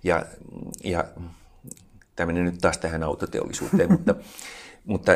Ja, 0.03 0.27
ja 0.85 1.05
tämä 2.17 2.27
menee 2.27 2.43
nyt 2.43 2.59
taas 2.61 2.79
tähän 2.79 3.03
autoteollisuuteen, 3.03 3.93
mutta, 3.97 4.15
mutta 4.85 5.13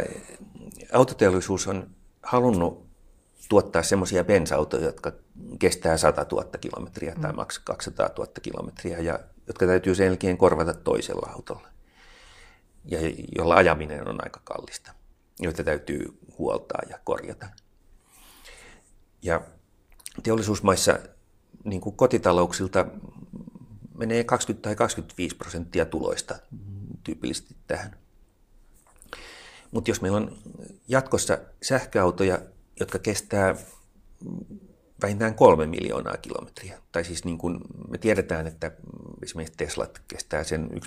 autoteollisuus 0.93 1.67
on 1.67 1.91
halunnut 2.23 2.87
tuottaa 3.49 3.83
semmoisia 3.83 4.25
bensa-autoja, 4.25 4.85
jotka 4.85 5.13
kestää 5.59 5.97
100 5.97 6.27
000 6.33 6.45
kilometriä 6.61 7.15
tai 7.21 7.33
maksaa 7.33 7.63
200 7.65 8.11
000 8.19 8.33
kilometriä, 8.43 8.99
ja 8.99 9.19
jotka 9.47 9.67
täytyy 9.67 9.95
sen 9.95 10.07
jälkeen 10.07 10.37
korvata 10.37 10.75
toisella 10.75 11.31
autolla, 11.35 11.69
ja 12.85 12.99
jolla 13.39 13.55
ajaminen 13.55 14.09
on 14.09 14.25
aika 14.25 14.41
kallista, 14.45 14.95
joita 15.41 15.65
täytyy 15.65 16.19
huoltaa 16.39 16.83
ja 16.91 16.99
korjata. 17.05 17.47
Ja 19.23 19.41
teollisuusmaissa 20.23 20.99
niin 21.65 21.81
kuin 21.81 21.97
kotitalouksilta 21.97 22.87
menee 23.95 24.25
20 24.25 24.69
tai 24.69 24.77
25 24.77 25.37
prosenttia 25.37 25.87
tuloista 25.87 26.39
tyypillisesti 27.05 27.57
tähän. 27.67 27.99
Mutta 29.71 29.91
jos 29.91 30.01
meillä 30.01 30.17
on 30.17 30.39
jatkossa 30.89 31.39
sähköautoja, 31.63 32.39
jotka 32.81 32.99
kestää 32.99 33.57
vähintään 35.03 35.35
kolme 35.35 35.67
miljoonaa 35.67 36.17
kilometriä. 36.17 36.79
Tai 36.93 37.05
siis 37.05 37.25
niin 37.25 37.39
kuin 37.39 37.59
me 37.89 37.99
tiedetään, 37.99 38.47
että 38.47 38.73
esimerkiksi 39.23 39.57
Teslat 39.57 40.03
kestää 40.09 40.45
sen 40.45 40.71
1,6 40.71 40.81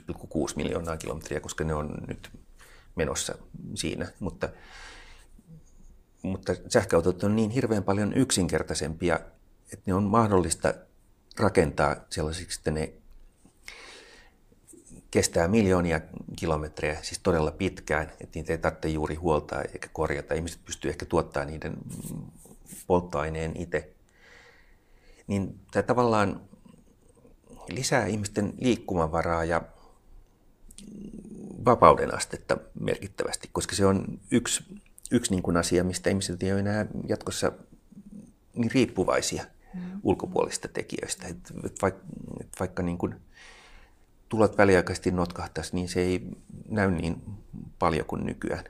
miljoonaa 0.55 0.97
kilometriä, 0.97 1.39
koska 1.39 1.63
ne 1.63 1.73
on 1.73 1.93
nyt 2.07 2.29
menossa 2.95 3.37
siinä. 3.75 4.07
Mutta, 4.19 4.49
mutta 6.21 6.55
sähköautot 6.69 7.23
on 7.23 7.35
niin 7.35 7.49
hirveän 7.49 7.83
paljon 7.83 8.13
yksinkertaisempia, 8.13 9.19
että 9.73 9.83
ne 9.85 9.93
on 9.93 10.03
mahdollista 10.03 10.73
rakentaa 11.39 11.95
sellaisiksi, 12.09 12.59
että 12.59 12.71
ne 12.71 12.93
kestää 15.11 15.47
miljoonia 15.47 16.01
kilometrejä, 16.35 16.97
siis 17.01 17.19
todella 17.19 17.51
pitkään, 17.51 18.11
että 18.21 18.39
niitä 18.39 18.53
ei 18.53 18.57
tarvitse 18.57 18.89
juuri 18.89 19.15
huoltaa 19.15 19.61
eikä 19.61 19.89
korjata. 19.93 20.33
Ihmiset 20.33 20.65
pystyy 20.65 20.89
ehkä 20.89 21.05
tuottamaan 21.05 21.47
niiden 21.47 21.77
polttoaineen 22.87 23.51
itse. 23.55 23.96
Niin 25.27 25.59
tämä 25.71 25.83
tavallaan 25.83 26.41
lisää 27.69 28.05
ihmisten 28.05 28.53
liikkumavaraa 28.57 29.45
ja 29.45 29.61
vapauden 31.65 32.15
astetta 32.15 32.57
merkittävästi, 32.79 33.49
koska 33.51 33.75
se 33.75 33.85
on 33.85 34.19
yksi, 34.31 34.63
yksi 35.11 35.31
niin 35.31 35.43
kuin 35.43 35.57
asia, 35.57 35.83
mistä 35.83 36.09
ihmiset 36.09 36.43
ei 36.43 36.51
ole 36.51 36.59
enää 36.59 36.85
jatkossa 37.07 37.51
niin 38.53 38.71
riippuvaisia 38.71 39.43
mm. 39.73 39.81
ulkopuolista 40.03 40.67
tekijöistä. 40.67 41.27
Et, 41.27 41.37
et 41.63 41.81
vaikka, 41.81 42.01
et 42.41 42.47
vaikka 42.59 42.83
niin 42.83 42.97
kuin 42.97 43.15
tulot 44.29 44.57
väliaikaisesti 44.57 45.11
notkahtaisi, 45.11 45.75
niin 45.75 45.89
se 45.89 46.01
ei 46.01 46.27
näy 46.69 46.91
niin 46.91 47.21
paljon 47.79 48.05
kuin 48.05 48.25
nykyään. 48.25 48.63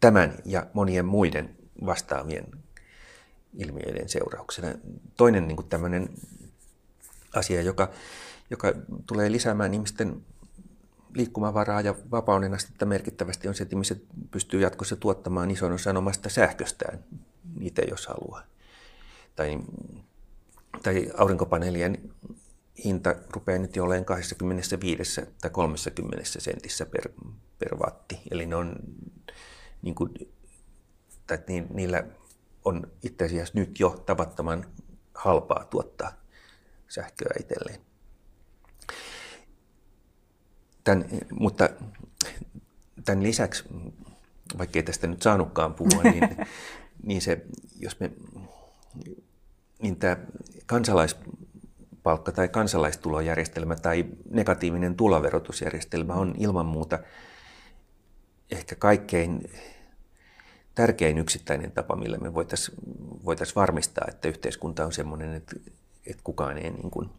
Tämän 0.00 0.34
ja 0.44 0.66
monien 0.72 1.06
muiden 1.06 1.56
vastaavien 1.86 2.46
ilmiöiden 3.54 4.08
seurauksena. 4.08 4.68
Toinen 5.16 5.48
niin 5.48 5.68
tämmöinen 5.68 6.08
asia, 7.34 7.62
joka, 7.62 7.90
joka 8.50 8.72
tulee 9.06 9.32
lisäämään 9.32 9.74
ihmisten 9.74 10.22
liikkumavaraa 11.14 11.80
ja 11.80 11.94
vapauden 12.10 12.54
astetta 12.54 12.86
merkittävästi 12.86 13.48
on 13.48 13.54
se, 13.54 13.62
että 13.62 13.74
ihmiset 13.76 14.04
pystyy 14.30 14.60
jatkossa 14.60 14.96
tuottamaan 14.96 15.50
ison 15.50 15.72
osan 15.72 15.96
omasta 15.96 16.28
sähköstään 16.28 17.04
itse, 17.60 17.82
jos 17.90 18.06
haluaa. 18.06 18.42
Tai, 19.36 19.58
tai 20.82 21.10
aurinkopaneelien 21.16 22.10
hinta 22.84 23.14
rupeaa 23.30 23.58
nyt 23.58 23.76
jo 23.76 23.84
olemaan 23.84 24.04
25 24.04 25.20
tai 25.40 25.50
30 25.50 26.22
sentissä 26.24 26.86
per, 26.86 27.08
per 27.58 27.74
watti. 27.74 28.20
Eli 28.30 28.46
ne 28.46 28.56
on, 28.56 28.76
niin 29.82 29.94
kuin, 29.94 30.14
tai 31.26 31.38
niillä 31.74 32.04
on 32.64 32.92
itse 33.02 33.24
asiassa 33.24 33.58
nyt 33.58 33.80
jo 33.80 33.90
tavattoman 34.06 34.66
halpaa 35.14 35.64
tuottaa 35.64 36.12
sähköä 36.88 37.34
itselleen. 37.40 37.80
Tämän, 40.84 41.04
mutta 41.32 41.68
tämän 43.04 43.22
lisäksi, 43.22 43.64
vaikka 44.58 44.78
ei 44.78 44.82
tästä 44.82 45.06
nyt 45.06 45.22
saanutkaan 45.22 45.74
puhua, 45.74 46.02
niin, 46.02 46.36
niin 47.06 47.22
se, 47.22 47.44
jos 47.80 48.00
me, 48.00 48.10
niin 49.82 49.96
tämä 49.96 50.16
kansalais, 50.66 51.16
palkka- 52.02 52.32
tai 52.32 52.48
kansalaistulojärjestelmä 52.48 53.76
tai 53.76 54.04
negatiivinen 54.30 54.96
tuloverotusjärjestelmä 54.96 56.14
on 56.14 56.34
ilman 56.38 56.66
muuta 56.66 56.98
ehkä 58.50 58.76
kaikkein 58.76 59.50
tärkein 60.74 61.18
yksittäinen 61.18 61.72
tapa, 61.72 61.96
millä 61.96 62.18
me 62.18 62.34
voitaisiin 62.34 62.78
voitais 63.24 63.56
varmistaa, 63.56 64.04
että 64.08 64.28
yhteiskunta 64.28 64.84
on 64.84 64.92
sellainen, 64.92 65.34
että, 65.34 65.56
että 66.06 66.22
kukaan 66.24 66.58
ei 66.58 66.70
niin 66.70 66.90
kuin 66.90 67.10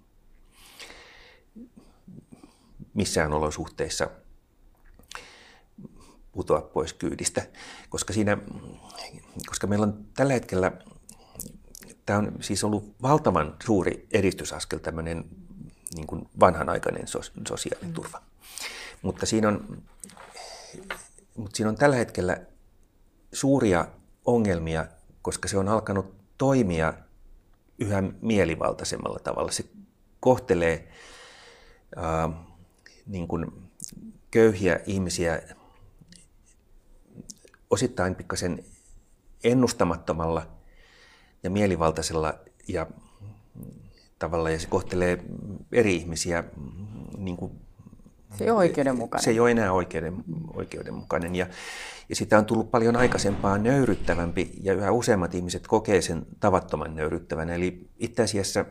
missään 2.94 3.34
olosuhteissa 3.34 4.10
putoa 6.32 6.62
pois 6.62 6.94
kyydistä, 6.94 7.48
koska, 7.90 8.14
siinä, 8.14 8.38
koska 9.46 9.68
meillä 9.68 9.84
on 9.84 10.06
tällä 10.14 10.34
hetkellä 10.34 10.72
tämä 12.06 12.20
on 12.20 12.32
siis 12.42 12.64
ollut 12.64 12.96
valtavan 13.02 13.56
suuri 13.66 14.08
edistysaskel 14.12 14.80
tämmöinen 14.80 15.26
niin 15.96 16.08
kuin 16.08 16.30
vanhanaikainen 16.40 17.08
sosiaaliturva. 17.48 18.18
Mm. 18.18 18.26
Mutta 19.02 19.26
siinä 19.26 19.48
on 19.48 19.84
mutta 21.38 21.58
siinä 21.58 21.70
on 21.70 21.76
tällä 21.76 21.96
hetkellä 21.96 22.38
suuria 23.36 23.88
ongelmia, 24.26 24.86
koska 25.22 25.48
se 25.48 25.58
on 25.58 25.68
alkanut 25.68 26.16
toimia 26.38 26.94
yhä 27.80 28.04
mielivaltaisemmalla 28.22 29.20
tavalla. 29.20 29.52
Se 29.52 29.66
kohtelee 30.20 30.92
ää, 31.96 32.30
niin 33.06 33.28
kuin 33.28 33.46
köyhiä 34.32 34.80
ihmisiä 34.86 35.42
osittain 37.70 38.16
pikkasen 38.16 38.66
ennustamattomalla 39.44 40.48
ja 41.44 41.50
mielivaltaisella 41.50 42.40
ja 42.68 42.88
tavalla, 44.20 44.50
ja 44.50 44.60
se 44.60 44.68
kohtelee 44.68 45.24
eri 45.72 45.96
ihmisiä 45.96 46.44
niin 47.18 47.38
kuin 47.38 47.62
se 48.38 48.44
ei 48.44 48.50
ole 48.50 48.58
oikeudenmukainen. 48.58 49.24
Se 49.24 49.32
ei 49.32 49.40
ole 49.40 49.52
enää 49.52 49.72
oikeuden, 49.72 50.24
oikeudenmukainen. 50.54 51.36
Ja, 51.36 51.48
ja 52.10 52.16
sitä 52.16 52.38
on 52.38 52.46
tullut 52.46 52.72
paljon 52.72 52.96
aikaisempaa 52.96 53.58
nöyryttävämpi 53.58 54.52
ja 54.62 54.74
yhä 54.74 54.92
useammat 54.92 55.36
ihmiset 55.36 55.68
kokee 55.68 56.02
sen 56.02 56.26
tavattoman 56.40 56.96
nöyryttävän. 56.96 57.50
Eli 57.50 57.90
itse 57.98 58.24
asiassa 58.24 58.66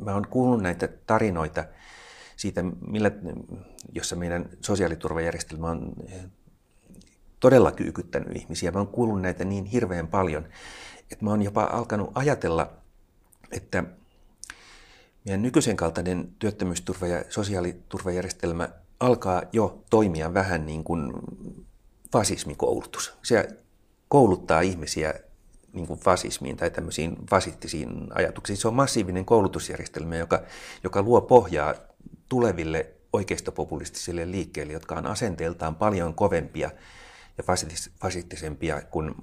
mä 0.00 0.14
oon 0.14 0.26
kuullut 0.30 0.62
näitä 0.62 0.88
tarinoita 1.06 1.64
siitä, 2.36 2.64
millä, 2.86 3.10
jossa 3.92 4.16
meidän 4.16 4.48
sosiaaliturvajärjestelmä 4.60 5.70
on 5.70 5.92
todella 7.40 7.72
kyykyttänyt 7.72 8.36
ihmisiä. 8.36 8.70
Mä 8.70 8.78
oon 8.78 8.88
kuullut 8.88 9.22
näitä 9.22 9.44
niin 9.44 9.64
hirveän 9.64 10.08
paljon, 10.08 10.48
että 11.12 11.24
mä 11.24 11.30
oon 11.30 11.42
jopa 11.42 11.64
alkanut 11.64 12.10
ajatella, 12.14 12.72
että 13.52 13.84
meidän 15.26 15.42
nykyisen 15.42 15.76
kaltainen 15.76 16.28
työttömyysturva- 16.38 17.06
ja 17.06 17.24
sosiaaliturvajärjestelmä 17.28 18.68
alkaa 19.00 19.42
jo 19.52 19.82
toimia 19.90 20.34
vähän 20.34 20.66
niin 20.66 20.84
kuin 20.84 21.12
fasismikoulutus. 22.12 23.12
Se 23.22 23.48
kouluttaa 24.08 24.60
ihmisiä 24.60 25.14
niin 25.72 25.86
kuin 25.86 26.00
fasismiin 26.00 26.56
tai 26.56 26.70
tämmöisiin 26.70 27.16
fasistisiin 27.30 27.88
ajatuksiin. 28.14 28.56
Se 28.56 28.68
on 28.68 28.74
massiivinen 28.74 29.24
koulutusjärjestelmä, 29.24 30.16
joka, 30.16 30.42
joka 30.84 31.02
luo 31.02 31.20
pohjaa 31.20 31.74
tuleville 32.28 32.90
oikeistopopulistisille 33.12 34.30
liikkeille, 34.30 34.72
jotka 34.72 34.94
on 34.94 35.06
asenteeltaan 35.06 35.74
paljon 35.74 36.14
kovempia 36.14 36.70
ja 37.38 37.44
fasistisempia 38.00 38.82
kuin, 38.82 39.14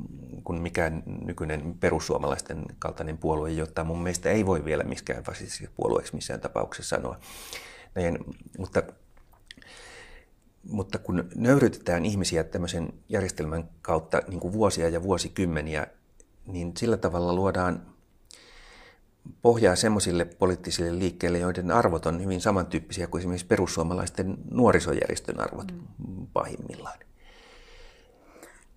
kuin 0.44 0.62
mikään 0.62 1.04
nykyinen 1.06 1.76
perussuomalaisten 1.80 2.66
kaltainen 2.80 3.18
puolue, 3.18 3.52
jota 3.52 3.84
mun 3.84 4.04
mielestä 4.04 4.30
ei 4.30 4.46
voi 4.46 4.66
vielä 4.66 4.84
miskään 4.84 5.24
fasistisessa 5.24 5.74
puolueeksi 5.76 6.16
missään 6.16 6.42
tapauksessa 6.42 6.96
sanoa. 6.96 7.20
Näin, 7.96 8.18
mutta, 8.58 8.84
mutta 10.70 11.00
kun 11.00 11.30
nöyrytetään 11.36 12.06
ihmisiä 12.06 12.44
tämmöisen 12.44 12.94
järjestelmän 13.10 13.70
kautta 13.82 14.22
niin 14.28 14.40
kuin 14.40 14.54
vuosia 14.54 14.90
ja 14.90 15.04
vuosikymmeniä, 15.04 15.88
niin 16.46 16.72
sillä 16.78 16.98
tavalla 16.98 17.34
luodaan 17.34 17.94
pohjaa 19.42 19.76
semmoisille 19.76 20.26
poliittisille 20.26 21.00
liikkeille, 21.00 21.40
joiden 21.40 21.72
arvot 21.72 22.06
on 22.06 22.24
hyvin 22.24 22.42
samantyyppisiä 22.42 23.08
kuin 23.08 23.20
esimerkiksi 23.20 23.48
perussuomalaisten 23.48 24.38
nuorisojärjestön 24.52 25.40
arvot 25.40 25.72
mm. 25.72 26.28
pahimmillaan. 26.34 27.00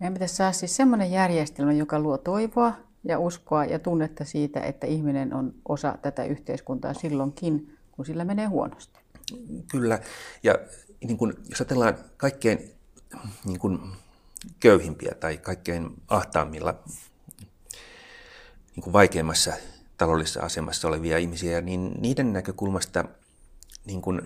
Meidän 0.00 0.14
pitäisi 0.14 0.36
saada 0.36 0.52
siis 0.52 0.76
semmoinen 0.76 1.10
järjestelmä, 1.10 1.72
joka 1.72 1.98
luo 1.98 2.18
toivoa 2.18 2.72
ja 3.04 3.18
uskoa 3.18 3.64
ja 3.64 3.78
tunnetta 3.78 4.24
siitä, 4.24 4.60
että 4.60 4.86
ihminen 4.86 5.34
on 5.34 5.54
osa 5.68 5.98
tätä 6.02 6.24
yhteiskuntaa 6.24 6.94
silloinkin, 6.94 7.76
kun 7.92 8.06
sillä 8.06 8.24
menee 8.24 8.46
huonosti. 8.46 9.00
Kyllä. 9.70 10.00
Ja 10.42 10.54
niin 11.04 11.16
kun, 11.16 11.34
jos 11.48 11.60
ajatellaan 11.60 11.94
kaikkein 12.16 12.70
niin 13.44 13.58
kun, 13.58 13.96
köyhimpiä 14.60 15.14
tai 15.20 15.36
kaikkein 15.36 15.90
ahtaammilla 16.08 16.74
niin 18.76 18.84
kun 18.84 18.92
vaikeimmassa 18.92 19.52
taloudellisessa 19.96 20.40
asemassa 20.40 20.88
olevia 20.88 21.18
ihmisiä, 21.18 21.60
niin 21.60 21.94
niiden 22.00 22.32
näkökulmasta 22.32 23.04
niin 23.84 24.02
kun, 24.02 24.22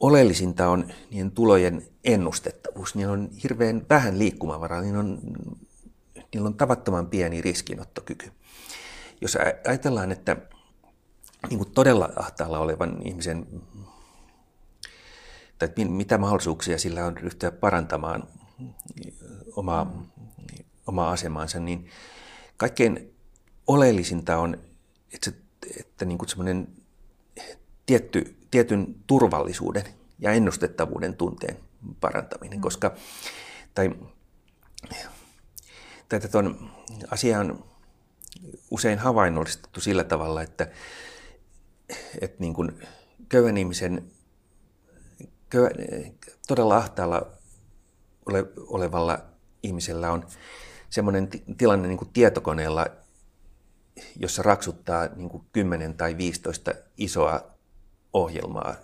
oleellisinta 0.00 0.68
on 0.68 0.92
niiden 1.10 1.30
tulojen 1.30 1.86
ennustettavuus. 2.04 2.94
Niillä 2.94 3.12
on 3.12 3.30
hirveän 3.42 3.86
vähän 3.90 4.18
liikkumavaraa, 4.18 4.80
niillä 4.80 4.98
on, 4.98 5.18
niillä 6.34 6.46
on 6.46 6.54
tavattoman 6.54 7.06
pieni 7.06 7.42
riskinottokyky. 7.42 8.32
Jos 9.20 9.38
ajatellaan, 9.68 10.12
että 10.12 10.36
niin 11.50 11.58
kuin 11.58 11.70
todella 11.70 12.08
ahtaalla 12.16 12.58
olevan 12.58 13.02
ihmisen, 13.04 13.46
tai 15.58 15.68
mitä 15.88 16.18
mahdollisuuksia 16.18 16.78
sillä 16.78 17.06
on 17.06 17.16
ryhtyä 17.16 17.50
parantamaan 17.50 18.28
omaa, 19.56 20.06
omaa 20.86 21.10
asemaansa, 21.10 21.60
niin 21.60 21.86
kaikkein 22.56 23.14
oleellisinta 23.66 24.38
on, 24.38 24.58
että, 25.14 25.32
että 25.80 26.04
niin 26.04 26.18
kuin 26.18 26.28
semmoinen 26.28 26.68
tietty 27.86 28.37
tietyn 28.50 28.94
turvallisuuden 29.06 29.84
ja 30.18 30.32
ennustettavuuden 30.32 31.16
tunteen 31.16 31.56
parantaminen, 32.00 32.60
koska 32.60 32.94
tai, 33.74 33.90
tai 36.08 36.20
tuon 36.20 36.70
asia 37.10 37.40
on 37.40 37.64
usein 38.70 38.98
havainnollistettu 38.98 39.80
sillä 39.80 40.04
tavalla, 40.04 40.42
että, 40.42 40.70
että 42.20 42.36
niin 42.40 42.54
kuin 42.54 42.86
köyhän 43.28 43.56
ihmisen 43.56 44.10
köyhä, 45.50 45.70
todella 46.48 46.76
ahtaalla 46.76 47.26
ole, 48.26 48.44
olevalla 48.66 49.18
ihmisellä 49.62 50.12
on 50.12 50.26
semmoinen 50.90 51.28
tilanne 51.58 51.88
niin 51.88 51.98
kuin 51.98 52.10
tietokoneella, 52.12 52.86
jossa 54.16 54.42
raksuttaa 54.42 55.06
niin 55.16 55.28
kuin 55.28 55.44
10 55.52 55.94
tai 55.94 56.16
15 56.16 56.72
isoa 56.96 57.57
ohjelmaa 58.12 58.74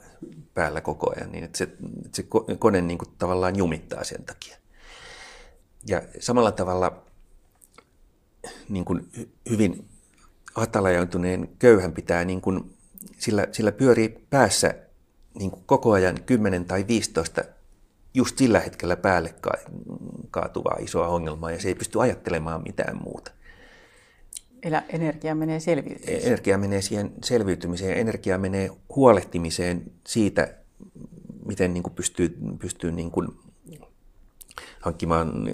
päällä 0.54 0.80
koko 0.80 1.12
ajan, 1.16 1.32
niin 1.32 1.44
että 1.44 1.58
se, 1.58 1.64
että 2.04 2.16
se 2.16 2.26
kone 2.58 2.80
niin 2.80 2.98
kuin 2.98 3.08
tavallaan 3.18 3.56
jumittaa 3.56 4.04
sen 4.04 4.24
takia. 4.24 4.56
Ja 5.86 6.02
samalla 6.20 6.52
tavalla 6.52 7.02
niin 8.68 8.84
kuin 8.84 9.08
hyvin 9.50 9.88
hatalajautuneen 10.54 11.48
köyhän 11.58 11.92
pitää, 11.92 12.24
niin 12.24 12.40
kuin, 12.40 12.76
sillä, 13.18 13.46
sillä 13.52 13.72
pyörii 13.72 14.08
päässä 14.30 14.74
niin 15.38 15.50
kuin 15.50 15.62
koko 15.66 15.92
ajan 15.92 16.22
10 16.26 16.64
tai 16.64 16.84
15 16.88 17.42
just 18.14 18.38
sillä 18.38 18.60
hetkellä 18.60 18.96
päälle 18.96 19.34
kaatuvaa 20.30 20.76
isoa 20.80 21.08
ongelmaa, 21.08 21.50
ja 21.50 21.60
se 21.60 21.68
ei 21.68 21.74
pysty 21.74 22.00
ajattelemaan 22.00 22.62
mitään 22.62 23.02
muuta. 23.04 23.30
Eli 24.64 24.76
energia 24.88 25.34
menee 25.34 25.60
selviytymiseen. 25.60 26.26
Energia 26.26 26.58
menee 26.58 26.82
siihen 26.82 27.12
selviytymiseen. 27.24 27.98
Energia 27.98 28.38
menee 28.38 28.70
huolehtimiseen 28.96 29.82
siitä, 30.06 30.54
miten 31.46 31.74
niin 31.74 31.82
kuin 31.82 31.94
pystyy, 31.94 32.38
pystyy 32.58 32.92
niin 32.92 33.10
kuin 33.10 33.28
hankkimaan, 34.80 35.44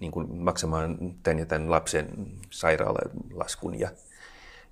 niin 0.00 0.12
kuin 0.12 0.36
maksamaan 0.36 1.14
tämän 1.22 1.38
ja 1.38 1.46
tämän 1.46 1.70
lapsen 1.70 2.26
sairaalalaskun 2.50 3.78
ja 3.78 3.90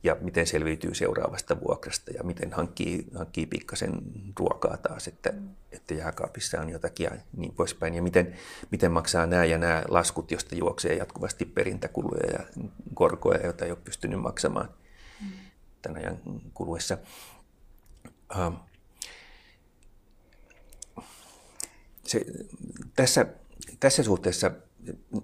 ja 0.02 0.16
miten 0.20 0.46
selviytyy 0.46 0.94
seuraavasta 0.94 1.60
vuokrasta 1.60 2.10
ja 2.10 2.24
miten 2.24 2.52
hankkii, 2.52 3.06
hankkii 3.14 3.46
pikkasen 3.46 3.92
ruokaa 4.38 4.76
taas, 4.76 5.08
että, 5.08 5.34
että 5.72 5.94
jääkaapissa 5.94 6.60
on 6.60 6.70
jotakin 6.70 7.04
ja 7.04 7.10
niin 7.36 7.54
poispäin. 7.54 7.94
Ja 7.94 8.02
miten, 8.02 8.34
miten 8.70 8.92
maksaa 8.92 9.26
nämä 9.26 9.44
ja 9.44 9.58
nämä 9.58 9.84
laskut, 9.88 10.30
josta 10.30 10.54
juoksee 10.54 10.94
jatkuvasti 10.94 11.44
perintäkuluja 11.44 12.32
ja 12.32 12.64
korkoja, 12.94 13.44
joita 13.44 13.64
ei 13.64 13.70
ole 13.70 13.78
pystynyt 13.84 14.20
maksamaan 14.20 14.68
tämän 15.82 15.98
ajan 15.98 16.18
kuluessa. 16.54 16.98
Uh, 18.36 18.52
se, 22.04 22.24
tässä, 22.96 23.26
tässä 23.80 24.02
suhteessa 24.02 24.50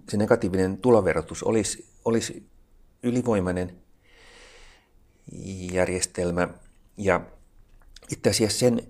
se 0.09 0.17
negatiivinen 0.17 0.79
tuloverotus 0.79 1.43
olisi, 1.43 1.87
olisi 2.05 2.47
ylivoimainen 3.03 3.84
järjestelmä. 5.73 6.49
Ja 6.97 7.21
itse 8.11 8.31
asiassa 8.31 8.59
sen, 8.59 8.83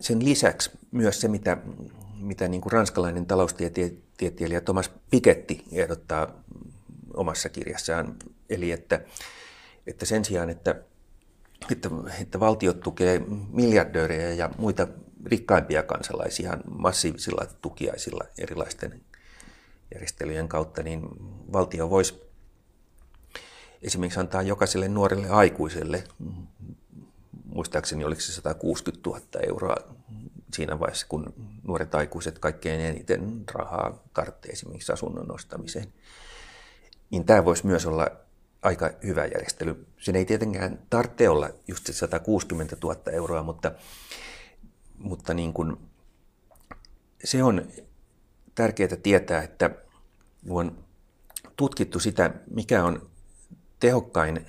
sen 0.00 0.24
lisäksi 0.24 0.70
myös 0.90 1.20
se, 1.20 1.28
mitä, 1.28 1.56
mitä 2.16 2.48
niin 2.48 2.60
kuin 2.60 2.72
ranskalainen 2.72 3.26
taloustieteilijä 3.26 4.60
Thomas 4.60 4.90
Piketty 5.10 5.56
ehdottaa 5.72 6.42
omassa 7.14 7.48
kirjassaan, 7.48 8.16
eli 8.50 8.72
että, 8.72 9.00
että 9.86 10.06
sen 10.06 10.24
sijaan, 10.24 10.50
että, 10.50 10.74
että, 11.72 11.90
että 12.20 12.40
valtiot 12.40 12.80
tukee 12.80 13.22
miljardöörejä 13.52 14.32
ja 14.32 14.50
muita 14.58 14.88
rikkaimpia 15.26 15.82
kansalaisia 15.82 16.58
massiivisilla 16.70 17.46
tukiaisilla 17.62 18.24
erilaisten 18.38 19.00
järjestelyjen 19.94 20.48
kautta, 20.48 20.82
niin 20.82 21.02
valtio 21.52 21.90
voisi 21.90 22.27
esimerkiksi 23.82 24.20
antaa 24.20 24.42
jokaiselle 24.42 24.88
nuorelle 24.88 25.28
aikuiselle, 25.28 26.04
muistaakseni 27.44 28.04
oliko 28.04 28.20
se 28.20 28.32
160 28.32 29.10
000 29.10 29.20
euroa 29.46 29.76
siinä 30.54 30.80
vaiheessa, 30.80 31.06
kun 31.08 31.34
nuoret 31.62 31.94
aikuiset 31.94 32.38
kaikkein 32.38 32.80
eniten 32.80 33.44
rahaa 33.52 34.02
tarvitsee 34.14 34.52
esimerkiksi 34.52 34.92
asunnon 34.92 35.34
ostamiseen. 35.34 35.92
Niin 37.10 37.24
tämä 37.24 37.44
voisi 37.44 37.66
myös 37.66 37.86
olla 37.86 38.06
aika 38.62 38.90
hyvä 39.02 39.26
järjestely. 39.26 39.86
Sen 39.98 40.16
ei 40.16 40.24
tietenkään 40.24 40.78
tarvitse 40.90 41.28
olla 41.28 41.50
just 41.68 41.86
se 41.86 41.92
160 41.92 42.76
000 42.82 42.96
euroa, 43.12 43.42
mutta, 43.42 43.72
mutta 44.98 45.34
niin 45.34 45.52
kuin, 45.52 45.76
se 47.24 47.42
on 47.42 47.68
tärkeää 48.54 48.96
tietää, 49.02 49.42
että 49.42 49.70
on 50.48 50.84
tutkittu 51.56 52.00
sitä, 52.00 52.30
mikä 52.50 52.84
on 52.84 53.10
tehokkain 53.80 54.46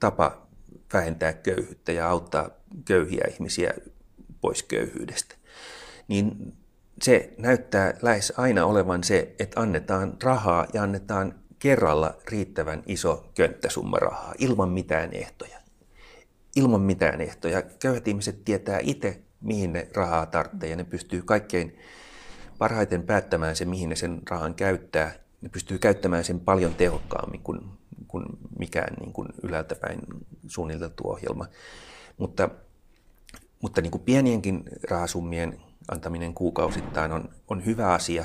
tapa 0.00 0.46
vähentää 0.92 1.32
köyhyyttä 1.32 1.92
ja 1.92 2.08
auttaa 2.08 2.50
köyhiä 2.84 3.24
ihmisiä 3.30 3.74
pois 4.40 4.62
köyhyydestä. 4.62 5.34
Niin 6.08 6.56
se 7.02 7.34
näyttää 7.38 7.94
lähes 8.02 8.32
aina 8.36 8.64
olevan 8.66 9.04
se, 9.04 9.34
että 9.38 9.60
annetaan 9.60 10.16
rahaa 10.22 10.66
ja 10.72 10.82
annetaan 10.82 11.34
kerralla 11.58 12.14
riittävän 12.30 12.82
iso 12.86 13.30
könttäsumma 13.34 13.98
rahaa 13.98 14.34
ilman 14.38 14.68
mitään 14.68 15.10
ehtoja. 15.12 15.58
Ilman 16.56 16.80
mitään 16.80 17.20
ehtoja. 17.20 17.62
Köyhät 17.62 18.08
ihmiset 18.08 18.44
tietää 18.44 18.78
itse, 18.82 19.20
mihin 19.40 19.72
ne 19.72 19.88
rahaa 19.94 20.26
tarvitsee 20.26 20.70
ja 20.70 20.76
ne 20.76 20.84
pystyy 20.84 21.22
kaikkein 21.22 21.78
parhaiten 22.58 23.02
päättämään 23.02 23.56
se, 23.56 23.64
mihin 23.64 23.88
ne 23.88 23.96
sen 23.96 24.22
rahan 24.30 24.54
käyttää. 24.54 25.12
Ne 25.40 25.48
pystyy 25.48 25.78
käyttämään 25.78 26.24
sen 26.24 26.40
paljon 26.40 26.74
tehokkaammin 26.74 27.40
kuin, 27.40 27.79
kuin 28.08 28.24
mikään 28.58 28.94
niin 29.00 29.12
kuin 29.12 29.28
ylältä 29.42 29.74
päin 29.74 30.00
suunniteltu 30.46 31.10
ohjelma. 31.10 31.46
Mutta, 32.18 32.48
mutta 33.62 33.80
niin 33.80 33.90
kuin 33.90 34.02
pienienkin 34.02 34.64
rahasummien 34.90 35.60
antaminen 35.90 36.34
kuukausittain 36.34 37.12
on, 37.12 37.28
on 37.48 37.66
hyvä 37.66 37.92
asia. 37.92 38.24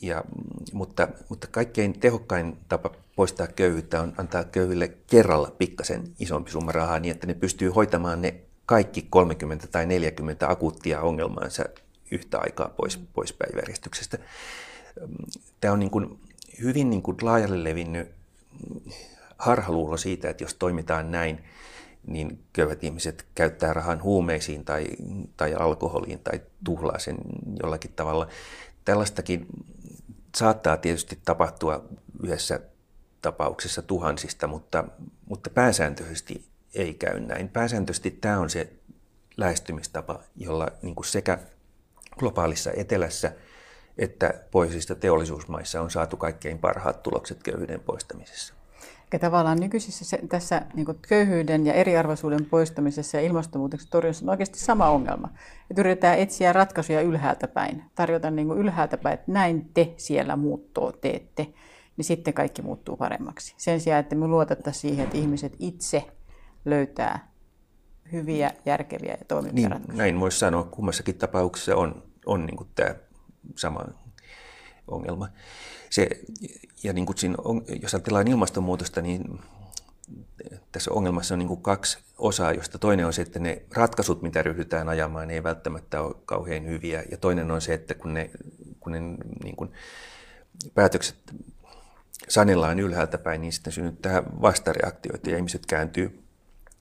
Ja, 0.00 0.24
mutta, 0.72 1.08
mutta 1.28 1.46
kaikkein 1.46 2.00
tehokkain 2.00 2.58
tapa 2.68 2.90
poistaa 3.16 3.46
köyhyyttä 3.46 4.02
on 4.02 4.12
antaa 4.16 4.44
köyhille 4.44 4.88
kerralla 5.06 5.50
pikkasen 5.58 6.04
isompi 6.18 6.50
summa 6.50 6.72
rahaa 6.72 6.98
niin, 6.98 7.12
että 7.14 7.26
ne 7.26 7.34
pystyy 7.34 7.70
hoitamaan 7.70 8.22
ne 8.22 8.40
kaikki 8.66 9.06
30 9.10 9.66
tai 9.66 9.86
40 9.86 10.50
akuuttia 10.50 11.00
ongelmaansa 11.00 11.64
yhtä 12.10 12.38
aikaa 12.38 12.68
pois, 12.68 12.96
pois 12.96 13.32
päiväjärjestyksestä. 13.32 14.18
Tämä 15.60 15.72
on 15.72 15.78
niin 15.78 15.90
kuin 15.90 16.20
hyvin 16.62 16.90
niin 16.90 17.02
kuin 17.02 17.16
laajalle 17.22 17.64
levinnyt 17.64 18.08
harhaluulo 19.38 19.96
siitä, 19.96 20.30
että 20.30 20.44
jos 20.44 20.54
toimitaan 20.54 21.10
näin, 21.10 21.44
niin 22.06 22.44
köyhät 22.52 22.84
ihmiset 22.84 23.26
käyttää 23.34 23.72
rahan 23.72 24.02
huumeisiin 24.02 24.64
tai, 24.64 24.86
tai 25.36 25.54
alkoholiin 25.54 26.18
tai 26.18 26.40
tuhlaa 26.64 26.98
sen 26.98 27.16
jollakin 27.62 27.92
tavalla. 27.92 28.28
Tällaistakin 28.84 29.46
saattaa 30.36 30.76
tietysti 30.76 31.18
tapahtua 31.24 31.84
yhdessä 32.22 32.60
tapauksessa 33.22 33.82
tuhansista, 33.82 34.46
mutta, 34.46 34.84
mutta 35.26 35.50
pääsääntöisesti 35.50 36.48
ei 36.74 36.94
käy 36.94 37.20
näin. 37.20 37.48
Pääsääntöisesti 37.48 38.10
tämä 38.10 38.40
on 38.40 38.50
se 38.50 38.72
lähestymistapa, 39.36 40.20
jolla 40.36 40.68
niin 40.82 40.94
sekä 41.04 41.38
globaalissa 42.18 42.70
etelässä 42.76 43.32
että 43.98 44.34
pohjoisista 44.50 44.94
teollisuusmaissa 44.94 45.80
on 45.80 45.90
saatu 45.90 46.16
kaikkein 46.16 46.58
parhaat 46.58 47.02
tulokset 47.02 47.42
köyhyyden 47.42 47.80
poistamisessa. 47.80 48.54
Ja 49.12 49.18
tavallaan 49.18 49.60
nykyisissä 49.60 50.04
se, 50.04 50.18
tässä 50.28 50.62
niin 50.74 50.86
köyhyyden 51.08 51.66
ja 51.66 51.72
eriarvoisuuden 51.72 52.44
poistamisessa 52.44 53.16
ja 53.16 53.22
ilmastonmuutoksen 53.22 53.90
torjunnassa 53.90 54.24
on 54.24 54.30
oikeasti 54.30 54.58
sama 54.58 54.88
ongelma. 54.88 55.28
Että 55.70 55.82
yritetään 55.82 56.18
etsiä 56.18 56.52
ratkaisuja 56.52 57.00
ylhäältä 57.00 57.48
päin, 57.48 57.84
tarjota 57.94 58.30
niin 58.30 58.50
ylhäältä 58.50 58.96
päin, 58.96 59.14
että 59.14 59.32
näin 59.32 59.70
te 59.74 59.94
siellä 59.96 60.36
muuttuu 60.36 60.92
teette, 60.92 61.46
niin 61.96 62.04
sitten 62.04 62.34
kaikki 62.34 62.62
muuttuu 62.62 62.96
paremmaksi. 62.96 63.54
Sen 63.56 63.80
sijaan, 63.80 64.00
että 64.00 64.14
me 64.16 64.26
luotettaisiin 64.26 64.80
siihen, 64.80 65.04
että 65.04 65.18
ihmiset 65.18 65.56
itse 65.58 66.04
löytää 66.64 67.28
hyviä, 68.12 68.50
järkeviä 68.66 69.16
ja 69.20 69.24
toimivia 69.28 69.52
niin, 69.54 69.70
ratkaisuja. 69.70 69.98
Näin 69.98 70.20
voisi 70.20 70.38
sanoa, 70.38 70.64
kummassakin 70.64 71.14
tapauksessa 71.14 71.76
on, 71.76 72.02
on 72.26 72.46
niin 72.46 72.68
tämä 72.74 72.94
sama 73.56 73.84
ongelma. 74.88 75.28
Se, 75.90 76.08
ja 76.82 76.92
niin 76.92 77.06
kuin 77.06 77.18
siinä, 77.18 77.36
jos 77.82 77.94
ajatellaan 77.94 78.28
ilmastonmuutosta, 78.28 79.00
niin 79.00 79.40
tässä 80.72 80.90
ongelmassa 80.92 81.34
on 81.34 81.38
niin 81.38 81.48
kuin 81.48 81.62
kaksi 81.62 81.98
osaa, 82.18 82.52
josta 82.52 82.78
toinen 82.78 83.06
on 83.06 83.12
se, 83.12 83.22
että 83.22 83.38
ne 83.38 83.62
ratkaisut, 83.74 84.22
mitä 84.22 84.42
ryhdytään 84.42 84.88
ajamaan, 84.88 85.30
ei 85.30 85.42
välttämättä 85.42 86.00
ole 86.00 86.14
kauhean 86.24 86.66
hyviä. 86.66 87.04
Ja 87.10 87.16
toinen 87.16 87.50
on 87.50 87.60
se, 87.60 87.74
että 87.74 87.94
kun 87.94 88.14
ne, 88.14 88.30
kun 88.80 88.92
ne 88.92 89.00
niin 89.44 89.56
kuin 89.56 89.72
päätökset 90.74 91.16
sanellaan 92.28 92.80
ylhäältä 92.80 93.18
päin, 93.18 93.40
niin 93.40 93.52
sitten 93.52 93.72
synnyttää 93.72 94.22
vastareaktioita 94.42 95.30
ja 95.30 95.36
ihmiset 95.36 95.66
kääntyy, 95.66 96.22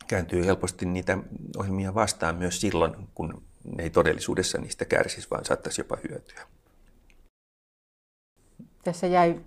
kääntyy 0.08 0.46
helposti 0.46 0.86
niitä 0.86 1.18
ohjelmia 1.58 1.94
vastaan 1.94 2.36
myös 2.36 2.62
silloin, 2.62 2.96
kun 3.16 3.44
ne 3.64 3.84
ei 3.84 3.90
todellisuudessa 3.90 4.58
niistä 4.58 4.86
kärsisi, 4.86 5.28
vaan 5.32 5.46
saattaisi 5.46 5.82
jopa 5.82 5.98
hyötyä. 6.10 6.48
Tässä 8.84 9.08
jäi 9.08 9.42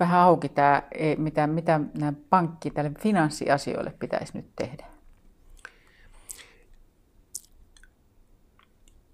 vähän 0.00 0.20
auki 0.20 0.48
tämä, 0.48 0.82
mitä, 1.16 1.46
mitä 1.46 1.80
nämä 1.98 2.12
pankki 2.30 2.70
tälle 2.70 2.92
finanssiasioille 3.00 3.94
pitäisi 3.98 4.32
nyt 4.34 4.56
tehdä. 4.56 4.86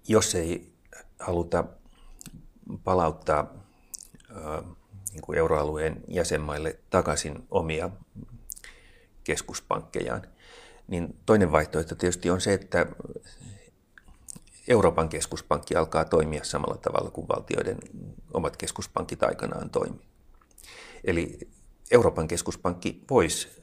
Jos 0.07 0.35
ei 0.35 0.73
haluta 1.19 1.63
palauttaa 2.83 3.53
äh, 4.31 4.65
niin 5.11 5.21
kuin 5.21 5.37
euroalueen 5.37 6.03
jäsenmaille 6.07 6.79
takaisin 6.89 7.47
omia 7.51 7.89
keskuspankkejaan, 9.23 10.21
niin 10.87 11.19
toinen 11.25 11.51
vaihtoehto 11.51 11.95
tietysti 11.95 12.29
on 12.29 12.41
se, 12.41 12.53
että 12.53 12.85
Euroopan 14.67 15.09
keskuspankki 15.09 15.75
alkaa 15.75 16.05
toimia 16.05 16.43
samalla 16.43 16.77
tavalla 16.77 17.11
kuin 17.11 17.27
valtioiden 17.27 17.77
omat 18.33 18.57
keskuspankit 18.57 19.23
aikanaan 19.23 19.69
toimi. 19.69 19.99
Eli 21.03 21.39
Euroopan 21.91 22.27
keskuspankki 22.27 23.03
voisi 23.09 23.59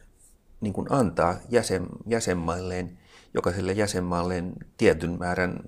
niin 0.60 0.72
kuin 0.72 0.92
antaa 0.92 1.36
jäsen, 1.48 1.86
jäsenmailleen, 2.06 2.98
jokaiselle 3.34 3.72
jäsenmaalleen 3.72 4.52
tietyn 4.76 5.18
määrän 5.18 5.60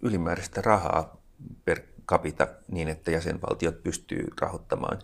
ylimääräistä 0.00 0.62
rahaa 0.62 1.16
per 1.64 1.80
capita 2.08 2.48
niin, 2.68 2.88
että 2.88 3.10
jäsenvaltiot 3.10 3.82
pystyy 3.82 4.26
rahoittamaan 4.40 4.98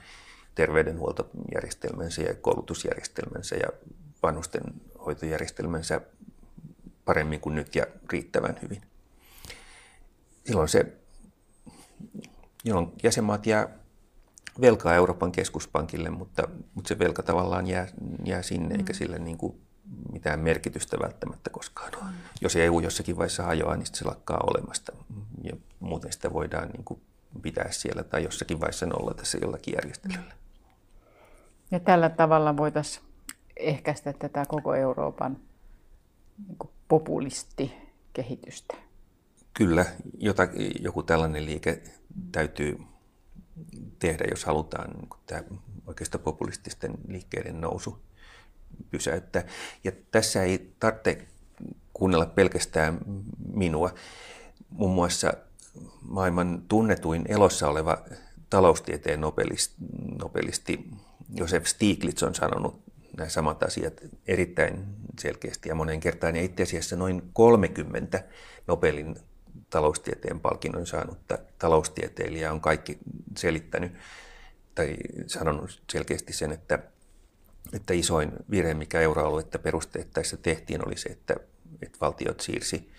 terveydenhuoltojärjestelmänsä 0.54 2.22
ja 2.22 2.34
koulutusjärjestelmänsä 2.34 3.56
ja 3.56 3.68
vanhusten 4.22 4.62
hoitojärjestelmänsä 5.06 6.00
paremmin 7.04 7.40
kuin 7.40 7.54
nyt 7.54 7.74
ja 7.74 7.86
riittävän 8.12 8.58
hyvin 8.62 8.82
silloin 10.46 10.68
se, 10.68 10.92
jolloin 12.64 12.92
jäsenmaat 13.02 13.46
jää 13.46 13.68
velkaa 14.60 14.94
Euroopan 14.94 15.32
keskuspankille, 15.32 16.10
mutta, 16.10 16.42
mutta 16.74 16.88
se 16.88 16.98
velka 16.98 17.22
tavallaan 17.22 17.66
jää, 17.66 17.86
jää 18.24 18.42
sinne, 18.42 18.74
mm. 18.74 18.80
eikä 18.80 18.92
sille 18.92 19.18
niin 19.18 19.38
kuin 19.38 19.60
mitään 20.12 20.40
merkitystä 20.40 20.96
välttämättä 21.02 21.50
koskaan 21.50 21.94
ole. 21.94 22.04
Mm. 22.04 22.16
Jos 22.40 22.56
EU 22.56 22.80
jossakin 22.80 23.16
vaiheessa 23.16 23.42
hajoaa, 23.42 23.76
niin 23.76 23.86
se 23.86 24.04
lakkaa 24.04 24.40
olemasta. 24.50 24.92
Ja 25.42 25.56
muuten 25.80 26.12
sitä 26.12 26.32
voidaan 26.32 26.68
niin 26.68 26.84
kuin 26.84 27.00
pitää 27.42 27.70
siellä 27.70 28.02
tai 28.04 28.24
jossakin 28.24 28.60
vaiheessa 28.60 28.86
nolla 28.86 29.14
tässä 29.14 29.38
jollakin 29.42 29.74
järjestelyllä. 29.74 30.34
Ja 31.70 31.80
tällä 31.80 32.10
tavalla 32.10 32.56
voitaisiin 32.56 33.04
ehkäistä 33.56 34.12
tätä 34.12 34.44
koko 34.48 34.74
Euroopan 34.74 35.36
niin 36.48 36.58
populistikehitystä. 36.88 38.74
Kyllä, 39.54 39.86
jota, 40.18 40.48
joku 40.80 41.02
tällainen 41.02 41.46
liike 41.46 41.82
täytyy 42.32 42.78
tehdä, 43.98 44.24
jos 44.30 44.44
halutaan 44.44 44.90
niin 44.90 45.08
tämä 45.26 45.42
oikeastaan 45.86 46.24
populististen 46.24 46.94
liikkeiden 47.08 47.60
nousu 47.60 47.98
pysäyttää. 48.90 49.46
Ja 49.84 49.92
tässä 50.10 50.42
ei 50.42 50.74
tarvitse 50.80 51.26
kuunnella 51.92 52.26
pelkästään 52.26 52.98
minua. 53.52 53.94
Muun 54.68 54.94
muassa 54.94 55.32
maailman 56.00 56.62
tunnetuin 56.68 57.24
elossa 57.28 57.68
oleva 57.68 58.04
taloustieteen 58.50 59.20
nobelisti 60.20 60.90
Josef 61.34 61.66
Stiglitz 61.66 62.22
on 62.22 62.34
sanonut 62.34 62.82
nämä 63.16 63.28
samat 63.28 63.62
asiat 63.62 64.00
erittäin 64.26 64.84
selkeästi 65.18 65.68
ja 65.68 65.74
moneen 65.74 66.00
kertaan. 66.00 66.36
Ja 66.36 66.42
itse 66.42 66.62
asiassa 66.62 66.96
noin 66.96 67.22
30 67.32 68.24
Nobelin 68.66 69.16
taloustieteen 69.70 70.40
palkinnon 70.40 70.86
saanutta 70.86 71.38
taloustieteilijää 71.58 72.52
on 72.52 72.60
kaikki 72.60 72.98
selittänyt 73.38 73.92
tai 74.74 74.96
sanonut 75.26 75.82
selkeästi 75.92 76.32
sen, 76.32 76.52
että, 76.52 76.78
että 77.72 77.94
isoin 77.94 78.32
virhe, 78.50 78.74
mikä 78.74 79.00
euroaluetta 79.00 79.58
perusteettaessa 79.58 80.36
tehtiin, 80.36 80.86
oli 80.86 80.96
se, 80.96 81.08
että, 81.08 81.36
että 81.82 81.98
valtiot 82.00 82.40
siirsi 82.40 82.90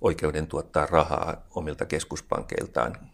oikeuden 0.00 0.46
tuottaa 0.46 0.86
rahaa 0.86 1.46
omilta 1.50 1.86
keskuspankeiltaan 1.86 3.10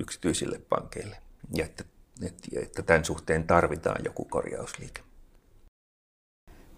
yksityisille 0.00 0.60
pankeille. 0.68 1.16
Ja 1.54 1.64
että, 1.64 1.84
että, 2.22 2.60
että 2.62 2.82
tämän 2.82 3.04
suhteen 3.04 3.46
tarvitaan 3.46 4.04
joku 4.04 4.24
korjausliike. 4.24 5.02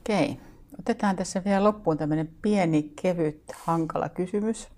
Okei. 0.00 0.40
Otetaan 0.78 1.16
tässä 1.16 1.44
vielä 1.44 1.64
loppuun 1.64 1.98
tämmöinen 1.98 2.28
pieni, 2.42 2.92
kevyt, 3.02 3.42
hankala 3.54 4.08
kysymys. 4.08 4.68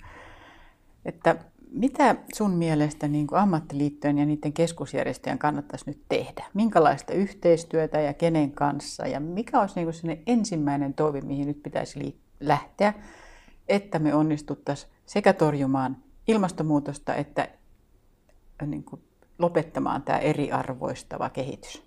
Että 1.04 1.36
mitä 1.72 2.16
sun 2.34 2.50
mielestä 2.50 3.08
niin 3.08 3.26
kuin 3.26 3.38
ammattiliittojen 3.38 4.18
ja 4.18 4.26
niiden 4.26 4.52
keskusjärjestöjen 4.52 5.38
kannattaisi 5.38 5.84
nyt 5.86 6.02
tehdä? 6.08 6.44
Minkälaista 6.54 7.12
yhteistyötä 7.12 8.00
ja 8.00 8.14
kenen 8.14 8.52
kanssa? 8.52 9.06
Ja 9.06 9.20
mikä 9.20 9.60
olisi 9.60 9.74
niin 9.74 9.86
kuin 9.86 10.22
ensimmäinen 10.26 10.94
toive, 10.94 11.20
mihin 11.20 11.46
nyt 11.46 11.62
pitäisi 11.62 12.20
lähteä, 12.40 12.94
että 13.68 13.98
me 13.98 14.14
onnistuttaisiin 14.14 14.92
sekä 15.06 15.32
torjumaan 15.32 15.96
ilmastonmuutosta 16.28 17.14
että 17.14 17.48
äh, 18.62 18.68
niin 18.68 18.84
kuin 18.84 19.02
lopettamaan 19.38 20.02
tämä 20.02 20.18
eriarvoistava 20.18 21.30
kehitys? 21.30 21.82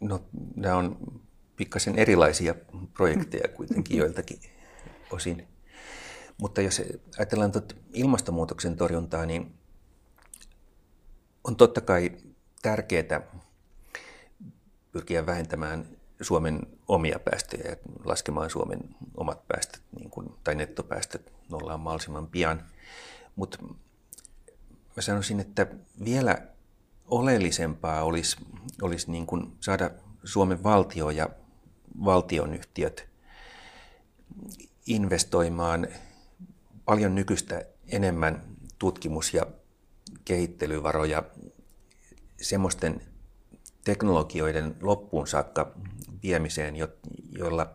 No, 0.00 0.20
nämä 0.56 0.76
on 0.76 0.98
pikkasen 1.56 1.98
erilaisia 1.98 2.54
projekteja 2.94 3.48
kuitenkin 3.48 3.98
joiltakin 4.02 4.38
osin. 5.10 5.48
Mutta 6.38 6.62
jos 6.62 6.82
ajatellaan 7.18 7.52
tuota 7.52 7.74
ilmastonmuutoksen 7.92 8.76
torjuntaa, 8.76 9.26
niin 9.26 9.54
on 11.44 11.56
totta 11.56 11.80
kai 11.80 12.10
tärkeää 12.62 13.20
pyrkiä 14.92 15.26
vähentämään 15.26 15.88
Suomen 16.20 16.60
omia 16.88 17.18
päästöjä 17.18 17.70
ja 17.70 17.76
laskemaan 18.04 18.50
Suomen 18.50 18.80
omat 19.16 19.48
päästöt 19.48 19.82
niin 19.98 20.10
kuin, 20.10 20.28
tai 20.44 20.54
nettopäästöt 20.54 21.32
nollaan 21.48 21.80
mahdollisimman 21.80 22.28
pian. 22.28 22.62
Mutta 23.36 23.58
mä 24.96 25.02
sanoisin, 25.02 25.40
että 25.40 25.66
vielä 26.04 26.38
oleellisempaa 27.06 28.02
olisi, 28.02 28.36
olisi 28.82 29.10
niin 29.10 29.26
kuin 29.26 29.56
saada 29.60 29.90
Suomen 30.24 30.62
valtio 30.62 31.10
ja 31.10 31.28
valtionyhtiöt 32.04 33.08
investoimaan 34.86 35.88
paljon 36.84 37.14
nykyistä 37.14 37.64
enemmän 37.88 38.42
tutkimus- 38.78 39.34
ja 39.34 39.46
kehittelyvaroja 40.24 41.22
semmoisten 42.40 43.00
teknologioiden 43.84 44.76
loppuun 44.82 45.26
saakka 45.26 45.72
viemiseen, 46.22 46.74
joilla, 47.38 47.70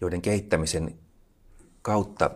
joiden 0.00 0.22
kehittämisen 0.22 0.98
kautta 1.82 2.30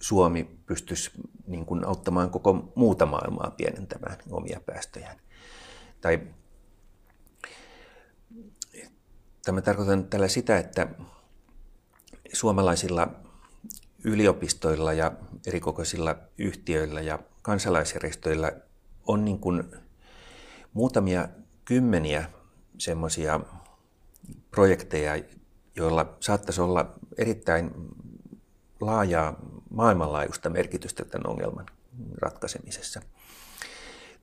Suomi 0.00 0.50
pystyisi 0.66 1.10
niin 1.46 1.66
kuin 1.66 1.86
auttamaan 1.86 2.30
koko 2.30 2.72
muuta 2.74 3.06
maailmaa 3.06 3.50
pienentämään 3.56 4.18
omia 4.30 4.60
päästöjään. 4.66 5.16
Tai 6.00 6.20
Tämä 9.44 9.60
tarkoitan 9.60 10.04
tällä 10.04 10.28
sitä, 10.28 10.58
että 10.58 10.86
suomalaisilla 12.32 13.08
yliopistoilla 14.04 14.92
ja 14.92 15.12
erikokoisilla 15.46 16.16
yhtiöillä 16.38 17.00
ja 17.00 17.18
kansalaisjärjestöillä 17.42 18.52
on 19.06 19.24
niin 19.24 19.38
kuin 19.38 19.64
muutamia 20.72 21.28
kymmeniä 21.64 22.30
semmoisia 22.78 23.40
projekteja, 24.50 25.22
joilla 25.76 26.16
saattaisi 26.20 26.60
olla 26.60 26.94
erittäin 27.18 27.70
laajaa 28.80 29.36
maailmanlaajuista 29.70 30.50
merkitystä 30.50 31.04
tämän 31.04 31.30
ongelman 31.30 31.66
ratkaisemisessa. 32.18 33.02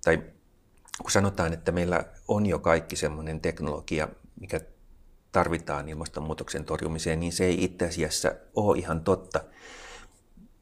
Tai 0.04 0.24
kun 1.02 1.12
sanotaan, 1.12 1.54
että 1.54 1.72
meillä 1.72 2.04
on 2.28 2.46
jo 2.46 2.60
kaikki 2.60 2.96
semmoinen 2.96 3.42
teknologia, 3.42 4.08
mikä 4.40 4.62
tarvitaan 5.32 5.90
ilmastonmuutoksen 5.90 6.66
torjumiseen, 6.66 7.20
niin 7.20 7.34
se 7.34 7.46
ei 7.46 7.64
itse 7.64 7.86
asiassa 7.86 8.32
ole 8.56 8.78
ihan 8.78 9.04
totta. 9.04 9.44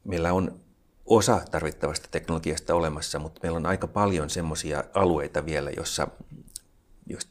Meillä 0.04 0.32
on 0.32 0.60
osa 1.06 1.42
tarvittavasta 1.50 2.08
teknologiasta 2.10 2.74
olemassa, 2.74 3.18
mutta 3.18 3.40
meillä 3.42 3.56
on 3.56 3.66
aika 3.66 3.86
paljon 3.86 4.30
semmoisia 4.30 4.84
alueita 4.94 5.46
vielä, 5.46 5.70
jossa, 5.70 6.08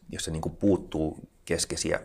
jossa 0.10 0.32
niin 0.32 0.42
puuttuu 0.60 1.30
keskeisiä 1.46 2.00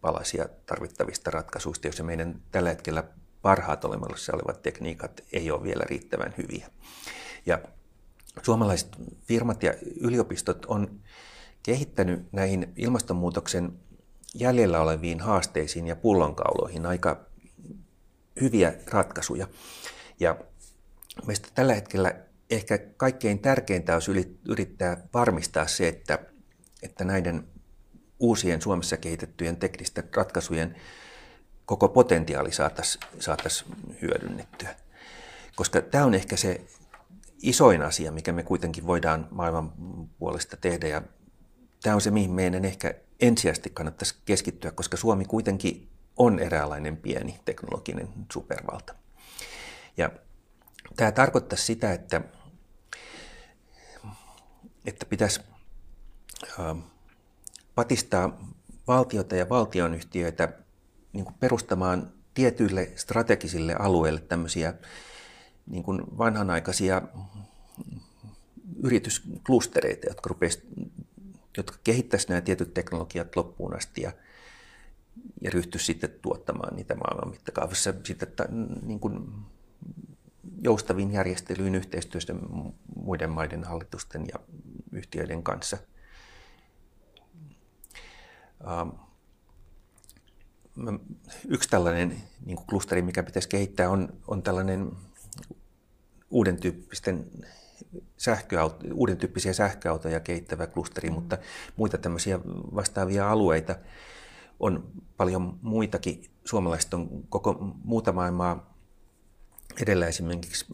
palasia 0.00 0.48
tarvittavista 0.66 1.30
ratkaisuista, 1.30 1.86
joissa 1.86 2.04
meidän 2.04 2.40
tällä 2.50 2.68
hetkellä 2.68 3.04
parhaat 3.42 3.84
olemassa 3.84 4.32
olevat 4.32 4.62
tekniikat 4.62 5.20
ei 5.32 5.50
ole 5.50 5.62
vielä 5.62 5.84
riittävän 5.86 6.34
hyviä. 6.38 6.70
Ja 7.46 7.60
suomalaiset 8.42 8.88
firmat 9.24 9.62
ja 9.62 9.74
yliopistot 10.00 10.66
on 10.66 11.00
kehittänyt 11.62 12.32
näihin 12.32 12.72
ilmastonmuutoksen 12.76 13.72
jäljellä 14.34 14.80
oleviin 14.80 15.20
haasteisiin 15.20 15.86
ja 15.86 15.96
pullonkauloihin 15.96 16.86
aika 16.86 17.26
hyviä 18.40 18.74
ratkaisuja. 18.86 19.46
Ja 20.20 20.36
meistä 21.26 21.48
tällä 21.54 21.74
hetkellä 21.74 22.14
ehkä 22.50 22.78
kaikkein 22.78 23.38
tärkeintä 23.38 23.94
olisi 23.94 24.38
yrittää 24.48 25.08
varmistaa 25.14 25.66
se, 25.66 25.88
että, 25.88 26.18
että 26.82 27.04
näiden 27.04 27.48
uusien 28.20 28.62
Suomessa 28.62 28.96
kehitettyjen 28.96 29.56
teknisten 29.56 30.04
ratkaisujen 30.16 30.76
koko 31.66 31.88
potentiaali 31.88 32.52
saataisiin 32.52 33.04
saatais 33.18 33.64
hyödynnettyä. 34.02 34.76
Koska 35.56 35.82
tämä 35.82 36.04
on 36.04 36.14
ehkä 36.14 36.36
se 36.36 36.60
isoin 37.42 37.82
asia, 37.82 38.12
mikä 38.12 38.32
me 38.32 38.42
kuitenkin 38.42 38.86
voidaan 38.86 39.28
maailman 39.30 39.72
puolesta 40.18 40.56
tehdä. 40.56 40.88
Ja 40.88 41.02
tämä 41.82 41.94
on 41.94 42.00
se, 42.00 42.10
mihin 42.10 42.30
meidän 42.30 42.64
ehkä 42.64 42.94
ensisijaisesti 43.20 43.70
kannattaisi 43.70 44.14
keskittyä, 44.24 44.70
koska 44.70 44.96
Suomi 44.96 45.24
kuitenkin 45.24 45.88
on 46.16 46.38
eräänlainen 46.38 46.96
pieni 46.96 47.40
teknologinen 47.44 48.08
supervalta. 48.32 48.94
Ja 49.96 50.10
tämä 50.96 51.12
tarkoittaa 51.12 51.56
sitä, 51.56 51.92
että, 51.92 52.20
että 54.86 55.06
pitäisi 55.06 55.40
patistaa 57.74 58.38
valtiota 58.86 59.36
ja 59.36 59.48
valtionyhtiöitä 59.48 60.52
niin 61.12 61.24
kuin 61.24 61.36
perustamaan 61.40 62.12
tietyille 62.34 62.92
strategisille 62.96 63.74
alueille 63.78 64.20
tämmöisiä 64.20 64.74
niin 65.66 65.82
kuin 65.82 66.18
vanhanaikaisia 66.18 67.02
yritysklustereita, 68.82 70.08
jotka 70.08 70.28
jotka 71.58 71.78
kehittäisivät 71.84 72.28
nämä 72.28 72.40
tietyt 72.40 72.74
teknologiat 72.74 73.36
loppuun 73.36 73.76
asti 73.76 74.02
ja, 74.02 74.12
ja 75.40 75.50
ryhtyisi 75.50 75.86
sitten 75.86 76.10
tuottamaan 76.22 76.76
niitä 76.76 76.94
maailman 76.94 77.30
mittakaavassa 77.30 77.94
sitten 78.04 78.32
ta, 78.36 78.44
niin 78.82 79.00
kuin 79.00 79.28
joustaviin 80.62 81.12
järjestelyyn 81.12 81.74
yhteistyössä 81.74 82.34
muiden 82.96 83.30
maiden 83.30 83.64
hallitusten 83.64 84.26
ja 84.32 84.40
yhtiöiden 84.92 85.42
kanssa. 85.42 85.78
Ähm, 88.68 88.88
yksi 91.48 91.68
tällainen 91.68 92.22
niin 92.44 92.58
klusteri, 92.66 93.02
mikä 93.02 93.22
pitäisi 93.22 93.48
kehittää, 93.48 93.90
on, 93.90 94.08
on 94.28 94.42
tällainen 94.42 94.92
uuden 96.30 96.60
tyyppisten 96.60 97.30
sähköauto, 98.16 98.86
uuden 98.92 99.16
tyyppisiä 99.16 99.52
sähköautoja 99.52 100.20
kehittävä 100.20 100.66
klusteri, 100.66 101.10
mm. 101.10 101.14
mutta 101.14 101.38
muita 101.76 101.98
tämmöisiä 101.98 102.40
vastaavia 102.74 103.30
alueita 103.30 103.76
on 104.60 104.92
paljon 105.16 105.58
muitakin. 105.62 106.24
Suomalaiset 106.44 106.94
on 106.94 107.24
koko 107.28 107.74
muuta 107.84 108.12
maailmaa 108.12 108.74
edellä 109.82 110.06
esimerkiksi, 110.06 110.66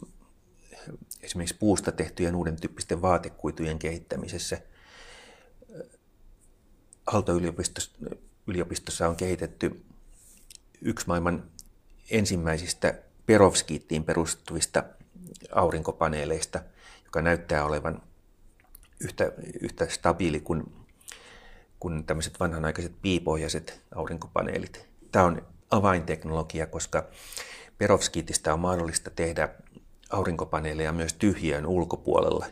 esimerkiksi 1.21 1.57
puusta 1.59 1.91
tehtyjen 1.91 2.35
uuden 2.35 2.55
tyyppisten 2.55 3.01
vaatekuitujen 3.01 3.79
kehittämisessä. 3.79 4.57
Aalto-yliopistossa 7.07 9.09
on 9.09 9.15
kehitetty 9.15 9.85
yksi 10.81 11.07
maailman 11.07 11.43
ensimmäisistä 12.11 12.99
perovskiittiin 13.25 14.03
perustuvista 14.03 14.83
aurinkopaneeleista– 15.51 16.59
joka 17.15 17.21
näyttää 17.21 17.65
olevan 17.65 18.01
yhtä, 18.99 19.31
yhtä 19.61 19.87
stabiili 19.89 20.39
kuin, 20.39 20.63
kuin 21.79 22.05
tämmöiset 22.05 22.39
vanhanaikaiset 22.39 22.91
piipohjaiset 23.01 23.81
aurinkopaneelit. 23.95 24.87
Tämä 25.11 25.25
on 25.25 25.47
avainteknologia, 25.71 26.65
koska 26.67 27.07
perovskiitistä 27.77 28.53
on 28.53 28.59
mahdollista 28.59 29.09
tehdä 29.09 29.49
aurinkopaneeleja 30.09 30.91
myös 30.91 31.13
tyhjiön 31.13 31.65
ulkopuolella. 31.65 32.45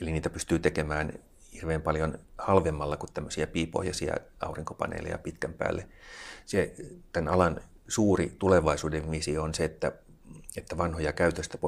Eli 0.00 0.12
niitä 0.12 0.30
pystyy 0.30 0.58
tekemään 0.58 1.12
hirveän 1.52 1.82
paljon 1.82 2.18
halvemmalla 2.38 2.96
kuin 2.96 3.12
tämmöisiä 3.12 3.46
piipohjaisia 3.46 4.14
aurinkopaneeleja 4.40 5.18
pitkän 5.18 5.52
päälle. 5.52 5.88
Se, 6.46 6.74
tämän 7.12 7.34
alan 7.34 7.60
suuri 7.88 8.36
tulevaisuuden 8.38 9.10
visio 9.10 9.42
on 9.42 9.54
se, 9.54 9.64
että, 9.64 9.92
että 10.56 10.78
vanhoja 10.78 11.12
käytöstä 11.12 11.58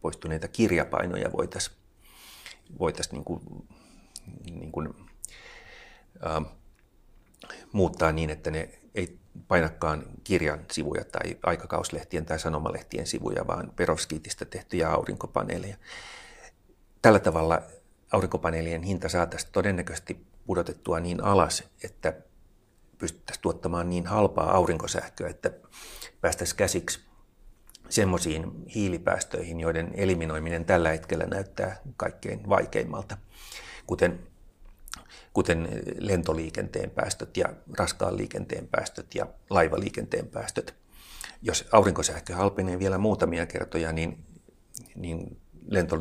poistuneita 0.00 0.48
kirjapainoja 0.48 1.32
voitaisiin 1.32 1.76
voitais 2.78 3.12
niin 3.12 3.24
kuin, 3.24 3.40
niin 4.50 4.72
kuin, 4.72 4.94
äh, 6.26 6.52
muuttaa 7.72 8.12
niin, 8.12 8.30
että 8.30 8.50
ne 8.50 8.78
ei 8.94 9.18
painakaan 9.48 10.04
kirjan 10.24 10.64
sivuja 10.72 11.04
tai 11.04 11.38
aikakauslehtien 11.42 12.26
tai 12.26 12.38
sanomalehtien 12.38 13.06
sivuja, 13.06 13.46
vaan 13.46 13.72
peroskiitistä 13.76 14.44
tehtyjä 14.44 14.90
aurinkopaneeleja. 14.90 15.76
Tällä 17.02 17.18
tavalla 17.18 17.62
aurinkopaneelien 18.12 18.82
hinta 18.82 19.08
saataisiin 19.08 19.52
todennäköisesti 19.52 20.26
pudotettua 20.46 21.00
niin 21.00 21.24
alas, 21.24 21.64
että 21.84 22.14
pystyttäisiin 22.98 23.42
tuottamaan 23.42 23.90
niin 23.90 24.06
halpaa 24.06 24.56
aurinkosähköä, 24.56 25.28
että 25.28 25.50
päästäisiin 26.20 26.56
käsiksi 26.56 27.07
semmoisiin 27.88 28.64
hiilipäästöihin, 28.74 29.60
joiden 29.60 29.90
eliminoiminen 29.94 30.64
tällä 30.64 30.88
hetkellä 30.88 31.26
näyttää 31.26 31.80
kaikkein 31.96 32.48
vaikeimmalta, 32.48 33.16
kuten, 33.86 34.20
kuten 35.32 35.68
lentoliikenteen 35.98 36.90
päästöt 36.90 37.36
ja 37.36 37.48
raskaan 37.78 38.16
liikenteen 38.16 38.68
päästöt 38.68 39.14
ja 39.14 39.26
laivaliikenteen 39.50 40.26
päästöt. 40.26 40.74
Jos 41.42 41.68
aurinkosähkö 41.72 42.34
halpenee 42.34 42.78
vielä 42.78 42.98
muutamia 42.98 43.46
kertoja, 43.46 43.92
niin, 43.92 44.24
niin 44.94 45.40
lento, 45.68 45.98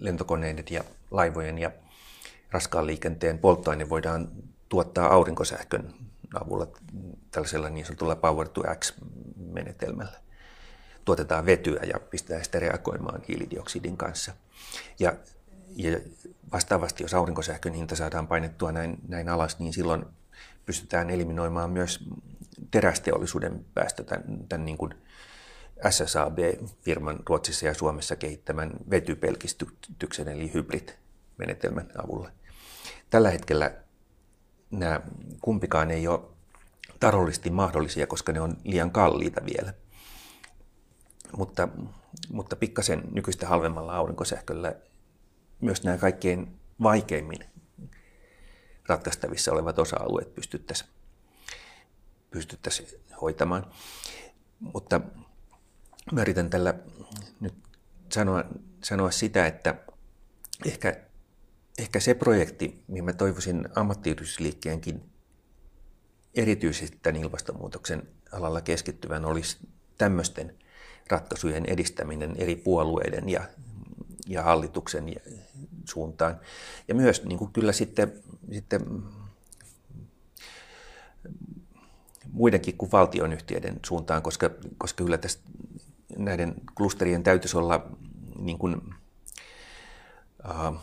lentokoneiden 0.00 0.64
ja 0.70 0.84
laivojen 1.10 1.58
ja 1.58 1.70
raskaan 2.50 2.86
liikenteen 2.86 3.38
polttoaine 3.38 3.88
voidaan 3.88 4.28
tuottaa 4.68 5.12
aurinkosähkön 5.14 5.94
avulla 6.34 6.66
tällaisella 7.30 7.70
niin 7.70 7.86
sanotulla 7.86 8.16
Power 8.16 8.48
to 8.48 8.62
X-menetelmällä. 8.74 10.27
Tuotetaan 11.08 11.46
vetyä 11.46 11.80
ja 11.92 12.00
pistetään 12.00 12.44
sitä 12.44 12.58
reagoimaan 12.58 13.22
hiilidioksidin 13.28 13.96
kanssa. 13.96 14.32
Ja, 14.98 15.12
ja 15.76 15.98
vastaavasti, 16.52 17.04
jos 17.04 17.14
aurinkosähkön 17.14 17.74
hinta 17.74 17.96
saadaan 17.96 18.28
painettua 18.28 18.72
näin, 18.72 18.98
näin 19.08 19.28
alas, 19.28 19.58
niin 19.58 19.72
silloin 19.72 20.06
pystytään 20.66 21.10
eliminoimaan 21.10 21.70
myös 21.70 22.04
terästeollisuuden 22.70 23.64
päästö 23.74 24.04
tämän, 24.04 24.24
tämän 24.48 24.64
niin 24.64 24.78
kuin 24.78 24.94
SSAB-firman 25.90 27.20
Ruotsissa 27.28 27.66
ja 27.66 27.74
Suomessa 27.74 28.16
kehittämän 28.16 28.70
vetypelkistyksen 28.90 30.28
eli 30.28 30.52
hybrid-menetelmän 30.54 31.90
avulla. 32.04 32.30
Tällä 33.10 33.30
hetkellä 33.30 33.72
nämä 34.70 35.00
kumpikaan 35.40 35.90
ei 35.90 36.08
ole 36.08 36.20
taloudellisesti 37.00 37.50
mahdollisia, 37.50 38.06
koska 38.06 38.32
ne 38.32 38.40
on 38.40 38.56
liian 38.64 38.90
kalliita 38.90 39.40
vielä. 39.44 39.72
Mutta, 41.36 41.68
mutta 42.32 42.56
pikkasen 42.56 43.02
nykyistä 43.12 43.48
halvemmalla 43.48 43.96
aurinkosähköllä 43.96 44.74
myös 45.60 45.82
nämä 45.84 45.98
kaikkein 45.98 46.60
vaikeimmin 46.82 47.44
ratkaistavissa 48.88 49.52
olevat 49.52 49.78
osa-alueet 49.78 50.34
pystyttäisiin 50.34 50.90
pystyttäisi 52.30 53.00
hoitamaan. 53.20 53.66
Mutta 54.60 55.00
mä 56.12 56.20
yritän 56.20 56.50
tällä 56.50 56.74
nyt 57.40 57.54
sanoa, 58.12 58.44
sanoa 58.84 59.10
sitä, 59.10 59.46
että 59.46 59.74
ehkä 60.66 61.08
ehkä 61.78 62.00
se 62.00 62.14
projekti, 62.14 62.84
mihin 62.88 63.04
mä 63.04 63.12
toivoisin 63.12 63.68
ammattiyhdistysliikkeenkin 63.74 65.10
erityisesti 66.34 66.98
tämän 67.02 67.20
ilmastonmuutoksen 67.22 68.08
alalla 68.32 68.60
keskittyvän, 68.60 69.24
olisi 69.24 69.56
tämmöisten 69.98 70.58
ratkaisujen 71.10 71.66
edistäminen 71.66 72.34
eri 72.38 72.56
puolueiden 72.56 73.28
ja, 73.28 73.44
ja 74.26 74.42
hallituksen 74.42 75.14
suuntaan. 75.84 76.40
Ja 76.88 76.94
myös 76.94 77.24
niin 77.24 77.38
kuin 77.38 77.52
kyllä 77.52 77.72
sitten, 77.72 78.12
sitten 78.52 79.02
muidenkin 82.32 82.76
kuin 82.76 82.92
valtionyhtiöiden 82.92 83.80
suuntaan, 83.86 84.22
koska, 84.22 84.50
koska 84.78 85.04
kyllä 85.04 85.18
tästä 85.18 85.42
näiden 86.16 86.54
klusterien 86.74 87.22
täytyisi 87.22 87.56
olla 87.56 87.90
niin 88.38 88.58
kuin, 88.58 88.76
uh, 90.44 90.76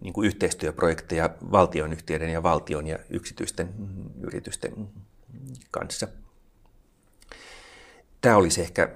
niin 0.00 0.12
kuin 0.12 0.26
yhteistyöprojekteja 0.26 1.30
valtionyhtiöiden 1.50 2.32
ja 2.32 2.42
valtion 2.42 2.86
ja 2.86 2.98
yksityisten 3.10 3.74
yritysten 4.20 4.88
kanssa. 5.70 6.08
Tämä 8.22 8.36
olisi 8.36 8.60
ehkä 8.60 8.88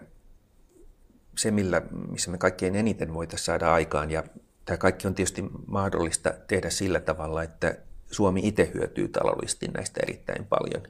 se, 1.37 1.51
millä, 1.51 1.83
missä 2.09 2.31
me 2.31 2.39
kaikkein 2.39 2.77
eniten 2.77 3.15
voitaisiin 3.15 3.47
saada 3.47 3.73
aikaan. 3.73 4.11
Ja 4.11 4.25
tämä 4.65 4.77
kaikki 4.77 5.07
on 5.07 5.15
tietysti 5.15 5.45
mahdollista 5.67 6.35
tehdä 6.47 6.71
sillä 6.71 7.01
tavalla, 7.01 7.43
että 7.43 7.79
Suomi 8.11 8.41
itse 8.45 8.71
hyötyy 8.75 9.09
taloudellisesti 9.09 9.69
näistä 9.69 10.01
erittäin 10.03 10.47
paljon. 10.47 10.83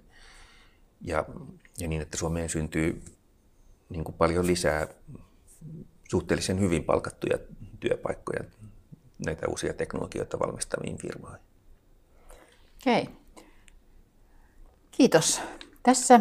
Ja, 1.00 1.24
ja 1.78 1.88
niin, 1.88 2.02
että 2.02 2.16
Suomeen 2.16 2.48
syntyy 2.48 3.02
niin 3.88 4.04
kuin 4.04 4.14
paljon 4.14 4.46
lisää 4.46 4.88
suhteellisen 6.10 6.60
hyvin 6.60 6.84
palkattuja 6.84 7.38
työpaikkoja 7.80 8.44
näitä 9.26 9.46
uusia 9.48 9.74
teknologioita 9.74 10.38
valmistaviin 10.38 10.98
firmoihin. 10.98 11.40
Okei. 12.82 13.08
Kiitos. 14.90 15.40
Tässä 15.82 16.20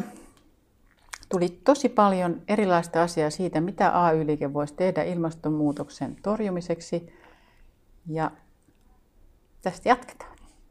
tuli 1.29 1.49
tosi 1.49 1.89
paljon 1.89 2.41
erilaista 2.47 3.03
asiaa 3.03 3.29
siitä, 3.29 3.61
mitä 3.61 4.03
AY-liike 4.05 4.53
voisi 4.53 4.73
tehdä 4.73 5.03
ilmastonmuutoksen 5.03 6.15
torjumiseksi. 6.23 7.13
Ja 8.07 8.31
tästä 9.61 9.89
jatketaan. 9.89 10.34